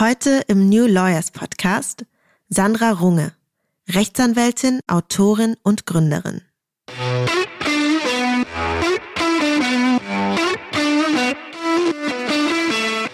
Heute 0.00 0.44
im 0.48 0.70
New 0.70 0.86
Lawyers 0.86 1.30
Podcast 1.30 2.06
Sandra 2.48 2.92
Runge, 2.92 3.34
Rechtsanwältin, 3.86 4.80
Autorin 4.86 5.56
und 5.62 5.84
Gründerin. 5.84 6.40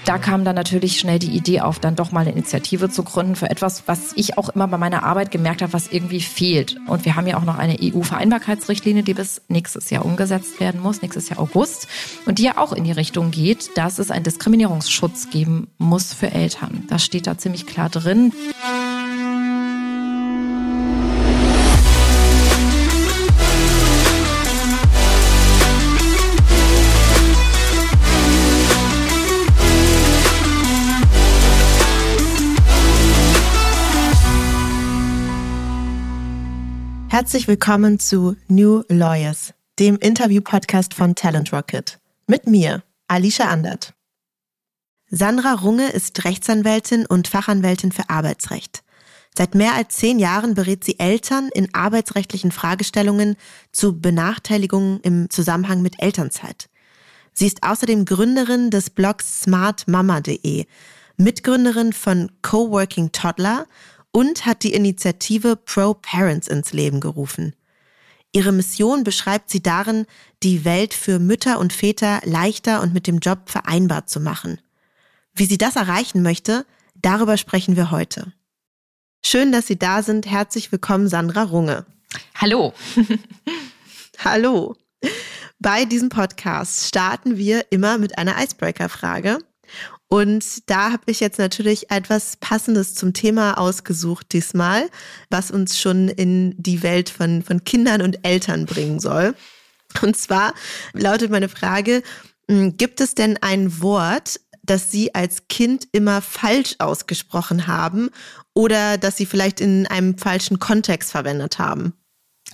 Da 0.07 0.19
kam 0.19 0.45
dann 0.45 0.55
natürlich 0.55 1.01
schnell 1.01 1.19
die 1.19 1.37
Idee 1.37 1.61
auf, 1.61 1.81
dann 1.81 1.97
doch 1.97 2.13
mal 2.13 2.21
eine 2.21 2.31
Initiative 2.31 2.89
zu 2.89 3.03
gründen 3.03 3.35
für 3.35 3.51
etwas, 3.51 3.83
was 3.87 4.13
ich 4.15 4.39
auch 4.39 4.49
immer 4.49 4.69
bei 4.69 4.79
meiner 4.79 5.03
Arbeit 5.03 5.33
gemerkt 5.33 5.63
habe, 5.63 5.73
was 5.73 5.89
irgendwie 5.89 6.21
fehlt. 6.21 6.77
Und 6.87 7.05
wir 7.05 7.17
haben 7.17 7.27
ja 7.27 7.37
auch 7.37 7.45
noch 7.45 7.59
eine 7.59 7.77
EU-Vereinbarkeitsrichtlinie, 7.83 9.03
die 9.03 9.15
bis 9.15 9.43
nächstes 9.49 9.91
Jahr 9.91 10.05
umgesetzt 10.05 10.61
werden 10.61 10.81
muss, 10.81 11.03
nächstes 11.03 11.29
Jahr 11.29 11.41
August. 11.41 11.89
Und 12.25 12.39
die 12.39 12.45
ja 12.45 12.57
auch 12.57 12.73
in 12.73 12.85
die 12.85 12.93
Richtung 12.93 13.33
geht, 13.33 13.77
dass 13.77 13.99
es 13.99 14.13
einen 14.13 14.25
Diskriminierungsschutz 14.25 15.31
geben 15.31 15.67
muss 15.79 16.15
für 16.15 16.31
Eltern. 16.31 16.85
Das 16.89 17.05
steht 17.05 17.27
da 17.27 17.37
ziemlich 17.37 17.67
klar 17.67 17.91
drin. 17.91 18.33
Herzlich 37.17 37.49
willkommen 37.49 37.99
zu 37.99 38.37
New 38.47 38.83
Lawyers, 38.89 39.55
dem 39.79 39.97
Interview-Podcast 39.97 40.93
von 40.93 41.15
Talent 41.15 41.51
Rocket. 41.51 41.99
Mit 42.27 42.47
mir, 42.47 42.83
Alicia 43.09 43.49
Andert. 43.49 43.95
Sandra 45.09 45.55
Runge 45.55 45.89
ist 45.89 46.27
Rechtsanwältin 46.27 47.07
und 47.07 47.27
Fachanwältin 47.27 47.91
für 47.91 48.11
Arbeitsrecht. 48.11 48.85
Seit 49.35 49.55
mehr 49.55 49.73
als 49.73 49.97
zehn 49.97 50.19
Jahren 50.19 50.53
berät 50.53 50.85
sie 50.85 50.99
Eltern 50.99 51.49
in 51.55 51.73
arbeitsrechtlichen 51.73 52.53
Fragestellungen 52.53 53.37
zu 53.73 53.99
Benachteiligungen 53.99 55.01
im 55.01 55.31
Zusammenhang 55.31 55.81
mit 55.81 56.03
Elternzeit. 56.03 56.69
Sie 57.33 57.47
ist 57.47 57.63
außerdem 57.63 58.05
Gründerin 58.05 58.69
des 58.69 58.91
Blogs 58.91 59.41
smartmama.de, 59.41 60.67
Mitgründerin 61.17 61.95
von 61.95 62.31
Coworking 62.43 63.11
Toddler 63.11 63.67
und 64.17 64.47
hat 64.47 64.63
die 64.63 64.73
Initiative 64.73 65.57
Pro 65.57 65.93
Parents 65.93 66.49
ins 66.49 66.73
Leben 66.73 67.01
gerufen. 67.01 67.55
Ihre 68.33 68.51
Mission 68.51 69.05
beschreibt 69.05 69.51
sie 69.51 69.63
darin, 69.63 70.07
die 70.43 70.65
Welt 70.65 70.95
für 70.95 71.19
Mütter 71.19 71.59
und 71.59 71.75
Väter 71.75 72.23
leichter 72.25 72.81
und 72.81 72.95
mit 72.95 73.07
dem 73.07 73.19
Job 73.19 73.41
vereinbar 73.45 74.07
zu 74.07 74.19
machen. 74.19 74.59
Wie 75.35 75.45
sie 75.45 75.59
das 75.59 75.77
erreichen 75.77 76.23
möchte, 76.23 76.65
darüber 76.95 77.37
sprechen 77.37 77.77
wir 77.77 77.91
heute. 77.91 78.33
Schön, 79.23 79.53
dass 79.53 79.67
Sie 79.67 79.79
da 79.79 80.03
sind. 80.03 80.25
Herzlich 80.25 80.73
willkommen, 80.73 81.09
Sandra 81.09 81.43
Runge. 81.43 81.85
Hallo. 82.37 82.73
Hallo. 84.25 84.77
Bei 85.59 85.85
diesem 85.85 86.09
Podcast 86.09 86.87
starten 86.87 87.37
wir 87.37 87.71
immer 87.71 87.99
mit 87.99 88.17
einer 88.17 88.43
Icebreaker-Frage. 88.43 89.41
Und 90.09 90.71
da 90.71 90.93
habe 90.93 91.05
ich 91.07 91.21
jetzt 91.21 91.39
natürlich 91.39 91.91
etwas 91.91 92.37
Passendes 92.37 92.95
zum 92.95 93.13
Thema 93.13 93.59
ausgesucht 93.59 94.33
diesmal, 94.33 94.89
was 95.31 95.51
uns 95.51 95.81
schon 95.81 96.09
in 96.09 96.55
die 96.57 96.83
Welt 96.83 97.11
von, 97.11 97.43
von 97.43 97.65
Kindern 97.65 98.03
und 98.03 98.25
Eltern 98.25 98.67
bringen 98.67 99.01
soll. 99.01 99.35
Und 100.03 100.17
zwar 100.17 100.55
lautet 100.93 101.31
meine 101.31 101.49
Frage, 101.49 102.03
hm, 102.49 102.77
gibt 102.77 103.01
es 103.01 103.15
denn 103.15 103.39
ein 103.43 103.81
Wort, 103.83 104.41
das 104.63 104.91
Sie 104.91 105.15
als 105.15 105.49
Kind 105.49 105.89
immer 105.93 106.23
falsch 106.23 106.77
ausgesprochen 106.79 107.67
haben 107.67 108.11
oder 108.55 108.99
das 108.99 109.17
Sie 109.17 109.27
vielleicht 109.27 109.61
in 109.61 109.87
einem 109.87 110.19
falschen 110.19 110.59
Kontext 110.59 111.13
verwendet 111.13 111.59
haben? 111.59 111.95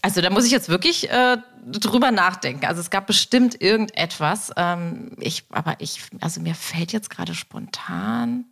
Also 0.01 0.21
da 0.21 0.31
muss 0.31 0.45
ich 0.47 0.53
jetzt 0.53 0.69
wirklich 0.69 1.11
äh, 1.11 1.37
drüber 1.65 2.11
nachdenken. 2.11 2.67
Also 2.67 2.81
es 2.81 2.91
gab 2.91 3.07
bestimmt 3.07 3.61
irgendetwas. 3.61 4.53
Ähm, 4.57 5.13
ich, 5.19 5.45
aber 5.51 5.77
ich, 5.79 6.03
also 6.21 6.41
mir 6.41 6.55
fällt 6.55 6.93
jetzt 6.93 7.11
gerade 7.11 7.35
spontan, 7.35 8.47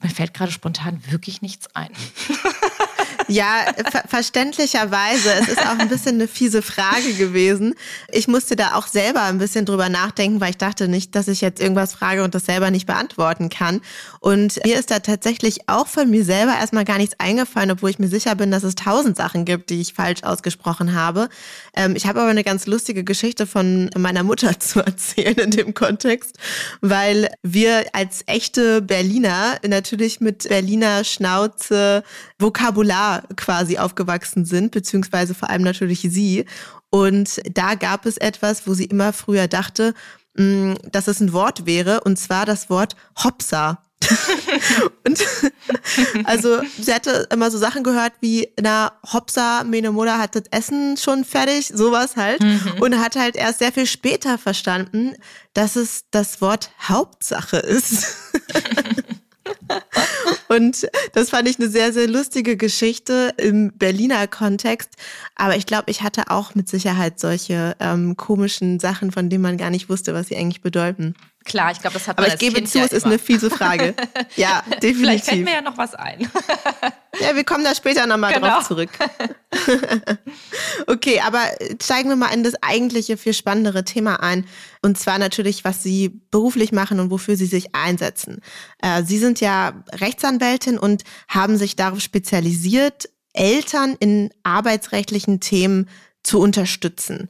mir 0.00 0.10
fällt 0.10 0.34
gerade 0.34 0.52
spontan 0.52 1.00
wirklich 1.10 1.42
nichts 1.42 1.74
ein. 1.74 1.90
Ja, 3.28 3.72
ver 3.90 4.02
verständlicherweise. 4.08 5.32
Es 5.40 5.48
ist 5.48 5.60
auch 5.60 5.78
ein 5.78 5.88
bisschen 5.88 6.16
eine 6.16 6.28
fiese 6.28 6.62
Frage 6.62 7.14
gewesen. 7.14 7.74
Ich 8.10 8.28
musste 8.28 8.56
da 8.56 8.74
auch 8.74 8.86
selber 8.86 9.22
ein 9.22 9.38
bisschen 9.38 9.64
drüber 9.64 9.88
nachdenken, 9.88 10.40
weil 10.40 10.50
ich 10.50 10.58
dachte 10.58 10.88
nicht, 10.88 11.14
dass 11.14 11.28
ich 11.28 11.40
jetzt 11.40 11.60
irgendwas 11.60 11.94
frage 11.94 12.24
und 12.24 12.34
das 12.34 12.46
selber 12.46 12.70
nicht 12.70 12.86
beantworten 12.86 13.48
kann. 13.48 13.80
Und 14.20 14.64
mir 14.64 14.78
ist 14.78 14.90
da 14.90 14.98
tatsächlich 15.00 15.68
auch 15.68 15.86
von 15.86 16.10
mir 16.10 16.24
selber 16.24 16.52
erstmal 16.52 16.84
gar 16.84 16.98
nichts 16.98 17.18
eingefallen, 17.18 17.70
obwohl 17.70 17.90
ich 17.90 17.98
mir 17.98 18.08
sicher 18.08 18.34
bin, 18.34 18.50
dass 18.50 18.62
es 18.62 18.74
tausend 18.74 19.16
Sachen 19.16 19.44
gibt, 19.44 19.70
die 19.70 19.80
ich 19.80 19.94
falsch 19.94 20.22
ausgesprochen 20.22 20.94
habe. 20.94 21.28
Ähm, 21.74 21.96
ich 21.96 22.06
habe 22.06 22.20
aber 22.20 22.30
eine 22.30 22.44
ganz 22.44 22.66
lustige 22.66 23.04
Geschichte 23.04 23.46
von 23.46 23.90
meiner 23.96 24.22
Mutter 24.22 24.58
zu 24.60 24.80
erzählen 24.80 25.38
in 25.38 25.50
dem 25.50 25.74
Kontext, 25.74 26.38
weil 26.80 27.28
wir 27.42 27.84
als 27.92 28.22
echte 28.26 28.82
Berliner 28.82 29.58
natürlich 29.66 30.20
mit 30.20 30.48
Berliner 30.48 31.04
Schnauze 31.04 32.02
Vokabular 32.38 33.11
quasi 33.36 33.78
aufgewachsen 33.78 34.44
sind, 34.44 34.72
beziehungsweise 34.72 35.34
vor 35.34 35.50
allem 35.50 35.62
natürlich 35.62 36.00
sie. 36.00 36.46
Und 36.90 37.40
da 37.52 37.74
gab 37.74 38.06
es 38.06 38.16
etwas, 38.16 38.66
wo 38.66 38.74
sie 38.74 38.84
immer 38.84 39.12
früher 39.12 39.48
dachte, 39.48 39.94
mm, 40.36 40.74
dass 40.90 41.08
es 41.08 41.20
ein 41.20 41.32
Wort 41.32 41.66
wäre, 41.66 42.00
und 42.02 42.18
zwar 42.18 42.46
das 42.46 42.70
Wort 42.70 42.96
Hopsa. 43.22 43.82
und 45.06 45.24
also 46.24 46.60
sie 46.78 46.92
hatte 46.92 47.28
immer 47.30 47.50
so 47.50 47.58
Sachen 47.58 47.82
gehört 47.82 48.12
wie, 48.20 48.48
na, 48.60 48.92
Hopsa, 49.12 49.64
meine 49.64 49.92
Mutter 49.92 50.18
hat 50.18 50.34
das 50.34 50.44
Essen 50.50 50.96
schon 50.96 51.24
fertig, 51.24 51.72
sowas 51.74 52.16
halt. 52.16 52.42
Mhm. 52.42 52.80
Und 52.80 52.98
hat 52.98 53.16
halt 53.16 53.36
erst 53.36 53.60
sehr 53.60 53.72
viel 53.72 53.86
später 53.86 54.38
verstanden, 54.38 55.14
dass 55.54 55.76
es 55.76 56.04
das 56.10 56.40
Wort 56.40 56.70
Hauptsache 56.80 57.58
ist. 57.58 58.16
Und 60.52 60.86
das 61.14 61.30
fand 61.30 61.48
ich 61.48 61.58
eine 61.58 61.68
sehr, 61.68 61.94
sehr 61.94 62.06
lustige 62.06 62.58
Geschichte 62.58 63.32
im 63.38 63.72
Berliner 63.72 64.26
Kontext. 64.26 64.90
Aber 65.34 65.56
ich 65.56 65.64
glaube, 65.64 65.90
ich 65.90 66.02
hatte 66.02 66.30
auch 66.30 66.54
mit 66.54 66.68
Sicherheit 66.68 67.18
solche 67.18 67.74
ähm, 67.80 68.18
komischen 68.18 68.78
Sachen, 68.78 69.12
von 69.12 69.30
denen 69.30 69.42
man 69.42 69.56
gar 69.56 69.70
nicht 69.70 69.88
wusste, 69.88 70.12
was 70.12 70.28
sie 70.28 70.36
eigentlich 70.36 70.60
bedeuten. 70.60 71.14
Klar, 71.44 71.72
ich 71.72 71.80
glaube, 71.80 71.94
das 71.94 72.06
hat 72.08 72.16
man 72.16 72.26
Aber 72.26 72.34
ich 72.34 72.40
gebe 72.40 72.56
kind 72.56 72.68
zu, 72.68 72.78
ja 72.78 72.84
es 72.84 72.92
ist 72.92 73.04
eine 73.04 73.18
fiese 73.18 73.50
Frage. 73.50 73.94
Ja, 74.36 74.62
definitiv. 74.82 74.98
Vielleicht 74.98 75.24
fällt 75.26 75.44
mir 75.44 75.54
ja 75.54 75.60
noch 75.60 75.76
was 75.76 75.94
ein. 75.94 76.30
Ja, 77.20 77.34
wir 77.34 77.44
kommen 77.44 77.64
da 77.64 77.74
später 77.74 78.06
nochmal 78.06 78.32
genau. 78.32 78.46
drauf 78.48 78.66
zurück. 78.68 78.90
okay, 80.86 81.20
aber 81.20 81.40
steigen 81.82 82.08
wir 82.08 82.16
mal 82.16 82.32
in 82.32 82.42
das 82.42 82.54
eigentliche, 82.62 83.16
viel 83.16 83.34
spannendere 83.34 83.84
Thema 83.84 84.22
ein. 84.22 84.46
Und 84.80 84.98
zwar 84.98 85.18
natürlich, 85.18 85.64
was 85.64 85.82
Sie 85.82 86.20
beruflich 86.30 86.72
machen 86.72 87.00
und 87.00 87.10
wofür 87.10 87.36
Sie 87.36 87.46
sich 87.46 87.74
einsetzen. 87.74 88.40
Äh, 88.80 89.02
Sie 89.02 89.18
sind 89.18 89.40
ja 89.40 89.84
Rechtsanwältin 89.92 90.78
und 90.78 91.04
haben 91.28 91.58
sich 91.58 91.76
darauf 91.76 92.00
spezialisiert, 92.00 93.10
Eltern 93.34 93.96
in 93.98 94.30
arbeitsrechtlichen 94.42 95.40
Themen 95.40 95.88
zu 96.22 96.40
unterstützen. 96.40 97.28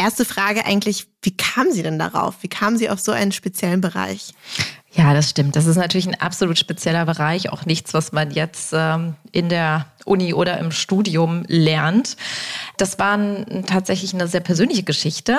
Erste 0.00 0.24
Frage 0.24 0.64
eigentlich, 0.64 1.08
wie 1.20 1.36
kamen 1.36 1.72
Sie 1.72 1.82
denn 1.82 1.98
darauf? 1.98 2.36
Wie 2.40 2.48
kamen 2.48 2.78
Sie 2.78 2.88
auf 2.88 3.00
so 3.00 3.12
einen 3.12 3.32
speziellen 3.32 3.82
Bereich? 3.82 4.32
Ja, 4.92 5.12
das 5.12 5.28
stimmt. 5.28 5.56
Das 5.56 5.66
ist 5.66 5.76
natürlich 5.76 6.08
ein 6.08 6.18
absolut 6.18 6.58
spezieller 6.58 7.04
Bereich, 7.04 7.52
auch 7.52 7.66
nichts, 7.66 7.92
was 7.92 8.10
man 8.10 8.30
jetzt 8.30 8.72
ähm, 8.72 9.16
in 9.30 9.50
der 9.50 9.84
Uni 10.06 10.32
oder 10.32 10.56
im 10.56 10.72
Studium 10.72 11.44
lernt. 11.48 12.16
Das 12.78 12.98
war 12.98 13.18
tatsächlich 13.66 14.14
eine 14.14 14.26
sehr 14.26 14.40
persönliche 14.40 14.84
Geschichte. 14.84 15.38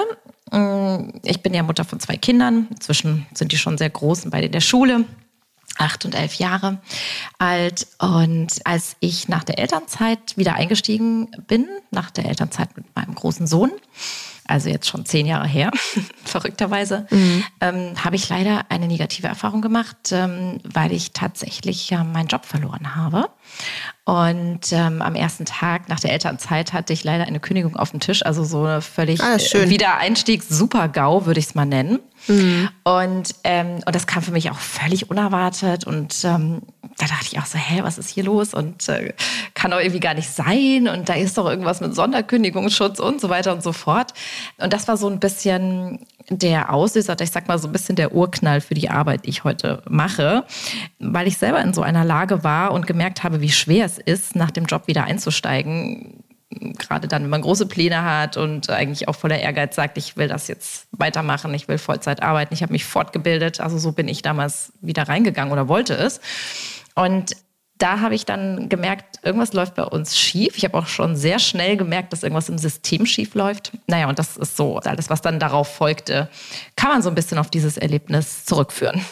Mm, 0.51 1.09
ich 1.23 1.41
bin 1.41 1.55
ja 1.55 1.63
Mutter 1.63 1.83
von 1.83 1.99
zwei 1.99 2.17
Kindern. 2.17 2.67
Inzwischen 2.69 3.25
sind 3.33 3.53
die 3.53 3.57
schon 3.57 3.79
sehr 3.79 3.89
groß 3.89 4.25
und 4.25 4.29
beide 4.29 4.45
in 4.45 4.51
der 4.51 4.61
Schule 4.61 5.05
acht 5.79 6.05
und 6.05 6.13
elf 6.13 6.35
Jahre 6.35 6.79
alt. 7.39 7.87
Und 7.97 8.61
als 8.63 8.95
ich 8.99 9.27
nach 9.27 9.43
der 9.43 9.57
Elternzeit 9.57 10.37
wieder 10.37 10.53
eingestiegen 10.53 11.31
bin, 11.47 11.67
nach 11.89 12.11
der 12.11 12.25
Elternzeit 12.25 12.77
mit 12.77 12.85
meinem 12.95 13.15
großen 13.15 13.47
Sohn, 13.47 13.71
also 14.51 14.69
jetzt 14.69 14.87
schon 14.87 15.05
zehn 15.05 15.25
Jahre 15.25 15.47
her, 15.47 15.71
verrückterweise, 16.25 17.07
mhm. 17.09 17.43
ähm, 17.61 17.93
habe 18.03 18.15
ich 18.15 18.27
leider 18.29 18.65
eine 18.69 18.87
negative 18.87 19.27
Erfahrung 19.27 19.61
gemacht, 19.61 20.11
ähm, 20.11 20.59
weil 20.63 20.91
ich 20.91 21.13
tatsächlich 21.13 21.91
äh, 21.91 22.03
meinen 22.03 22.27
Job 22.27 22.45
verloren 22.45 22.95
habe. 22.95 23.29
Und 24.03 24.71
ähm, 24.71 25.01
am 25.01 25.15
ersten 25.15 25.45
Tag 25.45 25.87
nach 25.87 25.99
der 25.99 26.11
Elternzeit 26.11 26.73
hatte 26.73 26.91
ich 26.91 27.03
leider 27.03 27.25
eine 27.25 27.39
Kündigung 27.39 27.75
auf 27.75 27.91
dem 27.91 27.99
Tisch, 27.99 28.25
also 28.25 28.43
so 28.43 28.63
eine 28.63 28.81
völlig 28.81 29.21
ah, 29.21 29.35
äh, 29.35 29.69
Wiedereinstieg, 29.69 30.43
super 30.43 30.87
GAU, 30.89 31.25
würde 31.25 31.39
ich 31.39 31.47
es 31.47 31.55
mal 31.55 31.65
nennen. 31.65 31.99
Mhm. 32.27 32.69
Und, 32.83 33.35
ähm, 33.43 33.79
und 33.85 33.95
das 33.95 34.07
kam 34.07 34.21
für 34.21 34.31
mich 34.31 34.49
auch 34.49 34.57
völlig 34.57 35.09
unerwartet. 35.09 35.85
Und 35.85 36.15
ähm, 36.23 36.61
da 37.01 37.07
dachte 37.07 37.25
ich 37.31 37.39
auch 37.39 37.45
so, 37.47 37.57
hä, 37.57 37.79
was 37.81 37.97
ist 37.97 38.09
hier 38.09 38.23
los? 38.23 38.53
Und 38.53 38.87
äh, 38.87 39.13
kann 39.55 39.71
doch 39.71 39.79
irgendwie 39.79 39.99
gar 39.99 40.13
nicht 40.13 40.29
sein 40.29 40.87
und 40.87 41.09
da 41.09 41.13
ist 41.13 41.35
doch 41.37 41.49
irgendwas 41.49 41.81
mit 41.81 41.95
Sonderkündigungsschutz 41.95 42.99
und 42.99 43.19
so 43.19 43.29
weiter 43.29 43.53
und 43.53 43.63
so 43.63 43.73
fort. 43.73 44.13
Und 44.59 44.71
das 44.71 44.87
war 44.87 44.97
so 44.97 45.07
ein 45.09 45.19
bisschen 45.19 46.05
der 46.29 46.71
Auslöser, 46.71 47.19
ich 47.19 47.31
sag 47.31 47.47
mal 47.47 47.57
so 47.57 47.67
ein 47.67 47.71
bisschen 47.71 47.95
der 47.95 48.13
Urknall 48.13 48.61
für 48.61 48.75
die 48.75 48.91
Arbeit, 48.91 49.25
die 49.25 49.29
ich 49.31 49.43
heute 49.43 49.81
mache, 49.89 50.45
weil 50.99 51.27
ich 51.27 51.39
selber 51.39 51.61
in 51.61 51.73
so 51.73 51.81
einer 51.81 52.05
Lage 52.05 52.43
war 52.43 52.71
und 52.71 52.85
gemerkt 52.85 53.23
habe, 53.23 53.41
wie 53.41 53.51
schwer 53.51 53.85
es 53.85 53.97
ist, 53.97 54.35
nach 54.35 54.51
dem 54.51 54.65
Job 54.65 54.83
wieder 54.85 55.05
einzusteigen. 55.05 56.23
Gerade 56.77 57.07
dann, 57.07 57.23
wenn 57.23 57.29
man 57.29 57.41
große 57.41 57.65
Pläne 57.65 58.03
hat 58.03 58.37
und 58.37 58.69
eigentlich 58.69 59.07
auch 59.07 59.15
voller 59.15 59.39
Ehrgeiz 59.39 59.75
sagt, 59.75 59.97
ich 59.97 60.17
will 60.17 60.27
das 60.27 60.47
jetzt 60.47 60.87
weitermachen, 60.91 61.51
ich 61.55 61.67
will 61.67 61.79
Vollzeit 61.79 62.21
arbeiten, 62.21 62.53
ich 62.53 62.61
habe 62.61 62.73
mich 62.73 62.85
fortgebildet. 62.85 63.59
Also 63.59 63.79
so 63.79 63.91
bin 63.91 64.07
ich 64.07 64.21
damals 64.21 64.73
wieder 64.81 65.09
reingegangen 65.09 65.51
oder 65.51 65.67
wollte 65.67 65.95
es. 65.95 66.19
Und 66.95 67.35
da 67.77 67.99
habe 67.99 68.13
ich 68.13 68.25
dann 68.25 68.69
gemerkt, 68.69 69.19
irgendwas 69.23 69.53
läuft 69.53 69.75
bei 69.75 69.83
uns 69.83 70.17
schief. 70.17 70.55
Ich 70.55 70.63
habe 70.65 70.77
auch 70.77 70.87
schon 70.87 71.15
sehr 71.15 71.39
schnell 71.39 71.77
gemerkt, 71.77 72.13
dass 72.13 72.21
irgendwas 72.21 72.49
im 72.49 72.59
System 72.59 73.05
schief 73.07 73.33
läuft. 73.33 73.71
Naja, 73.87 74.07
und 74.07 74.19
das 74.19 74.37
ist 74.37 74.55
so, 74.55 74.77
alles, 74.77 75.09
was 75.09 75.21
dann 75.21 75.39
darauf 75.39 75.73
folgte, 75.73 76.29
kann 76.75 76.91
man 76.91 77.01
so 77.01 77.09
ein 77.09 77.15
bisschen 77.15 77.39
auf 77.39 77.49
dieses 77.49 77.77
Erlebnis 77.77 78.45
zurückführen. 78.45 79.03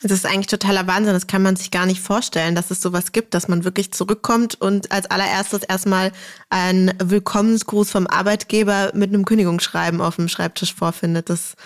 Das 0.00 0.12
ist 0.12 0.26
eigentlich 0.26 0.46
totaler 0.46 0.86
Wahnsinn. 0.86 1.14
Das 1.14 1.26
kann 1.26 1.42
man 1.42 1.56
sich 1.56 1.72
gar 1.72 1.84
nicht 1.84 2.00
vorstellen, 2.00 2.54
dass 2.54 2.70
es 2.70 2.80
sowas 2.80 3.10
gibt, 3.10 3.34
dass 3.34 3.48
man 3.48 3.64
wirklich 3.64 3.92
zurückkommt 3.92 4.60
und 4.60 4.92
als 4.92 5.10
allererstes 5.10 5.64
erstmal 5.64 6.12
einen 6.50 6.92
Willkommensgruß 7.02 7.90
vom 7.90 8.06
Arbeitgeber 8.06 8.92
mit 8.94 9.08
einem 9.08 9.24
Kündigungsschreiben 9.24 10.00
auf 10.00 10.16
dem 10.16 10.28
Schreibtisch 10.28 10.72
vorfindet. 10.72 11.30
Das 11.30 11.56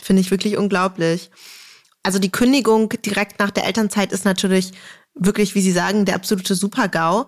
finde 0.00 0.22
ich 0.22 0.30
wirklich 0.30 0.56
unglaublich. 0.56 1.30
Also 2.02 2.18
die 2.18 2.32
Kündigung 2.32 2.88
direkt 3.04 3.38
nach 3.38 3.50
der 3.50 3.66
Elternzeit 3.66 4.12
ist 4.12 4.24
natürlich 4.24 4.72
wirklich, 5.14 5.54
wie 5.54 5.60
Sie 5.60 5.72
sagen, 5.72 6.04
der 6.04 6.16
absolute 6.16 6.54
Super-GAU. 6.54 7.26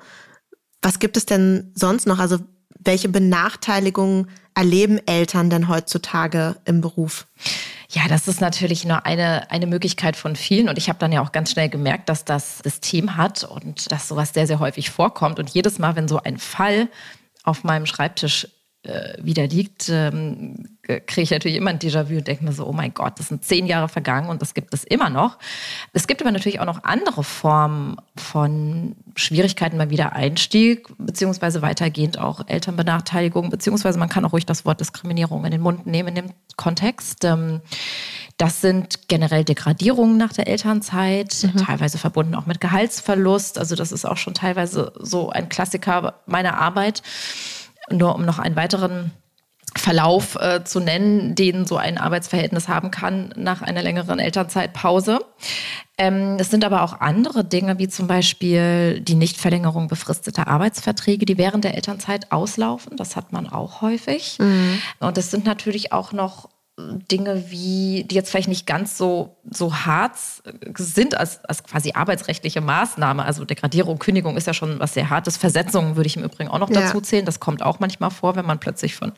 Was 0.82 0.98
gibt 0.98 1.16
es 1.16 1.26
denn 1.26 1.72
sonst 1.74 2.06
noch? 2.06 2.18
Also 2.18 2.38
welche 2.78 3.08
Benachteiligungen 3.08 4.28
erleben 4.54 4.98
Eltern 5.06 5.50
denn 5.50 5.68
heutzutage 5.68 6.56
im 6.64 6.80
Beruf? 6.80 7.26
Ja, 7.88 8.08
das 8.08 8.26
ist 8.26 8.40
natürlich 8.40 8.84
nur 8.84 9.06
eine, 9.06 9.50
eine 9.50 9.66
Möglichkeit 9.66 10.16
von 10.16 10.34
vielen. 10.34 10.68
Und 10.68 10.78
ich 10.78 10.88
habe 10.88 10.98
dann 10.98 11.12
ja 11.12 11.22
auch 11.22 11.32
ganz 11.32 11.52
schnell 11.52 11.68
gemerkt, 11.68 12.08
dass 12.08 12.24
das 12.24 12.58
System 12.58 13.16
hat 13.16 13.44
und 13.44 13.90
dass 13.92 14.08
sowas 14.08 14.32
sehr, 14.34 14.46
sehr 14.46 14.58
häufig 14.58 14.90
vorkommt. 14.90 15.38
Und 15.38 15.50
jedes 15.50 15.78
Mal, 15.78 15.96
wenn 15.96 16.08
so 16.08 16.20
ein 16.20 16.38
Fall 16.38 16.88
auf 17.44 17.64
meinem 17.64 17.86
Schreibtisch 17.86 18.48
äh, 18.86 19.18
wieder 19.22 19.46
liegt, 19.46 19.88
ähm, 19.88 20.76
kriege 20.82 21.22
ich 21.22 21.30
natürlich 21.30 21.56
immer 21.56 21.70
ein 21.70 21.78
Déjà-vu 21.78 22.16
und 22.16 22.28
denke 22.28 22.44
mir 22.44 22.52
so, 22.52 22.66
oh 22.66 22.72
mein 22.72 22.94
Gott, 22.94 23.18
das 23.18 23.28
sind 23.28 23.44
zehn 23.44 23.66
Jahre 23.66 23.88
vergangen 23.88 24.28
und 24.28 24.40
das 24.40 24.54
gibt 24.54 24.72
es 24.72 24.84
immer 24.84 25.10
noch. 25.10 25.38
Es 25.92 26.06
gibt 26.06 26.22
aber 26.22 26.30
natürlich 26.30 26.60
auch 26.60 26.66
noch 26.66 26.84
andere 26.84 27.24
Formen 27.24 27.96
von 28.16 28.94
Schwierigkeiten 29.16 29.78
beim 29.78 29.90
Wiedereinstieg, 29.90 30.86
beziehungsweise 30.98 31.62
weitergehend 31.62 32.18
auch 32.18 32.46
Elternbenachteiligung, 32.46 33.50
beziehungsweise 33.50 33.98
man 33.98 34.08
kann 34.08 34.24
auch 34.24 34.32
ruhig 34.32 34.46
das 34.46 34.64
Wort 34.64 34.80
Diskriminierung 34.80 35.44
in 35.44 35.50
den 35.50 35.60
Mund 35.60 35.86
nehmen 35.86 36.10
in 36.10 36.14
dem 36.14 36.30
Kontext. 36.56 37.24
Ähm, 37.24 37.60
das 38.38 38.60
sind 38.60 39.08
generell 39.08 39.44
Degradierungen 39.44 40.18
nach 40.18 40.32
der 40.32 40.46
Elternzeit, 40.46 41.34
mhm. 41.42 41.58
teilweise 41.58 41.98
verbunden 41.98 42.34
auch 42.34 42.46
mit 42.46 42.60
Gehaltsverlust. 42.60 43.58
Also 43.58 43.74
das 43.74 43.92
ist 43.92 44.04
auch 44.04 44.18
schon 44.18 44.34
teilweise 44.34 44.92
so 45.00 45.30
ein 45.30 45.48
Klassiker 45.48 46.20
meiner 46.26 46.58
Arbeit. 46.58 47.02
Nur 47.90 48.14
um 48.14 48.24
noch 48.24 48.38
einen 48.38 48.56
weiteren 48.56 49.12
Verlauf 49.78 50.36
äh, 50.36 50.64
zu 50.64 50.80
nennen, 50.80 51.34
den 51.34 51.66
so 51.66 51.76
ein 51.76 51.98
Arbeitsverhältnis 51.98 52.68
haben 52.68 52.90
kann 52.90 53.32
nach 53.36 53.62
einer 53.62 53.82
längeren 53.82 54.18
Elternzeitpause. 54.18 55.20
Ähm, 55.98 56.36
es 56.38 56.50
sind 56.50 56.64
aber 56.64 56.82
auch 56.82 57.00
andere 57.00 57.44
Dinge, 57.44 57.78
wie 57.78 57.88
zum 57.88 58.06
Beispiel 58.06 59.00
die 59.00 59.14
Nichtverlängerung 59.14 59.88
befristeter 59.88 60.48
Arbeitsverträge, 60.48 61.26
die 61.26 61.38
während 61.38 61.64
der 61.64 61.74
Elternzeit 61.74 62.32
auslaufen. 62.32 62.96
Das 62.96 63.16
hat 63.16 63.32
man 63.32 63.48
auch 63.48 63.80
häufig. 63.82 64.38
Mhm. 64.38 64.80
Und 65.00 65.18
es 65.18 65.30
sind 65.30 65.44
natürlich 65.44 65.92
auch 65.92 66.12
noch 66.12 66.48
Dinge 66.78 67.50
wie, 67.50 68.04
die 68.04 68.14
jetzt 68.14 68.30
vielleicht 68.30 68.48
nicht 68.48 68.66
ganz 68.66 68.98
so, 68.98 69.36
so 69.50 69.74
hart 69.74 70.16
sind 70.76 71.16
als, 71.16 71.42
als 71.46 71.64
quasi 71.64 71.92
arbeitsrechtliche 71.94 72.60
Maßnahme. 72.60 73.24
Also 73.24 73.46
Degradierung, 73.46 73.98
Kündigung 73.98 74.36
ist 74.36 74.46
ja 74.46 74.52
schon 74.52 74.78
was 74.78 74.92
sehr 74.92 75.08
Hartes. 75.08 75.38
Versetzungen 75.38 75.96
würde 75.96 76.06
ich 76.06 76.18
im 76.18 76.22
Übrigen 76.22 76.50
auch 76.50 76.58
noch 76.58 76.68
ja. 76.68 76.82
dazu 76.82 77.00
zählen. 77.00 77.24
Das 77.24 77.40
kommt 77.40 77.62
auch 77.62 77.80
manchmal 77.80 78.10
vor, 78.10 78.36
wenn 78.36 78.44
man 78.44 78.60
plötzlich 78.60 78.94
von 78.94 79.12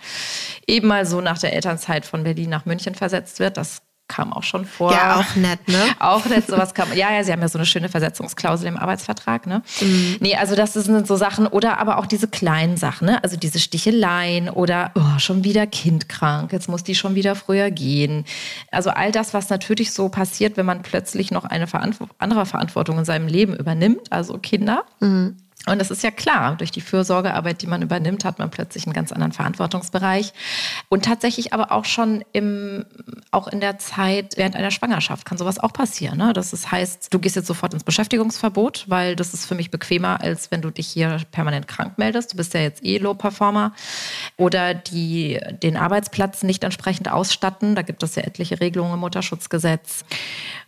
eben 0.69 0.87
mal 0.87 1.05
so 1.05 1.20
nach 1.20 1.38
der 1.38 1.52
Elternzeit 1.52 2.06
von 2.06 2.22
Berlin 2.22 2.49
nach 2.49 2.64
München 2.64 2.94
versetzt 2.94 3.40
wird. 3.40 3.56
Das 3.56 3.82
kam 4.08 4.32
auch 4.32 4.43
schon 4.43 4.64
vor. 4.64 4.93
Ja, 4.93 5.16
auch 5.16 5.37
nett, 5.37 5.69
ne? 5.69 5.78
Auch 5.99 6.25
nett, 6.26 6.46
sowas 6.46 6.75
kam. 6.75 6.93
Ja, 6.94 7.12
ja, 7.12 7.22
sie 7.22 7.32
haben 7.32 7.40
ja 7.40 7.49
so 7.49 7.58
eine 7.58 7.66
schöne 7.66 7.88
Versetzungsklausel 7.88 8.66
im 8.66 8.76
Arbeitsvertrag, 8.76 9.46
ne? 9.46 9.62
Mhm. 9.81 10.16
Nee, 10.20 10.34
also 10.37 10.56
das 10.56 10.72
sind 10.72 11.06
so 11.06 11.16
Sachen, 11.16 11.46
oder 11.46 11.78
aber 11.78 11.99
auch 11.99 12.06
diese 12.06 12.26
kleinen 12.26 12.76
Sachen, 12.76 13.06
ne? 13.06 13.22
Also 13.22 13.37
diese 13.37 13.58
Sticheleien 13.58 14.49
oder 14.49 14.93
oh, 14.94 15.19
schon 15.19 15.44
wieder 15.44 15.66
Kind 15.66 16.08
krank, 16.08 16.52
jetzt 16.52 16.69
muss 16.69 16.82
die 16.82 16.94
schon 16.94 17.14
wieder 17.14 17.37
früher 17.37 17.70
gehen. 17.70 18.25
Also 18.70 18.90
all 18.90 19.12
das, 19.12 19.34
was 19.34 19.50
natürlich 19.50 19.93
so 19.93 20.08
passiert, 20.08 20.56
wenn 20.56 20.66
man 20.66 20.82
plötzlich 20.82 21.31
noch 21.31 21.44
eine 21.44 21.66
Verantw 21.66 22.06
andere 22.19 22.46
Verantwortung 22.46 22.99
in 22.99 23.05
seinem 23.05 23.28
Leben 23.28 23.55
übernimmt, 23.55 24.10
also 24.10 24.38
Kinder. 24.38 24.84
Mhm. 25.00 25.37
Und 25.66 25.81
das 25.81 25.90
ist 25.90 26.02
ja 26.02 26.10
klar, 26.10 26.56
durch 26.56 26.70
die 26.70 26.81
Fürsorgearbeit, 26.81 27.60
die 27.62 27.66
man 27.66 27.82
übernimmt, 27.82 28.25
hat 28.25 28.38
man 28.38 28.50
plötzlich 28.50 28.87
einen 28.87 28.94
ganz 28.94 29.12
anderen 29.12 29.32
Verantwortungsbereich. 29.32 30.32
Und 30.88 31.05
tatsächlich 31.05 31.52
aber 31.52 31.72
auch 31.72 31.84
schon 31.84 32.25
im, 32.32 32.87
auch 33.32 33.49
in 33.49 33.60
der 33.60 33.78
Zeit 33.78 34.37
während 34.37 34.56
einer 34.56 34.70
Schwangerschaft 34.70 35.26
kann 35.26 35.37
sowas 35.37 35.58
auch 35.58 35.72
passieren. 35.72 36.16
Ne? 36.16 36.32
Das 36.32 36.52
ist, 36.52 36.70
heißt, 36.70 37.12
du 37.12 37.19
gehst 37.19 37.37
jetzt 37.37 37.49
sofort 37.49 37.75
ins 37.75 37.84
Beschäftigungsverbot, 37.84 38.84
weil 38.88 39.16
das 39.16 39.34
ist 39.34 39.46
für 39.46 39.56
mich 39.56 39.70
bequemer, 39.70 40.20
als 40.20 40.50
wenn 40.50 40.62
du 40.62 40.70
dich 40.70 40.87
hier 40.87 41.20
permanent 41.32 41.69
krank 41.69 41.99
meldest. 41.99 42.32
Du 42.32 42.37
bist 42.37 42.55
ja 42.55 42.60
jetzt 42.60 42.84
eh 42.84 42.99
Low-Performer. 42.99 43.72
Oder 44.37 44.75
die 44.75 45.40
den 45.62 45.76
Arbeitsplatz 45.76 46.44
nicht 46.44 46.64
entsprechend 46.64 47.10
ausstatten. 47.10 47.75
Da 47.75 47.82
gibt 47.82 48.02
es 48.02 48.14
ja 48.14 48.22
etliche 48.22 48.60
Regelungen 48.60 48.94
im 48.94 49.00
Mutterschutzgesetz. 49.00 50.05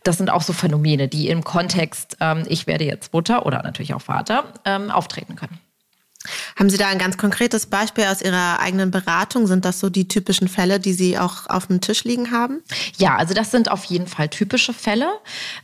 Das 0.02 0.16
sind 0.16 0.30
auch 0.30 0.42
so 0.42 0.52
Phänomene, 0.52 1.08
die 1.08 1.28
im 1.28 1.44
Kontext, 1.44 2.16
ähm, 2.20 2.44
ich 2.48 2.66
werde 2.66 2.84
jetzt 2.84 3.12
Mutter 3.12 3.44
oder 3.44 3.62
natürlich 3.62 3.92
auch 3.92 4.00
Vater, 4.00 4.44
ähm, 4.64 4.79
auftreten 4.88 5.34
können. 5.34 5.58
Haben 6.58 6.68
Sie 6.68 6.76
da 6.76 6.88
ein 6.88 6.98
ganz 6.98 7.16
konkretes 7.16 7.64
Beispiel 7.64 8.04
aus 8.04 8.20
Ihrer 8.20 8.60
eigenen 8.60 8.90
Beratung? 8.90 9.46
Sind 9.46 9.64
das 9.64 9.80
so 9.80 9.88
die 9.88 10.06
typischen 10.06 10.48
Fälle, 10.48 10.78
die 10.78 10.92
Sie 10.92 11.18
auch 11.18 11.48
auf 11.48 11.68
dem 11.68 11.80
Tisch 11.80 12.04
liegen 12.04 12.30
haben? 12.30 12.62
Ja, 12.98 13.16
also 13.16 13.32
das 13.32 13.50
sind 13.50 13.70
auf 13.70 13.84
jeden 13.84 14.06
Fall 14.06 14.28
typische 14.28 14.74
Fälle. 14.74 15.08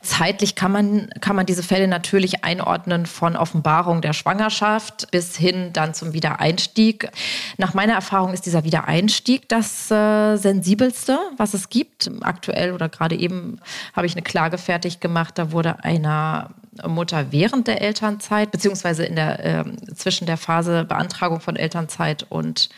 Zeitlich 0.00 0.54
kann 0.54 0.72
man, 0.72 1.10
kann 1.20 1.36
man 1.36 1.44
diese 1.44 1.62
Fälle 1.62 1.88
natürlich 1.88 2.42
einordnen 2.42 3.04
von 3.04 3.36
Offenbarung 3.36 4.00
der 4.00 4.14
Schwangerschaft 4.14 5.10
bis 5.10 5.36
hin 5.36 5.74
dann 5.74 5.92
zum 5.92 6.14
Wiedereinstieg. 6.14 7.10
Nach 7.58 7.74
meiner 7.74 7.92
Erfahrung 7.92 8.32
ist 8.32 8.46
dieser 8.46 8.64
Wiedereinstieg 8.64 9.50
das 9.50 9.90
äh, 9.90 10.36
sensibelste, 10.36 11.18
was 11.36 11.52
es 11.52 11.68
gibt. 11.68 12.10
Aktuell 12.22 12.72
oder 12.72 12.88
gerade 12.88 13.16
eben 13.16 13.60
habe 13.94 14.06
ich 14.06 14.14
eine 14.14 14.22
Klage 14.22 14.56
fertig 14.56 15.00
gemacht. 15.00 15.36
Da 15.36 15.52
wurde 15.52 15.84
einer 15.84 16.54
Mutter 16.86 17.32
während 17.32 17.66
der 17.66 17.80
Elternzeit, 17.80 18.50
beziehungsweise 18.50 19.04
in 19.04 19.16
der, 19.16 19.44
äh, 19.44 19.64
zwischen 19.94 20.26
der 20.26 20.36
Phase 20.36 20.84
Beantragung 20.84 21.40
von 21.40 21.56
Elternzeit 21.56 22.26
und 22.28 22.68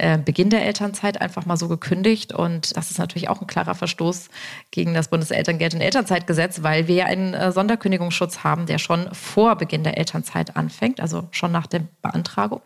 äh, 0.00 0.16
Beginn 0.16 0.48
der 0.48 0.64
Elternzeit 0.64 1.20
einfach 1.20 1.44
mal 1.44 1.56
so 1.56 1.66
gekündigt. 1.66 2.32
Und 2.32 2.76
das 2.76 2.92
ist 2.92 2.98
natürlich 2.98 3.28
auch 3.28 3.40
ein 3.40 3.48
klarer 3.48 3.74
Verstoß 3.74 4.30
gegen 4.70 4.94
das 4.94 5.10
Bundeselterngeld- 5.10 5.74
und 5.74 5.80
Elternzeitgesetz, 5.80 6.62
weil 6.62 6.86
wir 6.86 6.94
ja 6.94 7.04
einen 7.06 7.34
äh, 7.34 7.50
Sonderkündigungsschutz 7.50 8.44
haben, 8.44 8.66
der 8.66 8.78
schon 8.78 9.12
vor 9.12 9.56
Beginn 9.56 9.82
der 9.82 9.98
Elternzeit 9.98 10.56
anfängt, 10.56 11.00
also 11.00 11.26
schon 11.32 11.50
nach 11.50 11.66
der 11.66 11.82
Beantragung. 12.00 12.60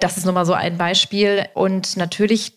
Das 0.00 0.16
ist 0.16 0.24
nur 0.24 0.34
mal 0.34 0.46
so 0.46 0.54
ein 0.54 0.78
Beispiel. 0.78 1.46
Und 1.54 1.96
natürlich 1.96 2.54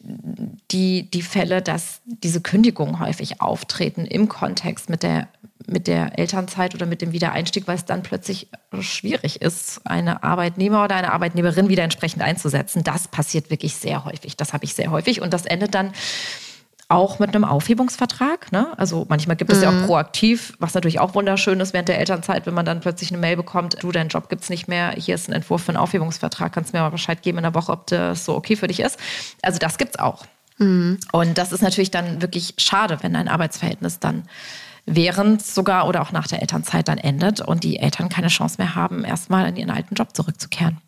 die, 0.72 1.10
die 1.10 1.22
Fälle, 1.22 1.62
dass 1.62 2.02
diese 2.06 2.42
Kündigungen 2.42 3.00
häufig 3.00 3.42
auftreten 3.42 4.06
im 4.06 4.30
Kontext 4.30 4.90
mit 4.90 5.04
der 5.04 5.28
mit 5.68 5.88
der 5.88 6.18
Elternzeit 6.20 6.76
oder 6.76 6.86
mit 6.86 7.02
dem 7.02 7.12
Wiedereinstieg, 7.12 7.68
weil 7.68 7.76
es 7.76 7.86
dann 7.86 8.04
plötzlich 8.04 8.50
schwierig 8.82 9.42
ist, 9.42 9.82
eine 9.86 10.24
Arbeitnehmer 10.24 10.84
oder 10.84 10.96
eine 10.96 11.12
Arbeitnehmerin 11.12 11.70
wieder 11.70 11.84
entsprechend 11.84 12.22
einzusetzen. 12.22 12.84
Das 12.84 13.08
passiert 13.08 13.50
wirklich 13.50 13.76
sehr 13.76 14.06
häufig. 14.06 14.38
Das 14.38 14.54
habe 14.54 14.66
ich 14.66 14.76
sehr 14.76 14.92
häufig 14.92 15.22
und 15.22 15.34
das 15.34 15.46
endet 15.46 15.74
dann 15.74 15.92
auch 16.88 17.20
mit 17.20 17.34
einem 17.34 17.46
Aufhebungsvertrag. 17.46 18.52
Ne? 18.52 18.68
Also 18.78 19.06
manchmal 19.10 19.36
gibt 19.36 19.52
es 19.52 19.58
mhm. 19.58 19.64
ja 19.64 19.70
auch 19.70 19.74
mhm. 19.74 19.86
proaktiv, 19.86 20.54
was 20.60 20.74
natürlich 20.74 21.00
auch 21.00 21.16
wunderschön 21.16 21.60
ist 21.60 21.74
während 21.74 21.90
der 21.90 22.00
Elternzeit, 22.00 22.46
wenn 22.46 22.54
man 22.54 22.66
dann 22.66 22.80
plötzlich 22.80 23.12
eine 23.12 23.20
Mail 23.20 23.36
bekommt, 23.36 23.82
du, 23.82 23.92
dein 23.92 24.10
Job 24.10 24.30
gibt 24.30 24.44
es 24.44 24.50
nicht 24.50 24.68
mehr, 24.68 24.92
hier 24.92 25.16
ist 25.16 25.28
ein 25.28 25.34
Entwurf 25.34 25.64
für 25.64 25.70
einen 25.70 25.78
Aufhebungsvertrag, 25.78 26.54
kannst 26.54 26.74
mir 26.74 26.82
mal 26.82 26.90
Bescheid 26.90 27.22
geben 27.22 27.40
in 27.40 27.44
der 27.44 27.56
Woche, 27.56 27.72
ob 27.72 27.88
das 27.88 28.26
so 28.26 28.36
okay 28.36 28.56
für 28.56 28.68
dich 28.68 28.80
ist. 28.80 29.00
Also 29.42 29.58
das 29.58 29.78
gibt 29.78 29.96
es 29.96 30.00
auch. 30.00 30.26
Mhm. 30.58 31.00
Und 31.12 31.38
das 31.38 31.52
ist 31.52 31.62
natürlich 31.62 31.92
dann 31.92 32.22
wirklich 32.22 32.54
schade, 32.58 33.00
wenn 33.02 33.16
ein 33.16 33.28
Arbeitsverhältnis 33.28 34.00
dann 34.00 34.24
während 34.86 35.44
sogar 35.44 35.88
oder 35.88 36.02
auch 36.02 36.12
nach 36.12 36.28
der 36.28 36.42
Elternzeit 36.42 36.88
dann 36.88 37.00
endet 37.00 37.42
und 37.42 37.64
die 37.64 37.80
Eltern 37.80 38.10
keine 38.10 38.28
Chance 38.28 38.58
mehr 38.60 38.76
haben, 38.76 39.04
erstmal 39.04 39.50
in 39.50 39.56
ihren 39.56 39.72
alten 39.72 39.96
Job 39.96 40.16
zurückzukehren. 40.16 40.80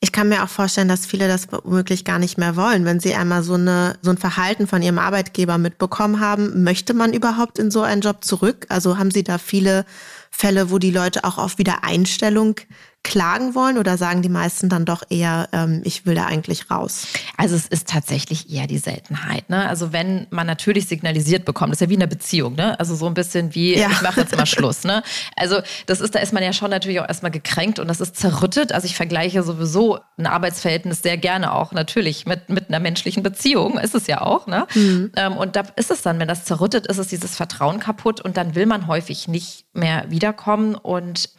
Ich 0.00 0.12
kann 0.12 0.28
mir 0.28 0.44
auch 0.44 0.48
vorstellen, 0.48 0.88
dass 0.88 1.06
viele 1.06 1.26
das 1.26 1.48
womöglich 1.50 2.04
gar 2.04 2.18
nicht 2.18 2.36
mehr 2.36 2.54
wollen. 2.54 2.84
Wenn 2.84 3.00
sie 3.00 3.14
einmal 3.14 3.42
so, 3.42 3.54
eine, 3.54 3.98
so 4.02 4.10
ein 4.10 4.18
Verhalten 4.18 4.66
von 4.66 4.82
ihrem 4.82 4.98
Arbeitgeber 4.98 5.56
mitbekommen 5.56 6.20
haben, 6.20 6.62
möchte 6.62 6.92
man 6.92 7.14
überhaupt 7.14 7.58
in 7.58 7.70
so 7.70 7.80
einen 7.80 8.02
Job 8.02 8.22
zurück? 8.22 8.66
Also 8.68 8.98
haben 8.98 9.10
Sie 9.10 9.24
da 9.24 9.38
viele 9.38 9.86
Fälle, 10.30 10.70
wo 10.70 10.78
die 10.78 10.90
Leute 10.90 11.24
auch 11.24 11.38
auf 11.38 11.56
Wiedereinstellung 11.56 12.56
klagen 13.06 13.54
wollen 13.54 13.78
oder 13.78 13.96
sagen 13.96 14.20
die 14.20 14.28
meisten 14.28 14.68
dann 14.68 14.84
doch 14.84 15.04
eher, 15.08 15.48
ähm, 15.52 15.80
ich 15.84 16.06
will 16.06 16.16
da 16.16 16.26
eigentlich 16.26 16.72
raus? 16.72 17.06
Also 17.36 17.54
es 17.54 17.68
ist 17.68 17.88
tatsächlich 17.88 18.52
eher 18.52 18.66
die 18.66 18.78
Seltenheit. 18.78 19.48
Ne? 19.48 19.68
Also 19.68 19.92
wenn 19.92 20.26
man 20.30 20.46
natürlich 20.46 20.88
signalisiert 20.88 21.44
bekommt, 21.44 21.70
das 21.70 21.76
ist 21.76 21.82
ja 21.82 21.88
wie 21.88 21.94
in 21.94 22.02
einer 22.02 22.10
Beziehung, 22.10 22.56
ne? 22.56 22.78
Also 22.80 22.96
so 22.96 23.06
ein 23.06 23.14
bisschen 23.14 23.54
wie, 23.54 23.78
ja. 23.78 23.88
ich 23.90 24.02
mache 24.02 24.20
jetzt 24.22 24.36
mal 24.36 24.44
Schluss. 24.44 24.82
Ne? 24.82 25.04
Also 25.36 25.60
das 25.86 26.00
ist, 26.00 26.16
da 26.16 26.18
ist 26.18 26.32
man 26.32 26.42
ja 26.42 26.52
schon 26.52 26.68
natürlich 26.68 26.98
auch 26.98 27.08
erstmal 27.08 27.30
gekränkt 27.30 27.78
und 27.78 27.86
das 27.86 28.00
ist 28.00 28.16
zerrüttet. 28.16 28.72
Also 28.72 28.86
ich 28.86 28.96
vergleiche 28.96 29.44
sowieso 29.44 30.00
ein 30.18 30.26
Arbeitsverhältnis 30.26 31.00
sehr 31.02 31.16
gerne 31.16 31.52
auch 31.52 31.70
natürlich 31.70 32.26
mit, 32.26 32.48
mit 32.48 32.68
einer 32.68 32.80
menschlichen 32.80 33.22
Beziehung, 33.22 33.78
ist 33.78 33.94
es 33.94 34.08
ja 34.08 34.20
auch. 34.20 34.48
Ne? 34.48 34.66
Mhm. 34.74 35.12
Ähm, 35.14 35.36
und 35.36 35.54
da 35.54 35.62
ist 35.76 35.92
es 35.92 36.02
dann, 36.02 36.18
wenn 36.18 36.28
das 36.28 36.44
zerrüttet 36.44 36.88
ist, 36.88 36.98
ist 36.98 37.12
dieses 37.12 37.36
Vertrauen 37.36 37.78
kaputt 37.78 38.20
und 38.20 38.36
dann 38.36 38.56
will 38.56 38.66
man 38.66 38.88
häufig 38.88 39.28
nicht 39.28 39.64
mehr 39.74 40.06
wiederkommen 40.08 40.74
und 40.74 41.30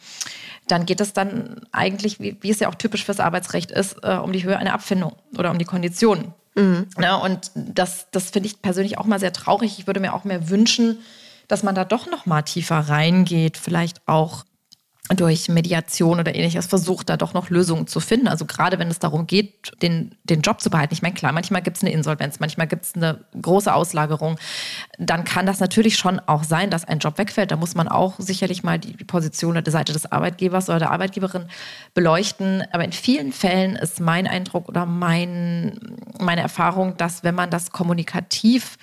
dann 0.70 0.86
geht 0.86 1.00
es 1.00 1.12
dann 1.12 1.60
eigentlich, 1.72 2.20
wie, 2.20 2.36
wie 2.40 2.50
es 2.50 2.60
ja 2.60 2.68
auch 2.68 2.74
typisch 2.74 3.04
fürs 3.04 3.20
Arbeitsrecht 3.20 3.70
ist, 3.70 3.96
äh, 4.02 4.16
um 4.16 4.32
die 4.32 4.44
Höhe 4.44 4.56
einer 4.56 4.74
Abfindung 4.74 5.14
oder 5.36 5.50
um 5.50 5.58
die 5.58 5.64
Konditionen. 5.64 6.32
Mhm. 6.54 6.86
Ja, 7.00 7.16
und 7.16 7.50
das, 7.54 8.06
das 8.10 8.30
finde 8.30 8.48
ich 8.48 8.62
persönlich 8.62 8.98
auch 8.98 9.06
mal 9.06 9.20
sehr 9.20 9.32
traurig. 9.32 9.78
Ich 9.78 9.86
würde 9.86 10.00
mir 10.00 10.12
auch 10.12 10.24
mehr 10.24 10.50
wünschen, 10.50 10.98
dass 11.46 11.62
man 11.62 11.74
da 11.74 11.84
doch 11.84 12.10
noch 12.10 12.26
mal 12.26 12.42
tiefer 12.42 12.78
reingeht, 12.78 13.56
vielleicht 13.56 14.06
auch 14.06 14.44
durch 15.16 15.48
Mediation 15.48 16.20
oder 16.20 16.34
ähnliches 16.34 16.66
versucht, 16.66 17.08
da 17.08 17.16
doch 17.16 17.32
noch 17.32 17.48
Lösungen 17.48 17.86
zu 17.86 17.98
finden. 18.00 18.28
Also 18.28 18.44
gerade 18.44 18.78
wenn 18.78 18.88
es 18.88 18.98
darum 18.98 19.26
geht, 19.26 19.72
den, 19.82 20.14
den 20.24 20.42
Job 20.42 20.60
zu 20.60 20.68
behalten. 20.70 20.92
Ich 20.92 21.02
meine, 21.02 21.14
klar, 21.14 21.32
manchmal 21.32 21.62
gibt 21.62 21.78
es 21.78 21.82
eine 21.82 21.92
Insolvenz, 21.92 22.40
manchmal 22.40 22.66
gibt 22.66 22.84
es 22.84 22.94
eine 22.94 23.24
große 23.40 23.72
Auslagerung. 23.72 24.38
Dann 24.98 25.24
kann 25.24 25.46
das 25.46 25.60
natürlich 25.60 25.96
schon 25.96 26.20
auch 26.20 26.44
sein, 26.44 26.70
dass 26.70 26.84
ein 26.84 26.98
Job 26.98 27.16
wegfällt. 27.16 27.50
Da 27.50 27.56
muss 27.56 27.74
man 27.74 27.88
auch 27.88 28.14
sicherlich 28.18 28.62
mal 28.62 28.78
die 28.78 28.92
Position 29.04 29.52
oder 29.52 29.62
die 29.62 29.70
Seite 29.70 29.92
des 29.92 30.10
Arbeitgebers 30.12 30.68
oder 30.68 30.78
der 30.78 30.90
Arbeitgeberin 30.90 31.46
beleuchten. 31.94 32.62
Aber 32.72 32.84
in 32.84 32.92
vielen 32.92 33.32
Fällen 33.32 33.76
ist 33.76 34.00
mein 34.00 34.26
Eindruck 34.26 34.68
oder 34.68 34.84
mein, 34.84 35.78
meine 36.20 36.42
Erfahrung, 36.42 36.96
dass 36.98 37.24
wenn 37.24 37.34
man 37.34 37.50
das 37.50 37.72
kommunikativ 37.72 38.76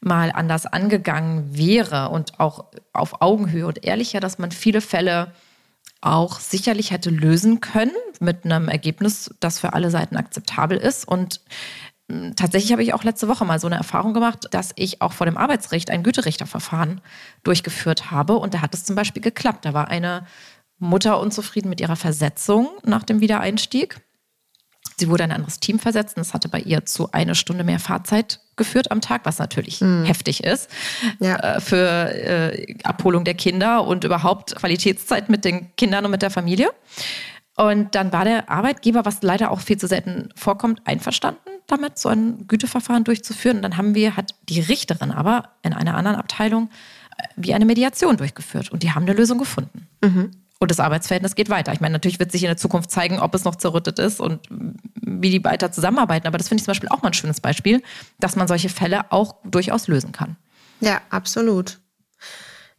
mal 0.00 0.32
anders 0.32 0.66
angegangen 0.66 1.56
wäre 1.56 2.08
und 2.08 2.40
auch 2.40 2.64
auf 2.92 3.20
Augenhöhe 3.20 3.66
und 3.66 3.84
ehrlicher, 3.84 4.20
dass 4.20 4.38
man 4.38 4.50
viele 4.50 4.80
Fälle 4.80 5.32
auch 6.00 6.40
sicherlich 6.40 6.90
hätte 6.90 7.10
lösen 7.10 7.60
können 7.60 7.92
mit 8.20 8.44
einem 8.44 8.68
Ergebnis, 8.68 9.34
das 9.40 9.58
für 9.58 9.72
alle 9.72 9.90
Seiten 9.90 10.16
akzeptabel 10.16 10.78
ist. 10.78 11.06
Und 11.06 11.40
hm, 12.10 12.34
tatsächlich 12.36 12.72
habe 12.72 12.82
ich 12.82 12.94
auch 12.94 13.04
letzte 13.04 13.28
Woche 13.28 13.44
mal 13.44 13.58
so 13.58 13.66
eine 13.66 13.76
Erfahrung 13.76 14.14
gemacht, 14.14 14.48
dass 14.52 14.72
ich 14.76 15.02
auch 15.02 15.12
vor 15.12 15.26
dem 15.26 15.36
Arbeitsrecht 15.36 15.90
ein 15.90 16.02
Güterichterverfahren 16.02 17.00
durchgeführt 17.42 18.10
habe. 18.10 18.34
Und 18.34 18.54
da 18.54 18.60
hat 18.60 18.74
es 18.74 18.84
zum 18.84 18.96
Beispiel 18.96 19.22
geklappt. 19.22 19.64
Da 19.64 19.74
war 19.74 19.88
eine 19.88 20.26
Mutter 20.78 21.20
unzufrieden 21.20 21.68
mit 21.68 21.80
ihrer 21.80 21.96
Versetzung 21.96 22.68
nach 22.84 23.02
dem 23.02 23.20
Wiedereinstieg. 23.20 24.00
Sie 24.96 25.08
wurde 25.08 25.24
in 25.24 25.30
ein 25.30 25.36
anderes 25.36 25.60
Team 25.60 25.78
versetzt 25.78 26.16
und 26.16 26.20
das 26.20 26.34
hatte 26.34 26.48
bei 26.48 26.60
ihr 26.60 26.84
zu 26.86 27.12
eine 27.12 27.34
Stunde 27.34 27.64
mehr 27.64 27.78
Fahrzeit 27.78 28.40
geführt 28.58 28.90
am 28.90 29.00
Tag, 29.00 29.22
was 29.24 29.38
natürlich 29.38 29.80
mhm. 29.80 30.04
heftig 30.04 30.44
ist 30.44 30.70
ja. 31.18 31.36
äh, 31.36 31.60
für 31.60 31.78
äh, 31.78 32.74
Abholung 32.84 33.24
der 33.24 33.34
Kinder 33.34 33.86
und 33.86 34.04
überhaupt 34.04 34.54
Qualitätszeit 34.56 35.30
mit 35.30 35.44
den 35.44 35.74
Kindern 35.76 36.04
und 36.04 36.10
mit 36.10 36.20
der 36.20 36.30
Familie. 36.30 36.70
Und 37.56 37.94
dann 37.94 38.12
war 38.12 38.24
der 38.24 38.48
Arbeitgeber, 38.50 39.04
was 39.04 39.22
leider 39.22 39.50
auch 39.50 39.60
viel 39.60 39.78
zu 39.78 39.88
selten 39.88 40.28
vorkommt, 40.36 40.82
einverstanden 40.84 41.40
damit, 41.66 41.98
so 41.98 42.08
ein 42.08 42.46
Güteverfahren 42.46 43.04
durchzuführen. 43.04 43.58
Und 43.58 43.62
dann 43.62 43.76
haben 43.76 43.94
wir, 43.94 44.16
hat 44.16 44.34
die 44.48 44.60
Richterin 44.60 45.10
aber 45.10 45.50
in 45.62 45.72
einer 45.72 45.96
anderen 45.96 46.16
Abteilung 46.16 46.70
äh, 47.16 47.22
wie 47.36 47.54
eine 47.54 47.64
Mediation 47.64 48.16
durchgeführt. 48.16 48.70
Und 48.70 48.82
die 48.82 48.92
haben 48.92 49.02
eine 49.02 49.12
Lösung 49.12 49.38
gefunden. 49.38 49.86
Mhm. 50.02 50.30
Und 50.60 50.70
das 50.72 50.80
Arbeitsverhältnis 50.80 51.36
geht 51.36 51.50
weiter. 51.50 51.72
Ich 51.72 51.80
meine, 51.80 51.92
natürlich 51.92 52.18
wird 52.18 52.32
sich 52.32 52.42
in 52.42 52.48
der 52.48 52.56
Zukunft 52.56 52.90
zeigen, 52.90 53.20
ob 53.20 53.34
es 53.34 53.44
noch 53.44 53.54
zerrüttet 53.54 53.98
ist 54.00 54.20
und 54.20 54.40
wie 54.50 55.30
die 55.30 55.44
weiter 55.44 55.70
zusammenarbeiten. 55.70 56.26
Aber 56.26 56.36
das 56.36 56.48
finde 56.48 56.60
ich 56.60 56.64
zum 56.64 56.72
Beispiel 56.72 56.88
auch 56.88 57.02
mal 57.02 57.10
ein 57.10 57.14
schönes 57.14 57.40
Beispiel, 57.40 57.82
dass 58.18 58.34
man 58.34 58.48
solche 58.48 58.68
Fälle 58.68 59.12
auch 59.12 59.36
durchaus 59.44 59.86
lösen 59.86 60.10
kann. 60.10 60.36
Ja, 60.80 61.00
absolut. 61.10 61.78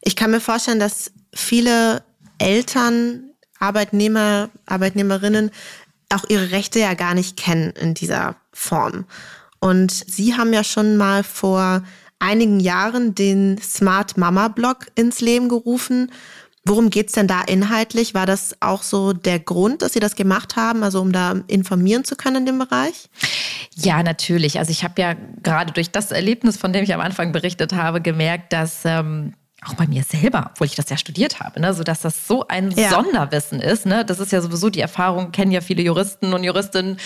Ich 0.02 0.14
kann 0.14 0.30
mir 0.30 0.40
vorstellen, 0.40 0.78
dass 0.78 1.10
viele 1.34 2.02
Eltern, 2.38 3.30
Arbeitnehmer, 3.58 4.50
Arbeitnehmerinnen 4.66 5.50
auch 6.10 6.24
ihre 6.28 6.50
Rechte 6.50 6.80
ja 6.80 6.94
gar 6.94 7.14
nicht 7.14 7.36
kennen 7.36 7.70
in 7.70 7.94
dieser 7.94 8.36
Form. 8.52 9.06
Und 9.58 9.90
Sie 9.90 10.34
haben 10.34 10.52
ja 10.52 10.64
schon 10.64 10.96
mal 10.96 11.22
vor 11.22 11.82
einigen 12.18 12.60
Jahren 12.60 13.14
den 13.14 13.58
Smart 13.58 14.16
Mama 14.16 14.48
Blog 14.48 14.86
ins 14.94 15.20
Leben 15.20 15.48
gerufen 15.48 16.10
Worum 16.66 16.90
geht's 16.90 17.14
denn 17.14 17.26
da 17.26 17.40
inhaltlich? 17.40 18.12
War 18.12 18.26
das 18.26 18.54
auch 18.60 18.82
so 18.82 19.14
der 19.14 19.38
Grund, 19.38 19.80
dass 19.80 19.94
Sie 19.94 20.00
das 20.00 20.14
gemacht 20.14 20.56
haben, 20.56 20.82
also 20.82 21.00
um 21.00 21.10
da 21.10 21.36
informieren 21.46 22.04
zu 22.04 22.16
können 22.16 22.36
in 22.36 22.46
dem 22.46 22.58
Bereich? 22.58 23.08
Ja, 23.76 24.02
natürlich. 24.02 24.58
Also 24.58 24.70
ich 24.70 24.84
habe 24.84 25.00
ja 25.00 25.14
gerade 25.42 25.72
durch 25.72 25.90
das 25.90 26.10
Erlebnis, 26.10 26.58
von 26.58 26.72
dem 26.72 26.84
ich 26.84 26.92
am 26.92 27.00
Anfang 27.00 27.32
berichtet 27.32 27.72
habe, 27.72 28.02
gemerkt, 28.02 28.52
dass 28.52 28.82
ähm, 28.84 29.32
auch 29.66 29.74
bei 29.74 29.86
mir 29.86 30.02
selber, 30.04 30.50
obwohl 30.52 30.66
ich 30.66 30.74
das 30.74 30.88
ja 30.88 30.96
studiert 30.96 31.40
habe, 31.40 31.60
ne, 31.60 31.74
so 31.74 31.84
dass 31.84 32.00
das 32.00 32.26
so 32.26 32.46
ein 32.48 32.70
ja. 32.70 32.88
Sonderwissen 32.88 33.60
ist. 33.60 33.84
Ne? 33.84 34.04
Das 34.06 34.18
ist 34.18 34.32
ja 34.32 34.40
sowieso 34.40 34.70
die 34.70 34.80
Erfahrung, 34.80 35.32
kennen 35.32 35.52
ja 35.52 35.60
viele 35.60 35.82
Juristen 35.82 36.32
und 36.32 36.44
Juristinnen. 36.44 36.96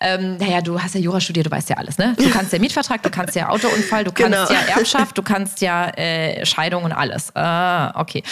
Ähm, 0.00 0.36
naja, 0.36 0.60
du 0.60 0.80
hast 0.80 0.94
ja 0.94 1.00
Jura 1.00 1.20
studiert, 1.20 1.46
du 1.46 1.50
weißt 1.50 1.70
ja 1.70 1.76
alles. 1.76 1.98
Ne? 1.98 2.14
Du 2.16 2.30
kannst 2.30 2.52
ja 2.52 2.60
Mietvertrag, 2.60 3.02
du 3.02 3.10
kannst 3.10 3.34
ja 3.34 3.48
Autounfall, 3.48 4.04
du 4.04 4.12
kannst 4.12 4.48
genau. 4.48 4.60
ja 4.60 4.76
Erbschaft, 4.76 5.18
du 5.18 5.22
kannst 5.22 5.60
ja 5.60 5.88
äh, 5.88 6.46
Scheidung 6.46 6.84
und 6.84 6.92
alles. 6.92 7.34
Ah, 7.34 7.98
okay. 8.00 8.22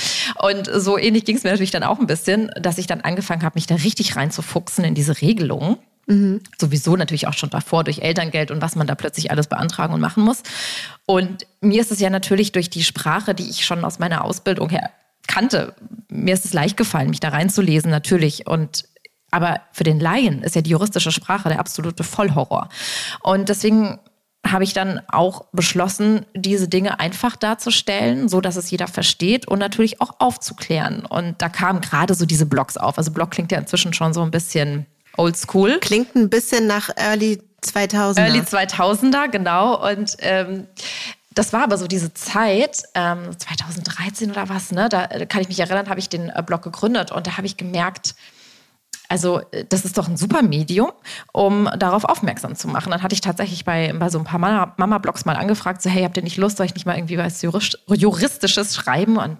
Und 0.41 0.71
so 0.73 0.97
ähnlich 0.97 1.25
ging 1.25 1.37
es 1.37 1.43
mir 1.43 1.51
natürlich 1.51 1.73
dann 1.73 1.83
auch 1.83 1.99
ein 1.99 2.07
bisschen, 2.07 2.51
dass 2.61 2.79
ich 2.79 2.87
dann 2.87 3.01
angefangen 3.01 3.43
habe, 3.43 3.55
mich 3.57 3.67
da 3.67 3.75
richtig 3.75 4.15
reinzufuchsen 4.15 4.85
in 4.85 4.95
diese 4.95 5.21
Regelungen. 5.21 5.79
Mhm. 6.07 6.41
Sowieso 6.61 6.97
natürlich 6.97 7.29
auch 7.29 7.35
schon 7.35 7.51
davor 7.51 7.85
durch 7.85 8.01
Elterngeld 8.01 8.51
und 8.51 8.61
was 8.61 8.77
man 8.77 8.87
da 8.87 8.95
plötzlich 8.95 9.31
alles 9.31 9.47
beantragen 9.47 9.95
und 9.95 10.01
machen 10.01 10.25
muss. 10.25 10.43
Und 11.07 11.47
mir 11.61 11.81
ist 11.81 11.93
es 11.93 12.01
ja 12.01 12.11
natürlich 12.11 12.53
durch 12.53 12.71
die 12.71 12.83
Sprache, 12.83 13.35
die 13.35 13.49
ich 13.49 13.65
schon 13.65 13.85
aus 13.85 13.99
meiner 13.99 14.25
Ausbildung 14.25 14.69
her 14.69 14.91
kannte, 15.29 15.75
mir 16.09 16.35
ist 16.35 16.45
es 16.45 16.53
leicht 16.53 16.77
gefallen, 16.77 17.11
mich 17.11 17.21
da 17.21 17.29
reinzulesen, 17.29 17.91
natürlich. 17.91 18.47
Und 18.47 18.85
aber 19.31 19.61
für 19.73 19.85
den 19.85 19.99
Laien 19.99 20.43
ist 20.43 20.55
ja 20.55 20.63
die 20.63 20.71
juristische 20.71 21.11
Sprache 21.11 21.49
der 21.49 21.59
absolute 21.59 22.05
Vollhorror. 22.05 22.69
Und 23.23 23.49
deswegen 23.49 23.99
habe 24.47 24.65
ich 24.65 24.75
dann 24.75 25.01
auch 25.09 25.47
beschlossen, 25.53 26.27
diese 26.35 26.69
Dinge 26.69 27.01
einfach 27.01 27.37
darzustellen, 27.37 28.29
so 28.29 28.41
dass 28.41 28.57
es 28.57 28.71
jeder 28.71 28.89
versteht 28.89 29.47
und 29.49 29.59
natürlich 29.59 30.01
auch 30.01 30.17
aufzuklären. 30.19 31.07
Und 31.07 31.41
da 31.41 31.49
kamen 31.49 31.81
gerade 31.81 32.15
so 32.15 32.27
diese 32.27 32.45
Blogs 32.45 32.77
auf. 32.77 32.99
Also 32.99 33.13
Blog 33.13 33.31
klingt 33.31 33.53
ja 33.53 33.59
inzwischen 33.59 33.95
schon 33.95 34.13
so 34.13 34.23
ein 34.23 34.33
bisschen 34.33 34.87
oldschool. 35.17 35.79
Klingt 35.81 36.15
ein 36.15 36.31
bisschen 36.31 36.67
nach 36.67 36.91
Early 36.97 37.43
2000er. 37.63 38.19
Early 38.19 38.41
2000er, 38.41 39.29
genau. 39.29 39.89
Und 39.89 40.17
ähm, 40.21 40.67
das 41.35 41.53
war 41.53 41.63
aber 41.63 41.79
so 41.79 41.87
diese 41.87 42.13
Zeit, 42.15 42.83
ähm, 42.95 43.39
2013 43.39 44.31
oder 44.31 44.49
was, 44.49 44.71
ne? 44.73 44.89
Da 44.89 45.07
kann 45.27 45.41
ich 45.41 45.49
mich 45.49 45.61
erinnern, 45.61 45.89
habe 45.89 46.01
ich 46.01 46.09
den 46.09 46.29
äh, 46.29 46.43
Blog 46.45 46.63
gegründet 46.63 47.13
und 47.13 47.27
da 47.27 47.37
habe 47.37 47.47
ich 47.47 47.57
gemerkt, 47.57 48.15
also 49.09 49.41
äh, 49.51 49.65
das 49.69 49.85
ist 49.85 49.99
doch 49.99 50.09
ein 50.09 50.17
super 50.17 50.43
Medium, 50.43 50.91
um 51.33 51.69
darauf 51.79 52.05
aufmerksam 52.05 52.57
zu 52.57 52.69
machen. 52.69 52.91
Dann 52.91 53.03
hatte 53.03 53.15
ich 53.15 53.21
tatsächlich 53.21 53.65
bei, 53.65 53.93
bei 53.93 54.09
so 54.09 54.19
ein 54.19 54.25
paar 54.25 54.39
Mama-Blogs 54.39 55.25
mal 55.25 55.37
angefragt, 55.37 55.83
so 55.83 55.91
hey, 55.91 56.03
habt 56.03 56.17
ihr 56.17 56.23
nicht 56.23 56.37
Lust, 56.37 56.57
soll 56.57 56.67
ich 56.67 56.75
nicht 56.75 56.87
mal 56.87 56.97
irgendwie 56.97 57.19
was 57.19 57.43
Juristisches 57.43 58.75
schreiben? 58.75 59.17
Und 59.17 59.39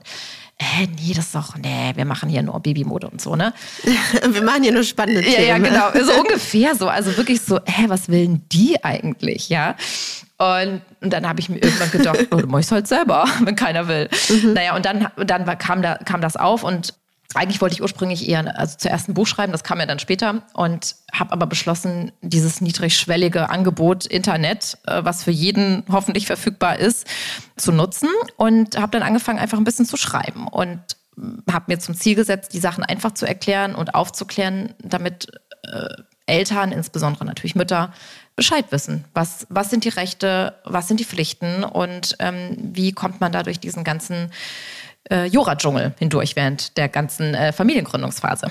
äh, 0.63 0.87
nee, 0.87 1.13
das 1.15 1.27
ist 1.27 1.35
doch, 1.35 1.57
nee, 1.57 1.93
wir 1.95 2.05
machen 2.05 2.29
hier 2.29 2.43
nur 2.43 2.61
Babymode 2.61 3.09
und 3.09 3.21
so, 3.21 3.37
ne? 3.37 3.53
wir 4.29 4.43
machen 4.43 4.63
hier 4.63 4.73
nur 4.73 4.85
spannende 4.85 5.23
Themen. 5.23 5.35
Ja, 5.35 5.41
ja, 5.41 5.59
genau. 5.59 5.91
So 6.05 6.13
ungefähr 6.21 6.75
so. 6.75 6.89
Also 6.89 7.17
wirklich 7.17 7.41
so, 7.41 7.59
hä, 7.65 7.85
was 7.89 8.09
will 8.09 8.27
denn 8.27 8.43
die 8.53 8.83
eigentlich, 8.85 9.49
ja? 9.49 9.75
Und, 10.39 10.83
und 11.01 11.13
dann 11.13 11.29
habe 11.29 11.41
ich 11.41 11.49
mir 11.49 11.59
irgendwann 11.59 11.91
gedacht, 11.91 12.19
oh, 12.31 12.37
du 12.37 12.47
machst 12.47 12.73
halt 12.73 12.87
selber, 12.87 13.27
wenn 13.41 13.57
keiner 13.57 13.89
will. 13.89 14.09
Mhm. 14.29 14.55
Naja, 14.55 14.77
und 14.77 14.85
dann, 14.85 15.09
dann 15.17 15.59
kam, 15.59 15.83
da, 15.83 15.97
kam 15.97 16.21
das 16.21 16.37
auf 16.37 16.65
und 16.65 16.95
eigentlich 17.35 17.61
wollte 17.61 17.75
ich 17.75 17.83
ursprünglich 17.83 18.29
eher 18.29 18.59
also 18.59 18.77
zuerst 18.79 19.09
ein 19.09 19.15
Buch 19.15 19.27
schreiben, 19.27 19.53
das 19.53 19.65
kam 19.65 19.81
ja 19.81 19.87
dann 19.87 19.99
später 19.99 20.43
und 20.53 20.97
habe 21.13 21.33
aber 21.33 21.47
beschlossen, 21.47 22.13
dieses 22.21 22.61
niedrigschwellige 22.61 23.51
Angebot 23.51 24.07
Internet, 24.07 24.79
äh, 24.87 25.05
was 25.05 25.25
für 25.25 25.31
jeden 25.31 25.85
hoffentlich 25.91 26.27
verfügbar 26.27 26.79
ist, 26.79 27.07
zu 27.57 27.73
nutzen 27.73 28.09
und 28.37 28.79
habe 28.79 28.93
dann 28.93 29.03
angefangen, 29.03 29.39
einfach 29.39 29.59
ein 29.59 29.65
bisschen 29.65 29.87
zu 29.87 29.97
schreiben 29.97 30.49
und 30.49 30.81
habe 31.51 31.67
mir 31.69 31.79
zum 31.79 31.95
Ziel 31.95 32.15
gesetzt, 32.15 32.55
die 32.55 32.61
Sachen 32.61 32.85
einfach 32.85 33.13
zu 33.13 33.27
erklären 33.27 33.75
und 33.75 33.95
aufzuklären, 33.95 34.75
damit 34.83 35.29
äh, 35.65 35.89
Eltern, 36.27 36.73
insbesondere 36.73 37.25
natürlich 37.25 37.55
Mütter, 37.55 37.93
Bescheid 38.37 38.67
wissen. 38.71 39.05
Was, 39.13 39.47
was 39.51 39.71
sind 39.71 39.85
die 39.85 39.91
Rechte, 39.91 40.55
was 40.65 40.89
sind 40.89 41.01
die 41.01 41.05
Pflichten 41.05 41.65
und 41.65 42.17
ähm, 42.19 42.57
wie 42.57 42.93
kommt 42.93 43.21
man 43.21 43.33
da 43.33 43.43
durch 43.43 43.61
diesen 43.61 43.85
ganzen 43.85 44.31
äh, 45.13 45.27
Jura-Dschungel 45.27 45.95
hindurch 45.99 46.35
während 46.37 46.77
der 46.77 46.89
ganzen 46.89 47.35
äh, 47.35 47.53
Familiengründungsphase. 47.53 48.49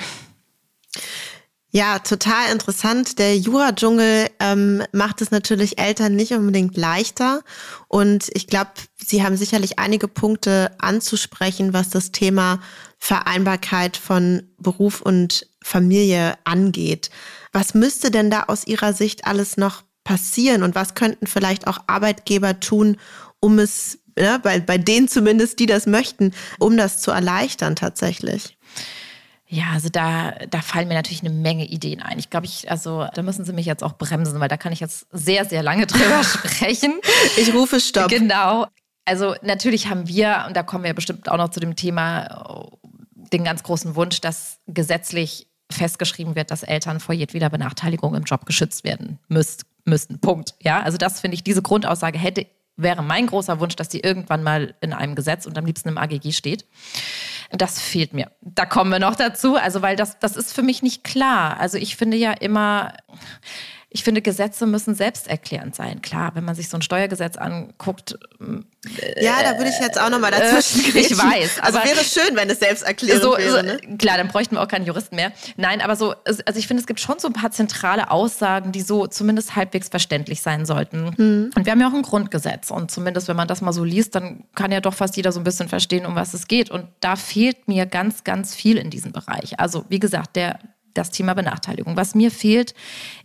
Ja, 1.74 2.00
total 2.00 2.52
interessant. 2.52 3.18
Der 3.18 3.38
Jura-Dschungel 3.38 4.28
ähm, 4.42 4.84
macht 4.92 5.22
es 5.22 5.32
natürlich 5.32 5.80
Eltern 5.80 6.18
nicht 6.18 6.34
unbedingt 6.34 6.76
leichter. 6.76 7.42
Und 7.88 8.30
ich 8.34 8.48
glaube, 8.48 8.72
Sie 8.98 9.24
haben 9.24 9.38
sicherlich 9.38 9.80
einige 9.80 10.10
Punkte 10.10 10.72
anzusprechen, 10.80 11.72
was 11.72 11.90
das 11.90 12.12
Thema 12.12 12.60
Vereinbarkeit 13.00 13.96
von 13.96 14.44
Beruf 14.58 15.02
und 15.02 15.48
Familie 15.64 16.36
angeht. 16.44 17.10
Was 17.54 17.74
müsste 17.74 18.12
denn 18.12 18.30
da 18.30 18.44
aus 18.44 18.68
Ihrer 18.68 18.92
Sicht 18.92 19.26
alles 19.26 19.56
noch 19.56 19.84
passieren 20.04 20.64
und 20.64 20.76
was 20.76 20.94
könnten 20.94 21.26
vielleicht 21.26 21.68
auch 21.68 21.78
Arbeitgeber 21.88 22.60
tun, 22.60 22.98
um 23.40 23.60
es, 23.60 24.00
ja, 24.18 24.38
bei, 24.38 24.60
bei 24.60 24.78
denen 24.78 25.08
zumindest, 25.08 25.60
die 25.60 25.66
das 25.66 25.86
möchten, 25.86 26.34
um 26.60 26.78
das 26.78 27.02
zu 27.02 27.12
erleichtern 27.12 27.76
tatsächlich? 27.76 28.58
Ja, 29.48 29.72
also 29.74 29.90
da, 29.90 30.32
da 30.50 30.62
fallen 30.62 30.88
mir 30.88 30.94
natürlich 30.94 31.22
eine 31.22 31.30
Menge 31.30 31.66
Ideen 31.66 32.02
ein. 32.02 32.18
Ich 32.20 32.30
glaube, 32.30 32.46
ich, 32.46 32.72
also 32.72 33.06
da 33.14 33.22
müssen 33.22 33.44
Sie 33.44 33.52
mich 33.52 33.66
jetzt 33.66 33.84
auch 33.84 33.98
bremsen, 33.98 34.40
weil 34.40 34.48
da 34.48 34.56
kann 34.56 34.72
ich 34.72 34.80
jetzt 34.80 35.08
sehr, 35.12 35.44
sehr 35.44 35.62
lange 35.62 35.86
drüber 35.88 36.24
sprechen. 36.24 36.94
Ich 37.36 37.54
rufe 37.54 37.82
Stopp. 37.82 38.08
Genau. 38.08 38.68
Also 39.04 39.36
natürlich 39.42 39.88
haben 39.88 40.08
wir, 40.08 40.46
und 40.48 40.56
da 40.56 40.64
kommen 40.64 40.86
wir 40.86 40.94
bestimmt 40.94 41.28
auch 41.28 41.36
noch 41.36 41.50
zu 41.50 41.60
dem 41.60 41.76
Thema, 41.76 42.70
den 43.14 43.44
ganz 43.44 43.64
großen 43.64 43.96
Wunsch, 43.96 44.22
dass 44.22 44.60
gesetzlich 44.68 45.48
festgeschrieben 45.70 46.36
wird, 46.36 46.50
dass 46.50 46.64
Eltern 46.64 47.02
vor 47.02 47.14
jedweder 47.14 47.50
Benachteiligung 47.50 48.16
im 48.16 48.24
Job 48.24 48.46
geschützt 48.46 48.86
werden 48.86 49.20
müsst, 49.28 49.66
müssten. 49.84 50.20
Punkt. 50.20 50.56
Ja, 50.62 50.82
also 50.82 50.98
das 50.98 51.20
finde 51.20 51.36
ich, 51.36 51.44
diese 51.44 51.62
Grundaussage 51.62 52.18
hätte, 52.18 52.46
wäre 52.82 53.04
mein 53.04 53.28
großer 53.28 53.60
Wunsch, 53.60 53.76
dass 53.76 53.90
die 53.90 54.02
irgendwann 54.02 54.44
mal 54.44 54.76
in 54.82 54.94
einem 54.94 55.16
Gesetz 55.16 55.46
und 55.46 55.58
am 55.58 55.66
liebsten 55.66 55.90
im 55.90 55.98
AGG 55.98 56.32
steht. 56.32 56.66
Das 57.52 57.82
fehlt 57.82 58.14
mir. 58.14 58.32
Da 58.42 58.66
kommen 58.66 58.92
wir 58.92 59.00
noch 59.00 59.16
dazu. 59.16 59.56
Also, 59.56 59.82
weil 59.82 59.96
das, 59.96 60.20
das 60.20 60.38
ist 60.38 60.54
für 60.54 60.64
mich 60.64 60.82
nicht 60.82 61.04
klar. 61.04 61.60
Also, 61.60 61.78
ich 61.78 61.96
finde 61.96 62.18
ja 62.18 62.32
immer, 62.32 62.94
ich 63.94 64.06
finde, 64.06 64.22
Gesetze 64.22 64.66
müssen 64.66 64.96
selbsterklärend 64.96 65.76
sein. 65.76 66.02
Klar, 66.02 66.32
wenn 66.34 66.46
man 66.46 66.56
sich 66.56 66.70
so 66.70 66.78
ein 66.78 66.82
Steuergesetz 66.82 67.36
anguckt. 67.36 68.18
Äh, 68.40 69.24
ja, 69.24 69.44
da 69.44 69.58
würde 69.58 69.70
ich 69.70 69.80
jetzt 69.82 70.00
auch 70.00 70.10
nochmal 70.10 70.32
dazwischen 70.32 70.96
äh, 70.96 71.00
Ich 71.02 71.18
weiß. 71.18 71.60
Also 71.60 71.80
wäre 71.80 72.02
schön, 72.06 72.38
wenn 72.38 72.50
es 72.50 72.60
selbsterklärend 72.60 73.22
so, 73.22 73.38
wäre. 73.38 73.64
Ne? 73.64 73.80
So, 73.84 73.98
klar, 73.98 74.16
dann 74.16 74.30
bräuchten 74.30 74.56
wir 74.56 74.62
auch 74.62 74.70
keinen 74.70 74.86
Juristen 74.86 75.18
mehr. 75.18 75.34
Nein, 75.58 75.82
aber 75.82 75.98
so, 75.98 76.16
also 76.24 76.42
ich 76.56 76.68
finde, 76.68 76.80
es 76.80 76.88
gibt 76.88 77.02
schon 77.02 77.20
so 77.20 77.28
ein 77.28 77.34
paar 77.34 77.52
zentrale 77.52 78.12
Aussagen, 78.12 78.72
die 78.72 78.80
so 78.80 79.08
zumindest 79.08 79.58
halbwegs 79.58 79.90
verständlich 79.90 80.42
sein 80.42 80.66
sollten. 80.66 81.14
Hm. 81.18 81.50
Und 81.54 81.66
wir 81.66 81.74
haben 81.74 81.82
ja 81.82 81.90
auch 81.90 81.94
ein 81.94 82.02
Grundgesetz. 82.02 82.72
Und 82.72 82.92
zumindest, 82.92 83.28
wenn 83.28 83.36
man 83.36 83.50
das 83.50 83.60
mal 83.60 83.74
so 83.74 83.84
liest, 83.84 84.16
dann 84.16 84.46
kann 84.56 84.72
ja 84.72 84.80
doch 84.80 84.94
fast 84.94 85.18
jeder 85.18 85.34
so 85.34 85.42
ein 85.42 85.44
bisschen 85.44 85.68
verstehen, 85.68 86.06
um 86.06 86.16
was 86.16 86.34
es 86.34 86.48
geht. 86.48 86.72
Und 86.72 86.88
da 87.02 87.18
fehlt 87.18 87.68
mir 87.68 87.86
ganz, 87.86 88.24
ganz 88.24 88.56
viel 88.56 88.78
in 88.78 88.90
diesem 88.90 89.12
Bereich. 89.12 89.60
Also, 89.60 89.84
wie 89.90 90.00
gesagt, 90.00 90.38
der 90.38 90.60
das 90.94 91.12
Thema 91.12 91.34
Benachteiligung. 91.34 91.98
Was 91.98 92.16
mir 92.16 92.32
fehlt, 92.32 92.74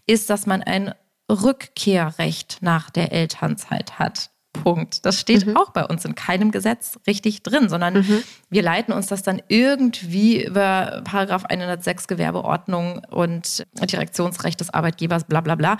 ist, 0.07 0.31
dass 0.31 0.47
man 0.47 0.63
ein 0.63 0.95
Rückkehrrecht 1.31 2.59
nach 2.61 2.91
der 2.91 3.13
Elternzeit 3.13 3.99
hat. 3.99 4.31
Punkt. 4.63 5.05
Das 5.05 5.21
steht 5.21 5.47
mhm. 5.47 5.57
auch 5.57 5.71
bei 5.71 5.85
uns 5.85 6.05
in 6.05 6.15
keinem 6.15 6.51
Gesetz 6.51 6.99
richtig 7.07 7.43
drin, 7.43 7.69
sondern 7.69 7.99
mhm. 7.99 8.23
wir 8.51 8.63
leiten 8.63 8.93
uns 8.93 9.07
das 9.07 9.23
dann 9.23 9.43
irgendwie 9.49 10.45
über 10.45 11.03
Paragraph 11.05 11.45
106 11.45 12.09
Gewerbeordnung 12.09 13.03
und 13.11 13.65
Direktionsrecht 13.81 14.61
des 14.61 14.73
Arbeitgebers, 14.73 15.25
bla 15.25 15.41
bla 15.41 15.55
bla. 15.55 15.79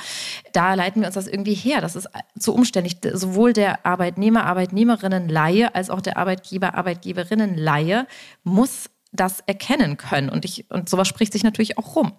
Da 0.53 0.75
leiten 0.75 1.03
wir 1.03 1.07
uns 1.07 1.15
das 1.15 1.27
irgendwie 1.27 1.55
her. 1.55 1.81
Das 1.81 1.97
ist 1.97 2.09
zu 2.39 2.55
umständlich. 2.55 2.99
Sowohl 3.13 3.53
der 3.53 3.85
Arbeitnehmer, 3.87 4.45
Arbeitnehmerinnen 4.45 5.29
Laie 5.29 5.75
als 5.75 5.91
auch 5.91 6.01
der 6.01 6.17
Arbeitgeber, 6.17 6.75
Arbeitgeberinnen 6.75 7.57
Laie 7.57 8.07
muss 8.45 8.91
das 9.17 9.41
erkennen 9.47 9.97
können. 9.97 10.29
Und, 10.29 10.45
ich, 10.45 10.67
und 10.71 10.89
sowas 10.89 11.09
spricht 11.09 11.33
sich 11.33 11.43
natürlich 11.43 11.79
auch 11.79 11.97
rum. 11.97 12.13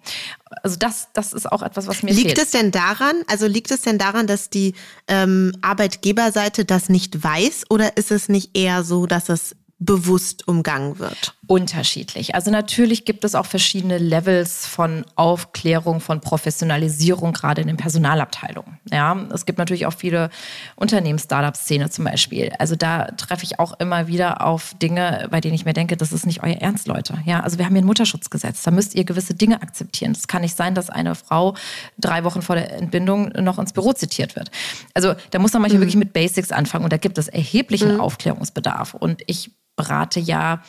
Also 0.62 0.76
das, 0.76 1.08
das 1.12 1.32
ist 1.32 1.50
auch 1.50 1.62
etwas, 1.62 1.86
was 1.86 2.02
mir 2.02 2.12
liegt 2.12 2.32
fehlt. 2.32 2.38
Es 2.38 2.50
denn 2.50 2.70
daran, 2.70 3.16
also 3.26 3.46
liegt 3.46 3.70
es 3.70 3.82
denn 3.82 3.98
daran, 3.98 4.26
dass 4.26 4.50
die 4.50 4.74
ähm, 5.06 5.52
Arbeitgeberseite 5.62 6.64
das 6.64 6.88
nicht 6.88 7.22
weiß 7.22 7.70
oder 7.70 7.96
ist 7.96 8.10
es 8.10 8.28
nicht 8.28 8.56
eher 8.56 8.84
so, 8.84 9.06
dass 9.06 9.28
es 9.28 9.56
bewusst 9.78 10.46
umgangen 10.48 10.98
wird? 10.98 11.36
Unterschiedlich. 11.48 12.34
Also 12.34 12.50
natürlich 12.50 13.06
gibt 13.06 13.24
es 13.24 13.34
auch 13.34 13.46
verschiedene 13.46 13.96
Levels 13.96 14.66
von 14.66 15.06
Aufklärung, 15.14 16.00
von 16.00 16.20
Professionalisierung, 16.20 17.32
gerade 17.32 17.62
in 17.62 17.68
den 17.68 17.78
Personalabteilungen. 17.78 18.78
Ja, 18.92 19.16
es 19.32 19.46
gibt 19.46 19.58
natürlich 19.58 19.86
auch 19.86 19.94
viele 19.94 20.28
Unternehmens-Startup-Szene 20.76 21.88
zum 21.88 22.04
Beispiel. 22.04 22.52
Also 22.58 22.76
da 22.76 23.06
treffe 23.12 23.44
ich 23.44 23.58
auch 23.58 23.80
immer 23.80 24.08
wieder 24.08 24.44
auf 24.44 24.74
Dinge, 24.74 25.26
bei 25.30 25.40
denen 25.40 25.54
ich 25.54 25.64
mir 25.64 25.72
denke, 25.72 25.96
das 25.96 26.12
ist 26.12 26.26
nicht 26.26 26.42
euer 26.42 26.56
Ernst, 26.56 26.86
Leute. 26.86 27.14
Ja, 27.24 27.40
also 27.40 27.56
wir 27.56 27.64
haben 27.64 27.72
hier 27.72 27.82
ein 27.82 27.86
Mutterschutzgesetz. 27.86 28.62
Da 28.62 28.70
müsst 28.70 28.94
ihr 28.94 29.04
gewisse 29.04 29.32
Dinge 29.32 29.62
akzeptieren. 29.62 30.12
Es 30.12 30.28
kann 30.28 30.42
nicht 30.42 30.54
sein, 30.54 30.74
dass 30.74 30.90
eine 30.90 31.14
Frau 31.14 31.54
drei 31.96 32.24
Wochen 32.24 32.42
vor 32.42 32.56
der 32.56 32.74
Entbindung 32.74 33.30
noch 33.40 33.58
ins 33.58 33.72
Büro 33.72 33.94
zitiert 33.94 34.36
wird. 34.36 34.50
Also 34.92 35.14
da 35.30 35.38
muss 35.38 35.54
man 35.54 35.62
manchmal 35.62 35.78
mhm. 35.78 35.84
wirklich 35.84 35.96
mit 35.96 36.12
Basics 36.12 36.52
anfangen 36.52 36.84
und 36.84 36.92
da 36.92 36.98
gibt 36.98 37.16
es 37.16 37.28
erheblichen 37.28 37.94
mhm. 37.94 38.00
Aufklärungsbedarf. 38.02 38.92
Und 38.92 39.22
ich 39.26 39.50
berate 39.76 40.20
ja 40.20 40.62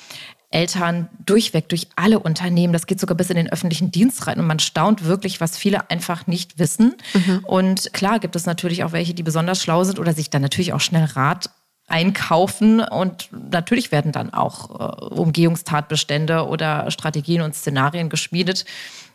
Eltern 0.51 1.09
durchweg, 1.25 1.69
durch 1.69 1.87
alle 1.95 2.19
Unternehmen. 2.19 2.73
Das 2.73 2.87
geht 2.87 2.99
sogar 2.99 3.15
bis 3.15 3.29
in 3.29 3.35
den 3.35 3.51
öffentlichen 3.51 3.91
Dienst 3.91 4.25
rein. 4.25 4.39
Und 4.39 4.47
man 4.47 4.59
staunt 4.59 5.05
wirklich, 5.05 5.39
was 5.39 5.57
viele 5.57 5.89
einfach 5.91 6.25
nicht 6.25 6.57
wissen. 6.57 6.95
Mhm. 7.13 7.39
Und 7.45 7.93
klar 7.93 8.19
gibt 8.19 8.35
es 8.35 8.45
natürlich 8.45 8.83
auch 8.83 8.91
welche, 8.91 9.13
die 9.13 9.23
besonders 9.23 9.61
schlau 9.61 9.83
sind 9.83 9.99
oder 9.99 10.13
sich 10.13 10.29
dann 10.29 10.41
natürlich 10.41 10.73
auch 10.73 10.81
schnell 10.81 11.05
Rat 11.05 11.51
einkaufen. 11.87 12.81
Und 12.81 13.29
natürlich 13.31 13.91
werden 13.91 14.11
dann 14.11 14.33
auch 14.33 14.79
äh, 14.79 15.05
Umgehungstatbestände 15.13 16.47
oder 16.47 16.89
Strategien 16.89 17.41
und 17.41 17.55
Szenarien 17.55 18.09
geschmiedet 18.09 18.65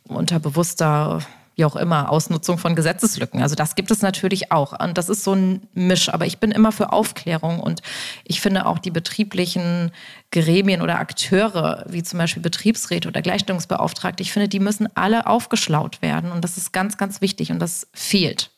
unter 0.07 0.39
bewusster 0.39 1.21
wie 1.57 1.65
auch 1.65 1.77
immer, 1.77 2.11
Ausnutzung 2.11 2.59
von 2.59 2.75
Gesetzeslücken. 2.75 3.43
Also 3.43 3.55
das 3.55 3.75
gibt 3.75 3.91
es 3.91 4.03
natürlich 4.03 4.51
auch. 4.51 4.79
Und 4.79 4.99
das 4.99 5.09
ist 5.09 5.25
so 5.25 5.35
ein 5.35 5.69
Misch. 5.73 6.09
Aber 6.09 6.27
ich 6.27 6.39
bin 6.39 6.51
immer 6.51 6.73
für 6.73 6.93
Aufklärung. 6.93 7.61
Und 7.61 7.81
ich 8.25 8.41
finde 8.41 8.67
auch 8.67 8.79
die 8.79 8.91
betrieblichen 8.91 9.93
Gremien 10.33 10.83
oder 10.83 10.99
Akteure, 10.99 11.85
wie 11.89 12.03
zum 12.03 12.19
Beispiel 12.19 12.43
Betriebsräte 12.43 13.09
oder 13.09 13.23
Gleichstellungsbeauftragte, 13.23 14.23
ich 14.23 14.33
finde, 14.33 14.49
die 14.49 14.61
müssen 14.61 14.89
alle 14.97 15.27
aufgeschlaut 15.27 16.03
werden. 16.03 16.33
Und 16.33 16.43
das 16.43 16.57
ist 16.57 16.73
ganz, 16.73 16.97
ganz 16.97 17.21
wichtig. 17.21 17.53
Und 17.53 17.61
das 17.61 17.87
fehlt. 17.93 18.51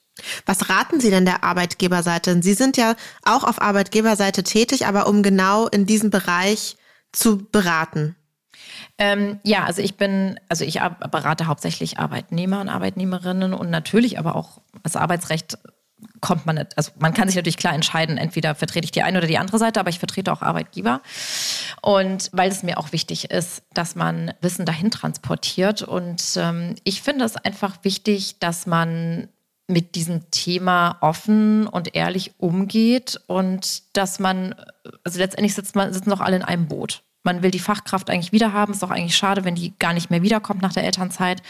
Was 0.47 0.71
raten 0.71 1.01
Sie 1.01 1.11
denn 1.11 1.27
der 1.27 1.45
Arbeitgeberseite? 1.45 2.43
Sie 2.43 2.55
sind 2.55 2.79
ja 2.79 2.97
auch 3.25 3.45
auf 3.45 3.61
Arbeitgeberseite 3.61 4.43
tätig, 4.43 4.87
aber 4.87 5.07
um 5.07 5.23
genau 5.23 5.67
in 5.69 5.85
diesem 5.85 6.09
Bereich 6.09 6.77
zu 7.13 7.45
beraten. 7.51 8.17
Ähm, 8.99 9.41
ja, 9.43 9.65
also 9.65 9.83
ich 9.83 9.97
bin, 9.97 10.39
also 10.49 10.65
ich 10.65 10.81
berate 11.11 11.47
hauptsächlich 11.47 11.99
Arbeitnehmer 11.99 12.61
und 12.61 12.69
Arbeitnehmerinnen 12.69 13.55
und 13.55 13.71
natürlich 13.71 14.19
aber 14.19 14.37
auch 14.37 14.61
das 14.83 14.97
Arbeitsrecht 14.97 15.59
kommt 16.21 16.47
man 16.47 16.57
nicht, 16.57 16.77
also 16.77 16.93
man 16.99 17.15
kann 17.15 17.29
sich 17.29 17.37
natürlich 17.37 17.57
klar 17.57 17.75
entscheiden, 17.75 18.19
entweder 18.19 18.55
vertrete 18.55 18.85
ich 18.85 18.91
die 18.91 19.03
eine 19.03 19.19
oder 19.19 19.27
die 19.27 19.39
andere 19.39 19.59
Seite, 19.59 19.81
aber 19.81 19.91
ich 19.91 19.99
vertrete 19.99 20.33
auch 20.33 20.43
Arbeitgeber. 20.43 21.01
Und 21.83 22.31
weil 22.33 22.51
es 22.51 22.63
mir 22.63 22.79
auch 22.79 22.93
wichtig 22.93 23.31
ist, 23.31 23.63
dass 23.73 23.95
man 23.95 24.33
Wissen 24.41 24.67
dahin 24.67 24.91
transportiert. 24.91 25.83
Und 25.83 26.23
ähm, 26.37 26.75
ich 26.85 27.03
finde 27.03 27.25
es 27.25 27.37
einfach 27.37 27.79
wichtig, 27.83 28.39
dass 28.41 28.67
man 28.67 29.29
mit 29.69 29.95
diesem 29.95 30.31
Thema 30.31 30.99
offen 31.01 31.67
und 31.67 31.95
ehrlich 31.95 32.35
umgeht 32.39 33.21
und 33.27 33.97
dass 33.97 34.19
man, 34.19 34.55
also 35.03 35.19
letztendlich 35.19 35.55
sitzt 35.55 35.75
man, 35.75 35.93
sitzen 35.93 36.11
doch 36.11 36.21
alle 36.21 36.37
in 36.37 36.43
einem 36.43 36.69
Boot. 36.69 37.03
Man 37.27 37.43
will 37.43 37.51
die 37.51 37.59
Fachkraft 37.59 38.09
eigentlich 38.09 38.33
wieder 38.33 38.55
haben. 38.55 38.73
Ist 38.73 38.83
doch 38.83 38.91
eigentlich 38.91 39.17
schade, 39.17 39.45
wenn 39.45 39.57
die 39.57 39.75
gar 39.79 39.93
nicht 39.93 40.11
mehr 40.11 40.23
wiederkommt 40.23 40.63
nach 40.63 40.73
der 40.73 40.85
Elternzeit. 40.85 41.43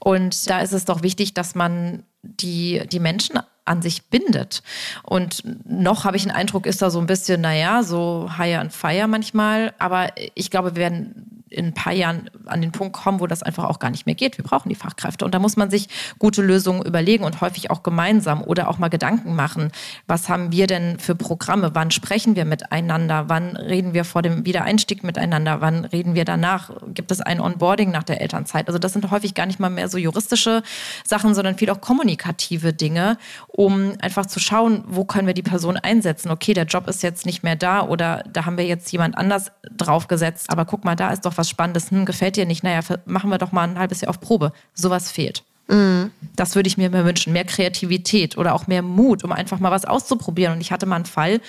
Und 0.00 0.50
da 0.50 0.60
ist 0.60 0.72
es 0.72 0.84
doch 0.84 1.02
wichtig, 1.02 1.34
dass 1.34 1.54
man 1.54 2.02
die, 2.22 2.82
die 2.90 2.98
Menschen 2.98 3.38
an 3.64 3.82
sich 3.82 4.04
bindet. 4.06 4.62
Und 5.02 5.44
noch 5.64 6.04
habe 6.04 6.16
ich 6.16 6.24
den 6.24 6.32
Eindruck, 6.32 6.66
ist 6.66 6.82
da 6.82 6.90
so 6.90 6.98
ein 6.98 7.06
bisschen, 7.06 7.40
naja, 7.42 7.82
so 7.82 8.28
higher 8.36 8.60
and 8.60 8.72
fire 8.72 9.06
manchmal. 9.06 9.72
Aber 9.78 10.08
ich 10.34 10.50
glaube, 10.50 10.74
wir 10.74 10.80
werden 10.80 11.41
in 11.52 11.66
ein 11.66 11.74
paar 11.74 11.92
Jahren 11.92 12.30
an 12.46 12.60
den 12.60 12.72
Punkt 12.72 12.94
kommen, 12.94 13.20
wo 13.20 13.26
das 13.26 13.42
einfach 13.42 13.64
auch 13.64 13.78
gar 13.78 13.90
nicht 13.90 14.06
mehr 14.06 14.14
geht. 14.14 14.38
Wir 14.38 14.44
brauchen 14.44 14.68
die 14.68 14.74
Fachkräfte. 14.74 15.24
Und 15.24 15.34
da 15.34 15.38
muss 15.38 15.56
man 15.56 15.70
sich 15.70 15.88
gute 16.18 16.42
Lösungen 16.42 16.82
überlegen 16.82 17.24
und 17.24 17.40
häufig 17.40 17.70
auch 17.70 17.82
gemeinsam 17.82 18.42
oder 18.42 18.68
auch 18.68 18.78
mal 18.78 18.88
Gedanken 18.88 19.34
machen. 19.34 19.70
Was 20.06 20.28
haben 20.28 20.52
wir 20.52 20.66
denn 20.66 20.98
für 20.98 21.14
Programme? 21.14 21.74
Wann 21.74 21.90
sprechen 21.90 22.36
wir 22.36 22.44
miteinander? 22.44 23.28
Wann 23.28 23.56
reden 23.56 23.94
wir 23.94 24.04
vor 24.04 24.22
dem 24.22 24.44
Wiedereinstieg 24.46 25.04
miteinander? 25.04 25.60
Wann 25.60 25.84
reden 25.84 26.14
wir 26.14 26.24
danach? 26.24 26.70
Gibt 26.88 27.10
es 27.10 27.20
ein 27.20 27.40
Onboarding 27.40 27.90
nach 27.90 28.02
der 28.02 28.20
Elternzeit? 28.20 28.68
Also 28.68 28.78
das 28.78 28.92
sind 28.92 29.10
häufig 29.10 29.34
gar 29.34 29.46
nicht 29.46 29.60
mal 29.60 29.70
mehr 29.70 29.88
so 29.88 29.98
juristische 29.98 30.62
Sachen, 31.04 31.34
sondern 31.34 31.56
viel 31.56 31.70
auch 31.70 31.80
kommunikative 31.80 32.72
Dinge, 32.72 33.18
um 33.48 33.94
einfach 34.00 34.26
zu 34.26 34.40
schauen, 34.40 34.84
wo 34.86 35.04
können 35.04 35.26
wir 35.26 35.34
die 35.34 35.42
Person 35.42 35.76
einsetzen? 35.76 36.30
Okay, 36.30 36.54
der 36.54 36.64
Job 36.64 36.88
ist 36.88 37.02
jetzt 37.02 37.26
nicht 37.26 37.42
mehr 37.42 37.56
da 37.56 37.82
oder 37.82 38.24
da 38.32 38.46
haben 38.46 38.56
wir 38.56 38.66
jetzt 38.66 38.90
jemand 38.92 39.16
anders 39.18 39.52
draufgesetzt. 39.76 40.50
Aber 40.50 40.64
guck 40.64 40.84
mal, 40.84 40.96
da 40.96 41.10
ist 41.10 41.24
doch 41.26 41.36
was 41.36 41.41
was 41.42 41.50
Spannendes, 41.50 41.90
hm, 41.90 42.06
gefällt 42.06 42.36
dir 42.36 42.46
nicht, 42.46 42.62
naja, 42.62 42.80
machen 43.04 43.30
wir 43.30 43.38
doch 43.38 43.50
mal 43.50 43.68
ein 43.68 43.78
halbes 43.78 44.00
Jahr 44.00 44.10
auf 44.10 44.20
Probe. 44.20 44.52
Sowas 44.74 45.10
fehlt. 45.10 45.42
Mhm. 45.68 46.12
Das 46.36 46.54
würde 46.54 46.68
ich 46.68 46.78
mir 46.78 46.88
mehr 46.88 47.04
wünschen. 47.04 47.32
Mehr 47.32 47.44
Kreativität 47.44 48.38
oder 48.38 48.54
auch 48.54 48.68
mehr 48.68 48.82
Mut, 48.82 49.24
um 49.24 49.32
einfach 49.32 49.58
mal 49.58 49.72
was 49.72 49.84
auszuprobieren. 49.84 50.54
Und 50.54 50.60
ich 50.60 50.70
hatte 50.70 50.86
mal 50.86 50.96
einen 50.96 51.04
Fall, 51.04 51.40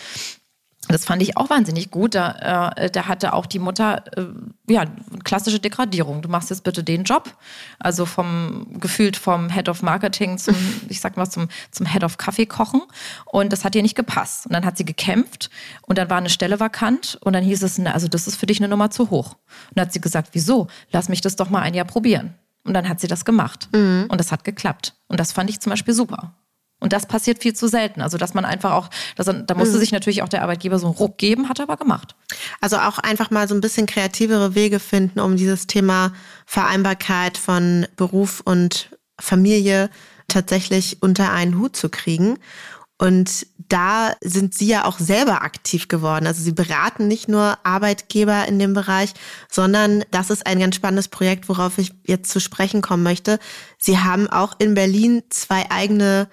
Das 0.90 1.06
fand 1.06 1.22
ich 1.22 1.38
auch 1.38 1.50
wahnsinnig 1.50 1.92
gut. 1.92 2.14
Da, 2.16 2.70
äh, 2.76 2.90
da 2.90 3.08
hatte 3.08 3.34
auch 3.34 3.46
die 3.46 3.60
Mutter 3.60 4.04
äh, 4.18 4.26
ja 4.70 4.86
klassische 5.24 5.60
Degradierung. 5.60 6.22
Du 6.22 6.30
machst 6.30 6.50
jetzt 6.50 6.64
bitte 6.64 6.84
den 6.84 7.04
Job, 7.04 7.36
also 7.80 8.06
vom 8.06 8.68
gefühlt 8.80 9.16
vom 9.16 9.50
Head 9.50 9.70
of 9.70 9.82
Marketing 9.82 10.38
zum, 10.38 10.56
ich 10.90 11.00
sag 11.00 11.16
mal 11.16 11.30
zum 11.30 11.48
zum 11.72 11.86
Head 11.86 12.04
of 12.04 12.18
Kaffee 12.18 12.46
kochen. 12.46 12.82
Und 13.26 13.54
das 13.54 13.64
hat 13.64 13.76
ihr 13.76 13.82
nicht 13.82 13.96
gepasst. 13.96 14.46
Und 14.46 14.54
dann 14.54 14.66
hat 14.66 14.78
sie 14.78 14.86
gekämpft 14.86 15.50
und 15.84 15.98
dann 15.98 16.10
war 16.10 16.18
eine 16.18 16.30
Stelle 16.30 16.60
vakant 16.60 17.18
und 17.22 17.34
dann 17.34 17.44
hieß 17.44 17.64
es, 17.64 17.80
also 17.80 18.08
das 18.08 18.28
ist 18.28 18.36
für 18.36 18.46
dich 18.46 18.60
eine 18.60 18.68
Nummer 18.68 18.92
zu 18.92 19.10
hoch. 19.10 19.34
Und 19.70 19.78
dann 19.78 19.86
hat 19.86 19.94
sie 19.94 20.02
gesagt, 20.02 20.30
wieso? 20.34 20.68
Lass 20.92 21.08
mich 21.08 21.22
das 21.22 21.36
doch 21.36 21.50
mal 21.50 21.62
ein 21.62 21.74
Jahr 21.74 21.86
probieren. 21.86 22.34
Und 22.66 22.74
dann 22.74 22.88
hat 22.88 23.00
sie 23.00 23.08
das 23.08 23.26
gemacht 23.26 23.70
mhm. 23.74 24.06
und 24.10 24.20
das 24.20 24.32
hat 24.32 24.44
geklappt. 24.44 24.96
Und 25.08 25.20
das 25.20 25.32
fand 25.32 25.50
ich 25.50 25.60
zum 25.60 25.70
Beispiel 25.70 25.94
super. 25.94 26.34
Und 26.84 26.92
das 26.92 27.06
passiert 27.06 27.42
viel 27.42 27.54
zu 27.54 27.70
selten. 27.70 28.02
Also, 28.02 28.18
dass 28.18 28.34
man 28.34 28.44
einfach 28.44 28.74
auch, 28.74 28.90
dass, 29.16 29.26
da 29.26 29.56
musste 29.56 29.78
mhm. 29.78 29.80
sich 29.80 29.94
natürlich 29.94 30.22
auch 30.22 30.28
der 30.28 30.42
Arbeitgeber 30.42 30.80
so 30.80 30.88
einen 30.88 30.96
Ruck 30.96 31.18
geben, 31.18 31.48
hat 31.48 31.60
er 31.60 31.64
aber 31.64 31.78
gemacht. 31.78 32.14
Also 32.60 32.76
auch 32.76 33.00
einfach 33.00 33.32
mal 33.32 33.48
so 33.48 33.56
ein 33.56 33.62
bisschen 33.62 33.86
kreativere 33.86 34.54
Wege 34.54 34.82
finden, 34.82 35.22
um 35.22 35.38
dieses 35.38 35.66
Thema 35.66 36.12
Vereinbarkeit 36.46 37.38
von 37.38 37.88
Beruf 37.96 38.42
und 38.44 38.90
Familie 39.18 39.90
tatsächlich 40.28 41.02
unter 41.02 41.32
einen 41.32 41.58
Hut 41.58 41.78
zu 41.78 41.88
kriegen. 41.88 42.38
Und 42.98 43.48
da 43.70 44.12
sind 44.20 44.54
Sie 44.54 44.68
ja 44.68 44.84
auch 44.84 45.00
selber 45.00 45.42
aktiv 45.42 45.88
geworden. 45.88 46.28
Also 46.28 46.44
Sie 46.44 46.52
beraten 46.52 47.08
nicht 47.08 47.30
nur 47.30 47.58
Arbeitgeber 47.64 48.46
in 48.46 48.60
dem 48.60 48.74
Bereich, 48.74 49.14
sondern 49.50 50.04
das 50.12 50.30
ist 50.30 50.46
ein 50.46 50.60
ganz 50.60 50.76
spannendes 50.76 51.08
Projekt, 51.08 51.48
worauf 51.48 51.78
ich 51.78 51.94
jetzt 52.06 52.30
zu 52.30 52.42
sprechen 52.42 52.82
kommen 52.82 53.04
möchte. 53.04 53.40
Sie 53.78 54.00
haben 54.00 54.28
auch 54.28 54.56
in 54.60 54.74
Berlin 54.74 55.24
zwei 55.30 55.72
eigene 55.72 56.28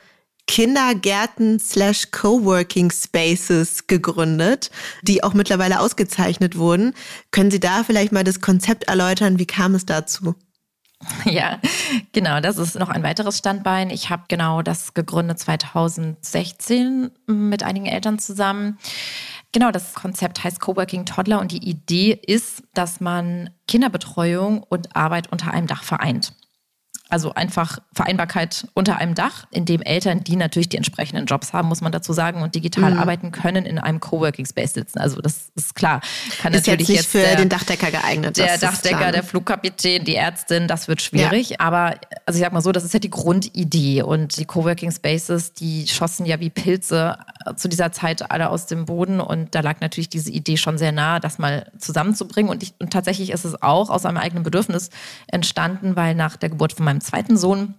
Kindergärten 0.50 1.60
slash 1.60 2.10
Coworking 2.10 2.90
Spaces 2.90 3.86
gegründet, 3.86 4.72
die 5.02 5.22
auch 5.22 5.32
mittlerweile 5.32 5.78
ausgezeichnet 5.78 6.58
wurden. 6.58 6.92
Können 7.30 7.52
Sie 7.52 7.60
da 7.60 7.84
vielleicht 7.84 8.10
mal 8.10 8.24
das 8.24 8.40
Konzept 8.40 8.88
erläutern? 8.88 9.38
Wie 9.38 9.46
kam 9.46 9.76
es 9.76 9.86
dazu? 9.86 10.34
Ja, 11.24 11.60
genau, 12.12 12.40
das 12.40 12.58
ist 12.58 12.76
noch 12.76 12.88
ein 12.88 13.04
weiteres 13.04 13.38
Standbein. 13.38 13.90
Ich 13.90 14.10
habe 14.10 14.24
genau 14.26 14.60
das 14.60 14.92
gegründet 14.92 15.38
2016 15.38 17.12
mit 17.28 17.62
einigen 17.62 17.86
Eltern 17.86 18.18
zusammen. 18.18 18.76
Genau, 19.52 19.70
das 19.70 19.94
Konzept 19.94 20.42
heißt 20.42 20.58
Coworking 20.58 21.06
Toddler 21.06 21.40
und 21.40 21.52
die 21.52 21.64
Idee 21.64 22.20
ist, 22.26 22.64
dass 22.74 22.98
man 22.98 23.50
Kinderbetreuung 23.68 24.64
und 24.64 24.96
Arbeit 24.96 25.30
unter 25.30 25.52
einem 25.52 25.68
Dach 25.68 25.84
vereint. 25.84 26.32
Also 27.10 27.34
einfach 27.34 27.78
Vereinbarkeit 27.92 28.68
unter 28.74 28.98
einem 28.98 29.14
Dach, 29.14 29.46
in 29.50 29.64
dem 29.64 29.82
Eltern, 29.82 30.22
die 30.24 30.36
natürlich 30.36 30.68
die 30.68 30.76
entsprechenden 30.76 31.26
Jobs 31.26 31.52
haben, 31.52 31.68
muss 31.68 31.80
man 31.80 31.92
dazu 31.92 32.12
sagen, 32.12 32.42
und 32.42 32.54
digital 32.54 32.92
mhm. 32.92 33.00
arbeiten 33.00 33.32
können, 33.32 33.66
in 33.66 33.78
einem 33.78 34.00
Coworking 34.00 34.46
Space 34.46 34.74
sitzen. 34.74 34.98
Also 34.98 35.20
das 35.20 35.50
ist 35.56 35.74
klar. 35.74 36.00
Kann 36.40 36.54
ist 36.54 36.66
natürlich 36.66 36.88
jetzt 36.88 36.98
nicht 36.98 37.08
für 37.08 37.18
der, 37.18 37.36
den 37.36 37.48
Dachdecker 37.48 37.90
geeignet. 37.90 38.36
Der 38.36 38.58
Dachdecker, 38.58 39.12
der 39.12 39.24
Flugkapitän, 39.24 40.04
die 40.04 40.14
Ärztin, 40.14 40.68
das 40.68 40.88
wird 40.88 41.02
schwierig. 41.02 41.50
Ja. 41.50 41.56
Aber 41.60 41.96
also 42.26 42.38
ich 42.38 42.44
sag 42.44 42.52
mal 42.52 42.60
so, 42.60 42.72
das 42.72 42.84
ist 42.84 42.94
ja 42.94 43.00
die 43.00 43.10
Grundidee. 43.10 44.02
Und 44.02 44.38
die 44.38 44.44
Coworking 44.44 44.92
Spaces, 44.92 45.52
die 45.52 45.86
schossen 45.88 46.26
ja 46.26 46.40
wie 46.40 46.50
Pilze 46.50 47.18
zu 47.56 47.68
dieser 47.68 47.92
Zeit 47.92 48.30
alle 48.30 48.50
aus 48.50 48.66
dem 48.66 48.84
Boden. 48.84 49.20
Und 49.20 49.54
da 49.54 49.60
lag 49.60 49.80
natürlich 49.80 50.08
diese 50.08 50.30
Idee 50.30 50.56
schon 50.56 50.78
sehr 50.78 50.92
nah, 50.92 51.20
das 51.20 51.38
mal 51.38 51.70
zusammenzubringen. 51.78 52.50
Und, 52.50 52.62
ich, 52.62 52.74
und 52.78 52.92
tatsächlich 52.92 53.30
ist 53.30 53.44
es 53.44 53.60
auch 53.62 53.90
aus 53.90 54.06
einem 54.06 54.18
eigenen 54.18 54.44
Bedürfnis 54.44 54.90
entstanden, 55.26 55.96
weil 55.96 56.14
nach 56.14 56.36
der 56.36 56.50
Geburt 56.50 56.72
von 56.72 56.84
meinem 56.84 56.99
meinem 57.00 57.02
zweiten 57.02 57.36
Sohn 57.36 57.74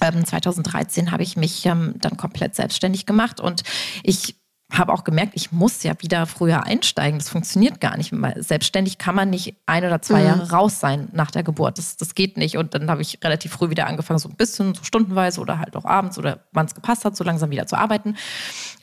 2013 0.00 1.06
ähm, 1.06 1.12
habe 1.12 1.22
ich 1.22 1.36
mich 1.36 1.66
ähm, 1.66 1.94
dann 1.98 2.16
komplett 2.16 2.54
selbstständig 2.54 3.06
gemacht 3.06 3.40
und 3.40 3.62
ich 4.02 4.36
habe 4.72 4.94
auch 4.94 5.04
gemerkt, 5.04 5.32
ich 5.34 5.52
muss 5.52 5.82
ja 5.82 5.92
wieder 5.98 6.24
früher 6.24 6.64
einsteigen. 6.64 7.18
Das 7.18 7.28
funktioniert 7.28 7.78
gar 7.78 7.98
nicht. 7.98 8.14
Selbstständig 8.36 8.96
kann 8.96 9.14
man 9.14 9.28
nicht 9.28 9.54
ein 9.66 9.84
oder 9.84 10.00
zwei 10.00 10.20
mhm. 10.20 10.26
Jahre 10.26 10.50
raus 10.50 10.80
sein 10.80 11.10
nach 11.12 11.30
der 11.30 11.42
Geburt. 11.42 11.76
Das, 11.76 11.98
das 11.98 12.14
geht 12.14 12.38
nicht. 12.38 12.56
Und 12.56 12.72
dann 12.72 12.90
habe 12.90 13.02
ich 13.02 13.18
relativ 13.22 13.52
früh 13.52 13.68
wieder 13.68 13.86
angefangen, 13.86 14.18
so 14.18 14.30
ein 14.30 14.34
bisschen, 14.34 14.74
so 14.74 14.82
stundenweise 14.82 15.42
oder 15.42 15.58
halt 15.58 15.76
auch 15.76 15.84
abends 15.84 16.16
oder 16.16 16.46
wann 16.52 16.64
es 16.64 16.74
gepasst 16.74 17.04
hat, 17.04 17.14
so 17.14 17.22
langsam 17.22 17.50
wieder 17.50 17.66
zu 17.66 17.76
arbeiten. 17.76 18.16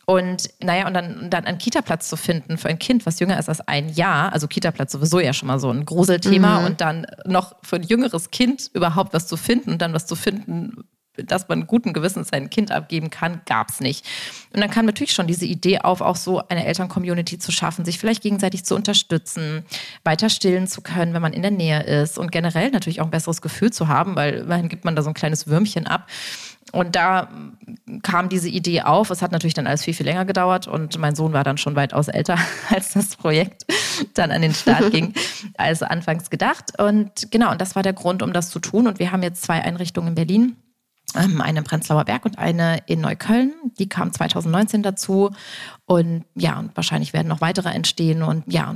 Und 0.10 0.50
naja, 0.60 0.88
und 0.88 0.96
dann, 0.96 1.30
dann 1.30 1.46
einen 1.46 1.60
Kita-Platz 1.60 2.10
zu 2.10 2.18
finden 2.18 2.58
für 2.58 2.68
ein 2.68 2.80
Kind, 2.80 3.06
was 3.06 3.20
jünger 3.20 3.38
ist 3.38 3.48
als 3.48 3.62
ein 3.68 3.90
Jahr, 3.90 4.34
also 4.34 4.48
Kita-Platz 4.48 4.92
sowieso 4.92 5.20
ja 5.20 5.34
schon 5.34 5.46
mal 5.46 5.60
so 5.60 5.70
ein 5.70 5.86
Gruselthema 5.86 6.62
mhm. 6.62 6.66
und 6.66 6.82
dann 6.82 7.06
noch 7.26 7.56
für 7.62 7.76
ein 7.76 7.84
jüngeres 7.84 8.32
Kind 8.32 8.72
überhaupt 8.74 9.14
was 9.14 9.28
zu 9.28 9.38
finden 9.38 9.70
und 9.70 9.84
dann 9.84 9.94
was 9.94 10.08
zu 10.08 10.16
finden, 10.16 10.84
dass 11.18 11.48
man 11.48 11.68
guten 11.68 11.94
Gewissens 11.94 12.30
sein 12.30 12.50
Kind 12.50 12.72
abgeben 12.72 13.12
kann, 13.12 13.42
gab 13.46 13.70
es 13.70 13.82
nicht. 13.82 14.04
Und 14.52 14.62
dann 14.62 14.72
kam 14.72 14.88
natürlich 14.88 15.14
schon 15.14 15.28
diese 15.28 15.46
Idee 15.46 15.80
auf, 15.80 16.02
auch 16.02 16.16
so 16.16 16.42
eine 16.48 16.66
Eltern-Community 16.66 17.38
zu 17.38 17.52
schaffen, 17.52 17.86
sich 17.86 18.00
vielleicht 18.00 18.24
gegenseitig 18.24 18.66
zu 18.66 18.74
unterstützen, 18.74 19.64
weiter 20.04 20.30
stillen 20.30 20.66
zu 20.66 20.82
können, 20.82 21.14
wenn 21.14 21.22
man 21.22 21.34
in 21.34 21.44
der 21.44 21.52
Nähe 21.52 21.84
ist 21.84 22.18
und 22.18 22.32
generell 22.32 22.72
natürlich 22.72 23.00
auch 23.02 23.06
ein 23.06 23.12
besseres 23.12 23.44
Gefühl 23.44 23.72
zu 23.72 23.88
haben, 23.88 24.16
weil 24.16 24.36
immerhin 24.36 24.70
gibt 24.70 24.86
man 24.86 24.96
da 24.96 25.04
so 25.04 25.10
ein 25.10 25.14
kleines 25.14 25.46
Würmchen 25.46 25.86
ab. 25.86 26.08
Und 26.72 26.96
da 26.96 27.30
kam 28.04 28.30
diese 28.30 28.50
Idee 28.50 28.82
auf. 28.82 29.10
Es 29.10 29.22
hat 29.22 29.32
natürlich 29.32 29.54
dann 29.54 29.68
alles 29.68 29.84
viel, 29.84 29.94
viel 29.94 30.06
länger 30.06 30.26
gedauert 30.26 30.68
und 30.68 30.98
mein 30.98 31.16
Sohn 31.16 31.34
war 31.34 31.44
dann 31.44 31.58
schon 31.58 31.76
weitaus 31.76 32.08
älter, 32.08 32.38
als 32.70 32.94
das 32.94 33.16
Projekt 33.16 33.66
dann 34.14 34.32
an 34.32 34.42
den 34.42 34.54
Start 34.54 34.92
ging, 34.92 35.14
als 35.58 35.82
anfangs 35.82 36.30
gedacht. 36.30 36.80
Und 36.80 37.32
genau, 37.32 37.52
und 37.52 37.62
das 37.62 37.76
war 37.76 37.84
der 37.84 37.94
Grund, 37.94 38.22
um 38.22 38.34
das 38.34 38.50
zu 38.50 38.60
tun. 38.60 38.88
Und 38.88 39.00
wir 39.00 39.12
haben 39.12 39.24
jetzt 39.24 39.42
zwei 39.42 39.62
Einrichtungen 39.62 40.10
in 40.10 40.16
Berlin. 40.16 40.56
Ähm, 41.16 41.42
eine 41.42 41.60
im 41.60 41.66
Prenzlauer 41.66 42.06
Berg 42.06 42.26
und 42.26 42.38
eine 42.38 42.84
in 42.86 43.02
Neukölln. 43.02 43.54
Die 43.80 43.90
kam 43.90 44.14
2019 44.14 44.84
dazu. 44.84 45.32
Und 45.86 46.26
ja, 46.36 46.60
und 46.60 46.76
wahrscheinlich 46.76 47.14
werden 47.14 47.28
noch 47.28 47.42
weitere 47.42 47.70
entstehen. 47.70 48.22
Und 48.22 48.52
ja, 48.52 48.76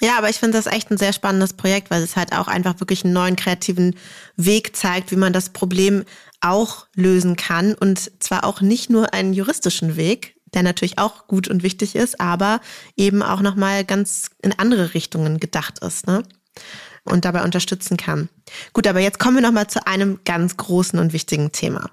ja, 0.00 0.18
aber 0.18 0.28
ich 0.28 0.36
finde 0.36 0.58
das 0.58 0.66
echt 0.66 0.90
ein 0.90 0.98
sehr 0.98 1.12
spannendes 1.12 1.54
Projekt, 1.54 1.90
weil 1.90 2.02
es 2.02 2.16
halt 2.16 2.32
auch 2.32 2.48
einfach 2.48 2.80
wirklich 2.80 3.04
einen 3.04 3.14
neuen 3.14 3.36
kreativen 3.36 3.94
Weg 4.36 4.76
zeigt, 4.76 5.10
wie 5.10 5.16
man 5.16 5.32
das 5.32 5.50
Problem 5.50 6.04
auch 6.40 6.86
lösen 6.94 7.36
kann. 7.36 7.74
Und 7.74 8.10
zwar 8.22 8.44
auch 8.44 8.60
nicht 8.60 8.90
nur 8.90 9.14
einen 9.14 9.32
juristischen 9.32 9.96
Weg, 9.96 10.36
der 10.54 10.62
natürlich 10.62 10.98
auch 10.98 11.26
gut 11.26 11.48
und 11.48 11.62
wichtig 11.62 11.96
ist, 11.96 12.20
aber 12.20 12.60
eben 12.96 13.22
auch 13.22 13.40
nochmal 13.40 13.84
ganz 13.84 14.30
in 14.42 14.52
andere 14.58 14.94
Richtungen 14.94 15.38
gedacht 15.38 15.80
ist. 15.80 16.06
Ne? 16.06 16.22
und 17.06 17.24
dabei 17.24 17.44
unterstützen 17.44 17.96
kann. 17.96 18.28
Gut, 18.72 18.86
aber 18.86 19.00
jetzt 19.00 19.18
kommen 19.18 19.36
wir 19.36 19.42
nochmal 19.42 19.68
zu 19.68 19.86
einem 19.86 20.20
ganz 20.24 20.56
großen 20.56 20.98
und 20.98 21.12
wichtigen 21.12 21.52
Thema. 21.52 21.90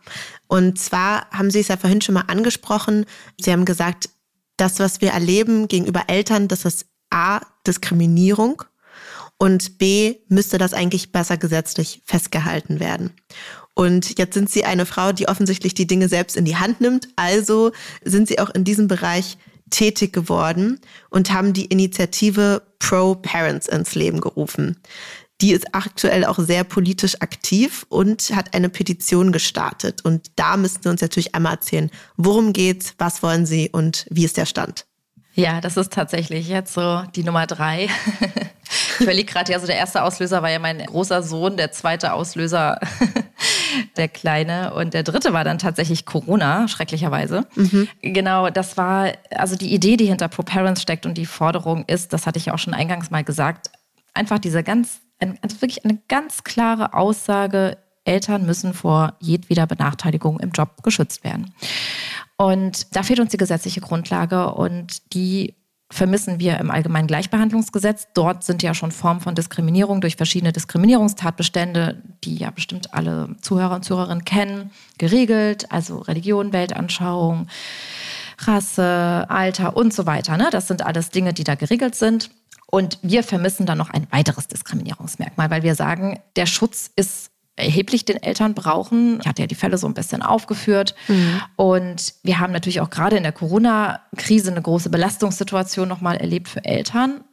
Und 0.47 0.79
zwar 0.79 1.29
haben 1.31 1.51
Sie 1.51 1.59
es 1.59 1.67
ja 1.67 1.77
vorhin 1.77 2.01
schon 2.01 2.15
mal 2.15 2.25
angesprochen. 2.27 3.05
Sie 3.39 3.51
haben 3.51 3.65
gesagt, 3.65 4.09
das, 4.57 4.79
was 4.79 5.01
wir 5.01 5.11
erleben 5.11 5.67
gegenüber 5.67 6.03
Eltern, 6.07 6.47
das 6.47 6.65
ist 6.65 6.87
A, 7.09 7.41
Diskriminierung 7.65 8.63
und 9.37 9.77
B, 9.77 10.15
müsste 10.29 10.57
das 10.57 10.73
eigentlich 10.73 11.11
besser 11.11 11.37
gesetzlich 11.37 12.01
festgehalten 12.05 12.79
werden. 12.79 13.11
Und 13.75 14.17
jetzt 14.17 14.35
sind 14.35 14.49
Sie 14.49 14.65
eine 14.65 14.85
Frau, 14.85 15.11
die 15.11 15.27
offensichtlich 15.27 15.73
die 15.73 15.87
Dinge 15.87 16.07
selbst 16.07 16.37
in 16.37 16.45
die 16.45 16.57
Hand 16.57 16.79
nimmt. 16.79 17.07
Also 17.15 17.71
sind 18.03 18.27
Sie 18.27 18.39
auch 18.39 18.51
in 18.51 18.63
diesem 18.63 18.87
Bereich 18.87 19.37
tätig 19.69 20.13
geworden 20.13 20.79
und 21.09 21.33
haben 21.33 21.53
die 21.53 21.65
Initiative 21.65 22.61
Pro 22.77 23.15
Parents 23.15 23.67
ins 23.67 23.95
Leben 23.95 24.21
gerufen. 24.21 24.79
Die 25.41 25.51
ist 25.51 25.73
aktuell 25.73 26.25
auch 26.25 26.37
sehr 26.37 26.63
politisch 26.63 27.19
aktiv 27.21 27.85
und 27.89 28.35
hat 28.35 28.53
eine 28.53 28.69
Petition 28.69 29.31
gestartet. 29.31 30.05
Und 30.05 30.31
da 30.35 30.55
müssten 30.57 30.83
Sie 30.83 30.89
uns 30.89 31.01
natürlich 31.01 31.33
einmal 31.33 31.55
erzählen, 31.55 31.89
worum 32.15 32.53
geht's, 32.53 32.93
was 32.99 33.23
wollen 33.23 33.45
Sie 33.45 33.69
und 33.69 34.05
wie 34.09 34.25
ist 34.25 34.37
der 34.37 34.45
Stand? 34.45 34.85
Ja, 35.35 35.61
das 35.61 35.77
ist 35.77 35.91
tatsächlich 35.91 36.47
jetzt 36.47 36.73
so 36.73 37.03
die 37.15 37.23
Nummer 37.23 37.47
drei. 37.47 37.89
ich 38.95 39.01
überlege 39.01 39.31
gerade, 39.31 39.51
ja, 39.51 39.59
so 39.59 39.65
der 39.65 39.77
erste 39.77 40.03
Auslöser 40.03 40.41
war 40.43 40.51
ja 40.51 40.59
mein 40.59 40.85
großer 40.85 41.23
Sohn, 41.23 41.57
der 41.57 41.71
zweite 41.71 42.13
Auslöser 42.13 42.79
der 43.97 44.07
Kleine 44.07 44.73
und 44.75 44.93
der 44.93 45.03
dritte 45.03 45.33
war 45.33 45.43
dann 45.43 45.57
tatsächlich 45.57 46.05
Corona, 46.05 46.67
schrecklicherweise. 46.67 47.47
Mhm. 47.55 47.87
Genau, 48.01 48.49
das 48.51 48.77
war, 48.77 49.11
also 49.31 49.55
die 49.55 49.73
Idee, 49.73 49.97
die 49.97 50.05
hinter 50.05 50.27
ProParents 50.27 50.81
steckt 50.81 51.05
und 51.05 51.17
die 51.17 51.25
Forderung 51.25 51.85
ist, 51.87 52.13
das 52.13 52.27
hatte 52.27 52.37
ich 52.37 52.45
ja 52.45 52.53
auch 52.53 52.59
schon 52.59 52.75
eingangs 52.75 53.09
mal 53.09 53.23
gesagt, 53.23 53.71
einfach 54.13 54.37
diese 54.37 54.61
ganz, 54.61 55.01
also 55.19 55.61
wirklich 55.61 55.83
eine 55.83 55.99
ganz 56.07 56.43
klare 56.43 56.93
Aussage, 56.93 57.77
Eltern 58.05 58.45
müssen 58.45 58.73
vor 58.73 59.15
jedweder 59.19 59.65
Benachteiligung 59.65 60.39
im 60.39 60.51
Job 60.51 60.83
geschützt 60.83 61.23
werden. 61.23 61.53
Und 62.37 62.95
da 62.95 63.03
fehlt 63.03 63.19
uns 63.19 63.31
die 63.31 63.37
gesetzliche 63.37 63.81
Grundlage 63.81 64.53
und 64.53 65.13
die 65.13 65.55
vermissen 65.93 66.39
wir 66.39 66.57
im 66.57 66.71
Allgemeinen 66.71 67.07
Gleichbehandlungsgesetz. 67.07 68.07
Dort 68.15 68.43
sind 68.43 68.63
ja 68.63 68.73
schon 68.73 68.91
Formen 68.91 69.21
von 69.21 69.35
Diskriminierung 69.35 70.01
durch 70.01 70.15
verschiedene 70.15 70.51
Diskriminierungstatbestände, 70.51 72.01
die 72.23 72.35
ja 72.35 72.49
bestimmt 72.49 72.93
alle 72.95 73.35
Zuhörer 73.41 73.75
und 73.75 73.85
Zuhörerinnen 73.85 74.25
kennen, 74.25 74.71
geregelt. 74.97 75.71
Also 75.71 75.99
Religion, 75.99 76.51
Weltanschauung, 76.51 77.47
Rasse, 78.39 79.25
Alter 79.29 79.77
und 79.77 79.93
so 79.93 80.07
weiter. 80.07 80.35
Ne? 80.35 80.49
Das 80.51 80.67
sind 80.67 80.83
alles 80.83 81.11
Dinge, 81.11 81.33
die 81.33 81.43
da 81.43 81.53
geregelt 81.53 81.93
sind. 81.95 82.31
Und 82.65 82.97
wir 83.03 83.21
vermissen 83.23 83.67
dann 83.67 83.77
noch 83.77 83.91
ein 83.91 84.07
weiteres 84.09 84.47
Diskriminierungsmerkmal, 84.47 85.51
weil 85.51 85.61
wir 85.61 85.75
sagen, 85.75 86.19
der 86.35 86.47
Schutz 86.47 86.89
ist 86.95 87.29
erheblich 87.55 88.05
den 88.05 88.21
Eltern 88.21 88.53
brauchen. 88.53 89.19
Ich 89.21 89.27
hatte 89.27 89.43
ja 89.43 89.47
die 89.47 89.55
Fälle 89.55 89.77
so 89.77 89.87
ein 89.87 89.93
bisschen 89.93 90.21
aufgeführt. 90.21 90.95
Mhm. 91.07 91.41
Und 91.55 92.13
wir 92.23 92.39
haben 92.39 92.53
natürlich 92.53 92.81
auch 92.81 92.89
gerade 92.89 93.17
in 93.17 93.23
der 93.23 93.31
Corona-Krise 93.31 94.51
eine 94.51 94.61
große 94.61 94.89
Belastungssituation 94.89 95.87
nochmal 95.87 96.17
erlebt 96.17 96.47
für 96.47 96.65
Eltern. 96.65 97.23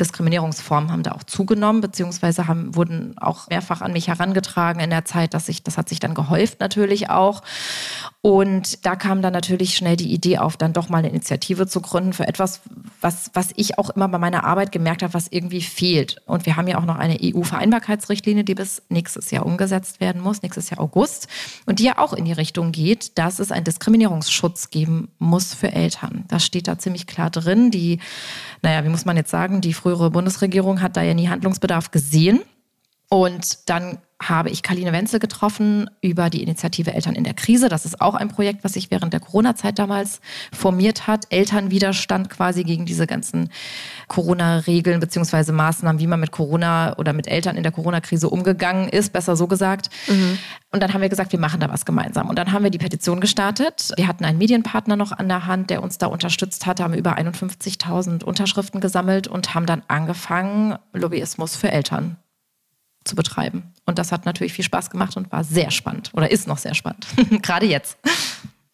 Diskriminierungsformen 0.00 0.90
haben 0.90 1.04
da 1.04 1.12
auch 1.12 1.22
zugenommen, 1.22 1.80
beziehungsweise 1.80 2.48
haben, 2.48 2.74
wurden 2.74 3.16
auch 3.18 3.48
mehrfach 3.48 3.80
an 3.80 3.92
mich 3.92 4.08
herangetragen 4.08 4.80
in 4.80 4.90
der 4.90 5.04
Zeit, 5.04 5.34
dass 5.34 5.48
ich, 5.48 5.62
das 5.62 5.78
hat 5.78 5.88
sich 5.88 6.00
dann 6.00 6.14
gehäuft 6.14 6.58
natürlich 6.58 7.10
auch. 7.10 7.42
Und 8.20 8.84
da 8.86 8.96
kam 8.96 9.22
dann 9.22 9.32
natürlich 9.32 9.76
schnell 9.76 9.96
die 9.96 10.12
Idee 10.12 10.38
auf, 10.38 10.56
dann 10.56 10.72
doch 10.72 10.88
mal 10.88 10.98
eine 10.98 11.10
Initiative 11.10 11.68
zu 11.68 11.80
gründen 11.80 12.12
für 12.12 12.26
etwas, 12.26 12.62
was, 13.00 13.30
was 13.34 13.50
ich 13.54 13.78
auch 13.78 13.90
immer 13.90 14.08
bei 14.08 14.18
meiner 14.18 14.44
Arbeit 14.44 14.72
gemerkt 14.72 15.02
habe, 15.02 15.14
was 15.14 15.28
irgendwie 15.30 15.60
fehlt. 15.60 16.22
Und 16.26 16.46
wir 16.46 16.56
haben 16.56 16.66
ja 16.66 16.78
auch 16.78 16.86
noch 16.86 16.96
eine 16.96 17.18
EU-Vereinbarkeitsrichtlinie, 17.22 18.42
die 18.42 18.54
bis 18.54 18.82
nächstes 18.88 19.30
Jahr 19.30 19.46
umgesetzt 19.46 20.00
werden 20.00 20.22
muss, 20.22 20.42
nächstes 20.42 20.70
Jahr 20.70 20.80
August, 20.80 21.28
und 21.66 21.78
die 21.78 21.84
ja 21.84 21.98
auch 21.98 22.14
in 22.14 22.24
die 22.24 22.32
Richtung 22.32 22.72
geht, 22.72 23.16
dass 23.18 23.38
es 23.38 23.52
einen 23.52 23.64
Diskriminierungsschutz 23.64 24.70
geben 24.70 25.08
muss 25.18 25.54
für 25.54 25.70
Eltern. 25.70 26.24
Das 26.28 26.44
steht 26.44 26.66
da 26.66 26.78
ziemlich 26.78 27.06
klar 27.06 27.30
drin. 27.30 27.70
Die, 27.70 28.00
naja, 28.62 28.84
wie 28.84 28.88
muss 28.88 29.04
man 29.04 29.18
jetzt 29.18 29.30
sagen, 29.30 29.60
die 29.60 29.74
frühere 29.84 30.10
Bundesregierung 30.10 30.80
hat 30.80 30.96
da 30.96 31.02
ja 31.02 31.12
nie 31.12 31.28
Handlungsbedarf 31.28 31.90
gesehen. 31.90 32.40
Und 33.10 33.68
dann 33.68 33.98
habe 34.28 34.50
ich 34.50 34.62
Kaline 34.62 34.92
Wenzel 34.92 35.20
getroffen 35.20 35.90
über 36.00 36.30
die 36.30 36.42
Initiative 36.42 36.92
Eltern 36.92 37.14
in 37.14 37.24
der 37.24 37.34
Krise. 37.34 37.68
Das 37.68 37.84
ist 37.84 38.00
auch 38.00 38.14
ein 38.14 38.28
Projekt, 38.28 38.64
was 38.64 38.74
sich 38.74 38.90
während 38.90 39.12
der 39.12 39.20
Corona-Zeit 39.20 39.78
damals 39.78 40.20
formiert 40.52 41.06
hat. 41.06 41.26
Elternwiderstand 41.30 42.30
quasi 42.30 42.64
gegen 42.64 42.86
diese 42.86 43.06
ganzen 43.06 43.50
Corona-Regeln 44.08 45.00
beziehungsweise 45.00 45.52
Maßnahmen, 45.52 46.00
wie 46.00 46.06
man 46.06 46.20
mit 46.20 46.32
Corona 46.32 46.96
oder 46.98 47.12
mit 47.12 47.26
Eltern 47.26 47.56
in 47.56 47.62
der 47.62 47.72
Corona-Krise 47.72 48.28
umgegangen 48.28 48.88
ist, 48.88 49.12
besser 49.12 49.36
so 49.36 49.46
gesagt. 49.46 49.90
Mhm. 50.08 50.38
Und 50.70 50.82
dann 50.82 50.92
haben 50.92 51.02
wir 51.02 51.08
gesagt, 51.08 51.32
wir 51.32 51.38
machen 51.38 51.60
da 51.60 51.68
was 51.68 51.84
gemeinsam. 51.84 52.28
Und 52.28 52.36
dann 52.36 52.50
haben 52.50 52.64
wir 52.64 52.70
die 52.70 52.78
Petition 52.78 53.20
gestartet. 53.20 53.92
Wir 53.96 54.08
hatten 54.08 54.24
einen 54.24 54.38
Medienpartner 54.38 54.96
noch 54.96 55.12
an 55.12 55.28
der 55.28 55.46
Hand, 55.46 55.70
der 55.70 55.82
uns 55.82 55.98
da 55.98 56.06
unterstützt 56.06 56.66
hat, 56.66 56.80
haben 56.80 56.94
über 56.94 57.16
51.000 57.16 58.24
Unterschriften 58.24 58.80
gesammelt 58.80 59.28
und 59.28 59.54
haben 59.54 59.66
dann 59.66 59.82
angefangen, 59.86 60.76
Lobbyismus 60.92 61.56
für 61.56 61.70
Eltern 61.70 62.16
zu 63.04 63.16
betreiben. 63.16 63.72
Und 63.86 63.98
das 63.98 64.12
hat 64.12 64.26
natürlich 64.26 64.52
viel 64.52 64.64
Spaß 64.64 64.90
gemacht 64.90 65.16
und 65.16 65.30
war 65.32 65.44
sehr 65.44 65.70
spannend 65.70 66.10
oder 66.14 66.30
ist 66.30 66.46
noch 66.46 66.58
sehr 66.58 66.74
spannend, 66.74 67.06
gerade 67.42 67.66
jetzt. 67.66 67.98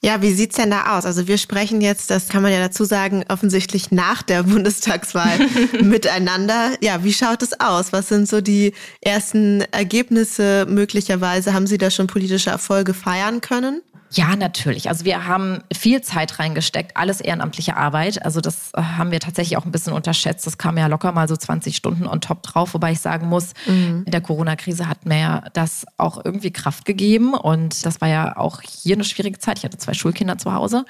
Ja, 0.03 0.23
wie 0.23 0.33
sieht's 0.33 0.57
denn 0.57 0.71
da 0.71 0.97
aus? 0.97 1.05
Also 1.05 1.29
wir 1.29 1.37
sprechen 1.37 1.83
jetzt, 1.83 2.11
das 2.11 2.29
kann 2.29 2.43
man 2.43 2.53
ja 2.53 2.59
dazu 2.59 2.85
sagen, 2.85 3.23
offensichtlich 3.29 3.91
nach 3.91 4.23
der 4.23 4.43
Bundestagswahl 4.45 5.39
miteinander. 5.83 6.73
Ja, 6.81 7.05
wie 7.05 7.13
schaut 7.13 7.43
es 7.43 7.61
aus? 7.61 7.93
Was 7.93 8.09
sind 8.09 8.27
so 8.27 8.41
die 8.41 8.73
ersten 9.03 9.61
Ergebnisse 9.73 10.67
möglicherweise? 10.67 11.53
Haben 11.53 11.67
Sie 11.67 11.77
da 11.77 11.91
schon 11.91 12.07
politische 12.07 12.49
Erfolge 12.49 12.95
feiern 12.95 13.43
können? 13.43 13.83
Ja, 14.13 14.35
natürlich. 14.35 14.89
Also 14.89 15.05
wir 15.05 15.27
haben 15.27 15.63
viel 15.73 16.01
Zeit 16.01 16.41
reingesteckt, 16.41 16.97
alles 16.97 17.21
ehrenamtliche 17.21 17.77
Arbeit. 17.77 18.25
Also 18.25 18.41
das 18.41 18.73
äh, 18.75 18.83
haben 18.83 19.13
wir 19.13 19.21
tatsächlich 19.21 19.57
auch 19.57 19.65
ein 19.65 19.71
bisschen 19.71 19.93
unterschätzt. 19.93 20.47
Das 20.47 20.59
kam 20.59 20.77
ja 20.77 20.89
locker 20.89 21.13
mal 21.13 21.29
so 21.29 21.37
20 21.37 21.77
Stunden 21.77 22.07
on 22.07 22.21
top 22.21 22.43
drauf, 22.43 22.75
wobei 22.75 22.91
ich 22.93 23.01
sagen 23.01 23.29
muss, 23.29 23.53
mhm. 23.67 24.03
in 24.07 24.11
der 24.11 24.21
Corona-Krise 24.21 24.89
hat 24.89 25.07
mir 25.07 25.45
das 25.53 25.87
auch 25.97 26.25
irgendwie 26.25 26.51
Kraft 26.51 26.87
gegeben. 26.87 27.35
Und 27.35 27.87
das 27.87 28.01
war 28.01 28.09
ja 28.09 28.37
auch 28.37 28.61
hier 28.63 28.97
eine 28.97 29.05
schwierige 29.05 29.39
Zeit. 29.39 29.59
Ich 29.59 29.65
hatte 29.65 29.79
zwei 29.79 29.95
Schulkinder 29.95 30.39
zu 30.39 30.53
Hause 30.53 30.85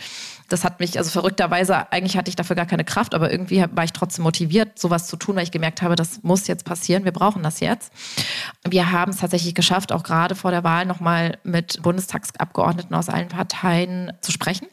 das 0.50 0.64
hat 0.64 0.80
mich, 0.80 0.98
also 0.98 1.10
verrückterweise, 1.10 1.90
eigentlich 1.92 2.16
hatte 2.16 2.28
ich 2.28 2.36
dafür 2.36 2.56
gar 2.56 2.66
keine 2.66 2.84
Kraft, 2.84 3.14
aber 3.14 3.30
irgendwie 3.30 3.64
war 3.72 3.84
ich 3.84 3.92
trotzdem 3.92 4.24
motiviert, 4.24 4.78
sowas 4.78 5.06
zu 5.06 5.16
tun, 5.16 5.36
weil 5.36 5.44
ich 5.44 5.52
gemerkt 5.52 5.80
habe, 5.80 5.94
das 5.94 6.22
muss 6.22 6.46
jetzt 6.48 6.64
passieren, 6.64 7.04
wir 7.04 7.12
brauchen 7.12 7.42
das 7.42 7.60
jetzt. 7.60 7.92
Wir 8.68 8.90
haben 8.90 9.12
es 9.12 9.18
tatsächlich 9.18 9.54
geschafft, 9.54 9.92
auch 9.92 10.02
gerade 10.02 10.34
vor 10.34 10.50
der 10.50 10.64
Wahl 10.64 10.86
nochmal 10.86 11.38
mit 11.44 11.80
Bundestagsabgeordneten 11.82 12.94
aus 12.94 13.08
allen 13.10 13.28
Parteien 13.28 14.12
zu 14.20 14.32
sprechen. 14.32 14.66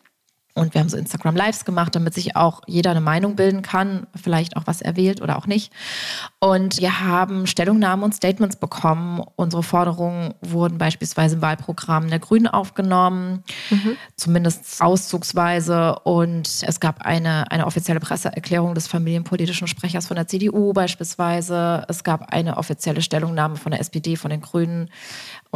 Und 0.58 0.74
wir 0.74 0.82
haben 0.82 0.90
so 0.90 0.98
Instagram 0.98 1.36
Lives 1.36 1.66
gemacht, 1.66 1.96
damit 1.96 2.16
sich 2.16 2.36
auch 2.36 2.62
jeder 2.66 2.90
eine 2.90 3.02
Meinung 3.02 3.36
bilden 3.36 3.62
kann, 3.62 4.08
vielleicht 4.16 4.58
auch 4.58 4.64
was 4.66 4.82
er 4.82 4.96
wählt 4.96 5.22
oder 5.22 5.38
auch 5.38 5.46
nicht. 5.46 5.72
Und 6.40 6.80
wir 6.80 7.00
haben 7.02 7.46
Stellungnahmen 7.46 8.04
und 8.04 8.16
Statements 8.16 8.56
bekommen. 8.56 9.22
Unsere 9.36 9.62
Forderungen 9.62 10.34
wurden 10.42 10.80
beispielsweise 10.80 11.36
im 11.36 11.42
Wahlprogramm 11.44 12.10
der 12.10 12.18
Grünen 12.18 12.48
aufgenommen, 12.48 13.44
mhm. 13.70 13.98
zumindest 14.16 14.82
auszugsweise. 14.82 16.00
Und 16.00 16.50
es 16.64 16.80
gab 16.80 17.04
eine, 17.04 17.52
eine 17.52 17.68
offizielle 17.68 18.00
Presseerklärung 18.00 18.74
des 18.74 18.88
familienpolitischen 18.88 19.68
Sprechers 19.68 20.08
von 20.08 20.16
der 20.16 20.28
CDU 20.28 20.74
beispielsweise. 20.74 21.86
Es 21.88 22.04
gab 22.04 22.34
eine 22.34 22.58
offizielle 22.58 23.04
Stellungnahme 23.04 23.58
von 23.58 23.72
der 23.72 23.80
SPD, 23.80 24.16
von 24.16 24.32
den 24.32 24.42
Grünen 24.42 24.90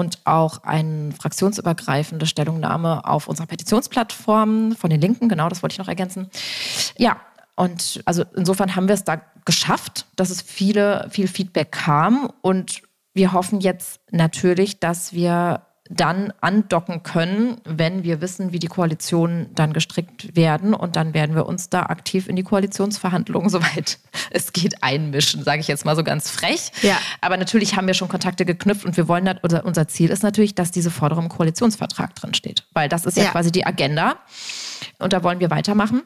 und 0.01 0.17
auch 0.25 0.63
eine 0.63 1.11
fraktionsübergreifende 1.11 2.25
Stellungnahme 2.25 3.05
auf 3.05 3.27
unserer 3.27 3.45
Petitionsplattform 3.45 4.75
von 4.75 4.89
den 4.89 4.99
Linken. 4.99 5.29
Genau, 5.29 5.47
das 5.47 5.61
wollte 5.61 5.73
ich 5.73 5.79
noch 5.79 5.87
ergänzen. 5.87 6.27
Ja, 6.97 7.21
und 7.55 8.01
also 8.05 8.25
insofern 8.35 8.75
haben 8.75 8.87
wir 8.87 8.95
es 8.95 9.03
da 9.03 9.21
geschafft, 9.45 10.07
dass 10.15 10.31
es 10.31 10.41
viele, 10.41 11.07
viel 11.11 11.27
Feedback 11.27 11.71
kam. 11.71 12.31
Und 12.41 12.81
wir 13.13 13.31
hoffen 13.31 13.61
jetzt 13.61 13.99
natürlich, 14.09 14.79
dass 14.79 15.13
wir 15.13 15.61
dann 15.93 16.33
andocken 16.39 17.03
können, 17.03 17.57
wenn 17.65 18.03
wir 18.03 18.21
wissen, 18.21 18.53
wie 18.53 18.59
die 18.59 18.67
Koalitionen 18.67 19.53
dann 19.53 19.73
gestrickt 19.73 20.35
werden. 20.35 20.73
Und 20.73 20.95
dann 20.95 21.13
werden 21.13 21.35
wir 21.35 21.45
uns 21.45 21.69
da 21.69 21.83
aktiv 21.83 22.27
in 22.27 22.35
die 22.35 22.43
Koalitionsverhandlungen, 22.43 23.49
soweit 23.51 23.99
es 24.29 24.53
geht, 24.53 24.83
einmischen, 24.83 25.43
sage 25.43 25.59
ich 25.59 25.67
jetzt 25.67 25.85
mal 25.85 25.95
so 25.95 26.03
ganz 26.03 26.29
frech. 26.29 26.71
Ja. 26.81 26.97
Aber 27.19 27.37
natürlich 27.37 27.75
haben 27.75 27.87
wir 27.87 27.93
schon 27.93 28.07
Kontakte 28.07 28.45
geknüpft 28.45 28.85
und 28.85 28.95
wir 28.95 29.07
wollen, 29.07 29.29
oder 29.43 29.65
unser 29.65 29.87
Ziel 29.87 30.09
ist 30.09 30.23
natürlich, 30.23 30.55
dass 30.55 30.71
diese 30.71 30.91
Forderung 30.91 31.25
im 31.25 31.29
Koalitionsvertrag 31.29 32.15
drin 32.15 32.33
steht. 32.33 32.65
Weil 32.73 32.87
das 32.87 33.05
ist 33.05 33.17
ja, 33.17 33.25
ja 33.25 33.31
quasi 33.31 33.51
die 33.51 33.65
Agenda. 33.65 34.15
Und 34.99 35.13
da 35.13 35.23
wollen 35.23 35.39
wir 35.39 35.49
weitermachen. 35.49 36.03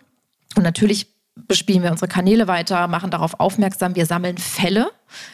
Und 0.55 0.63
natürlich 0.63 1.14
bespielen 1.35 1.83
wir 1.83 1.91
unsere 1.91 2.07
Kanäle 2.07 2.47
weiter, 2.47 2.87
machen 2.87 3.11
darauf 3.11 3.39
aufmerksam, 3.39 3.95
wir 3.95 4.05
sammeln 4.05 4.37
Fälle. 4.37 4.89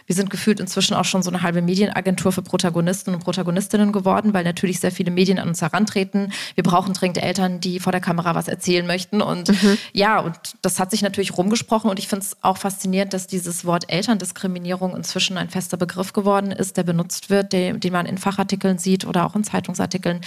Wir 0.05 0.15
sind 0.15 0.29
gefühlt 0.29 0.59
inzwischen 0.59 0.95
auch 0.95 1.05
schon 1.05 1.23
so 1.23 1.29
eine 1.29 1.43
halbe 1.43 1.61
Medienagentur 1.61 2.31
für 2.31 2.41
Protagonisten 2.41 3.13
und 3.13 3.23
Protagonistinnen 3.23 3.91
geworden, 3.91 4.33
weil 4.33 4.43
natürlich 4.43 4.79
sehr 4.79 4.91
viele 4.91 5.11
Medien 5.11 5.39
an 5.39 5.47
uns 5.47 5.61
herantreten. 5.61 6.33
Wir 6.55 6.63
brauchen 6.63 6.93
dringend 6.93 7.19
Eltern, 7.19 7.59
die 7.59 7.79
vor 7.79 7.91
der 7.91 8.01
Kamera 8.01 8.35
was 8.35 8.47
erzählen 8.47 8.85
möchten. 8.85 9.21
Und 9.21 9.49
mhm. 9.49 9.77
ja, 9.93 10.19
und 10.19 10.35
das 10.61 10.79
hat 10.79 10.91
sich 10.91 11.01
natürlich 11.01 11.37
rumgesprochen. 11.37 11.89
Und 11.89 11.99
ich 11.99 12.07
finde 12.07 12.25
es 12.25 12.37
auch 12.41 12.57
faszinierend, 12.57 13.13
dass 13.13 13.27
dieses 13.27 13.63
Wort 13.63 13.91
Elterndiskriminierung 13.91 14.95
inzwischen 14.95 15.37
ein 15.37 15.49
fester 15.49 15.77
Begriff 15.77 16.13
geworden 16.13 16.51
ist, 16.51 16.77
der 16.77 16.83
benutzt 16.83 17.29
wird, 17.29 17.53
den, 17.53 17.79
den 17.79 17.93
man 17.93 18.05
in 18.05 18.17
Fachartikeln 18.17 18.77
sieht 18.77 19.05
oder 19.05 19.25
auch 19.25 19.35
in 19.35 19.43
Zeitungsartikeln. 19.43 20.21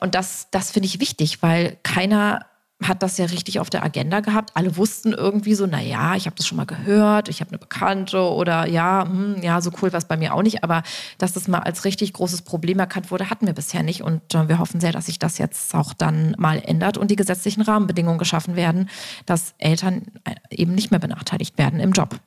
Und 0.00 0.14
das, 0.14 0.48
das 0.50 0.72
finde 0.72 0.88
ich 0.88 1.00
wichtig, 1.00 1.42
weil 1.42 1.76
keiner 1.82 2.46
hat 2.88 3.02
das 3.02 3.18
ja 3.18 3.26
richtig 3.26 3.60
auf 3.60 3.70
der 3.70 3.84
Agenda 3.84 4.20
gehabt. 4.20 4.50
Alle 4.54 4.76
wussten 4.76 5.12
irgendwie 5.12 5.54
so, 5.54 5.66
naja, 5.66 6.14
ich 6.14 6.26
habe 6.26 6.36
das 6.36 6.46
schon 6.46 6.56
mal 6.56 6.66
gehört, 6.66 7.28
ich 7.28 7.40
habe 7.40 7.50
eine 7.50 7.58
Bekannte 7.58 8.20
oder 8.20 8.66
ja, 8.66 9.04
hm, 9.04 9.42
ja, 9.42 9.60
so 9.60 9.70
cool 9.80 9.92
war 9.92 9.98
es 9.98 10.06
bei 10.06 10.16
mir 10.16 10.34
auch 10.34 10.42
nicht. 10.42 10.64
Aber 10.64 10.82
dass 11.18 11.32
das 11.32 11.48
mal 11.48 11.60
als 11.60 11.84
richtig 11.84 12.12
großes 12.12 12.42
Problem 12.42 12.78
erkannt 12.78 13.10
wurde, 13.10 13.30
hatten 13.30 13.46
wir 13.46 13.54
bisher 13.54 13.82
nicht. 13.82 14.02
Und 14.02 14.34
äh, 14.34 14.48
wir 14.48 14.58
hoffen 14.58 14.80
sehr, 14.80 14.92
dass 14.92 15.06
sich 15.06 15.18
das 15.18 15.38
jetzt 15.38 15.74
auch 15.74 15.92
dann 15.94 16.34
mal 16.38 16.62
ändert 16.64 16.98
und 16.98 17.10
die 17.10 17.16
gesetzlichen 17.16 17.62
Rahmenbedingungen 17.62 18.18
geschaffen 18.18 18.56
werden, 18.56 18.88
dass 19.26 19.54
Eltern 19.58 20.02
äh, 20.24 20.34
eben 20.50 20.74
nicht 20.74 20.90
mehr 20.90 21.00
benachteiligt 21.00 21.58
werden 21.58 21.80
im 21.80 21.92
Job. 21.92 22.20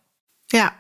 Ja, 0.52 0.72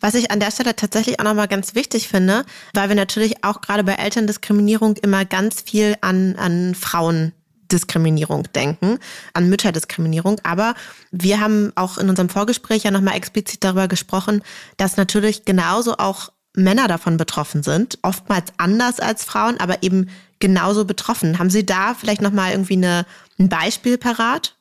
was 0.00 0.14
ich 0.14 0.30
an 0.30 0.40
der 0.40 0.50
Stelle 0.50 0.74
tatsächlich 0.74 1.20
auch 1.20 1.24
nochmal 1.24 1.46
ganz 1.46 1.74
wichtig 1.74 2.08
finde, 2.08 2.44
weil 2.74 2.88
wir 2.88 2.96
natürlich 2.96 3.44
auch 3.44 3.60
gerade 3.60 3.84
bei 3.84 3.94
Elterndiskriminierung 3.94 4.96
immer 4.96 5.24
ganz 5.24 5.60
viel 5.62 5.96
an, 6.00 6.36
an 6.36 6.74
Frauen 6.74 7.32
Diskriminierung 7.74 8.44
denken, 8.54 8.98
an 9.32 9.48
Mütterdiskriminierung. 9.48 10.40
Aber 10.44 10.74
wir 11.10 11.40
haben 11.40 11.72
auch 11.74 11.98
in 11.98 12.08
unserem 12.08 12.28
Vorgespräch 12.28 12.84
ja 12.84 12.90
nochmal 12.90 13.16
explizit 13.16 13.62
darüber 13.64 13.88
gesprochen, 13.88 14.42
dass 14.76 14.96
natürlich 14.96 15.44
genauso 15.44 15.98
auch 15.98 16.30
Männer 16.56 16.86
davon 16.86 17.16
betroffen 17.16 17.62
sind, 17.62 17.98
oftmals 18.02 18.52
anders 18.58 19.00
als 19.00 19.24
Frauen, 19.24 19.58
aber 19.58 19.82
eben 19.82 20.08
genauso 20.38 20.84
betroffen. 20.84 21.38
Haben 21.38 21.50
Sie 21.50 21.66
da 21.66 21.94
vielleicht 21.94 22.22
nochmal 22.22 22.52
irgendwie 22.52 22.76
eine, 22.76 23.06
ein 23.38 23.48
Beispiel 23.48 23.98
parat? 23.98 24.56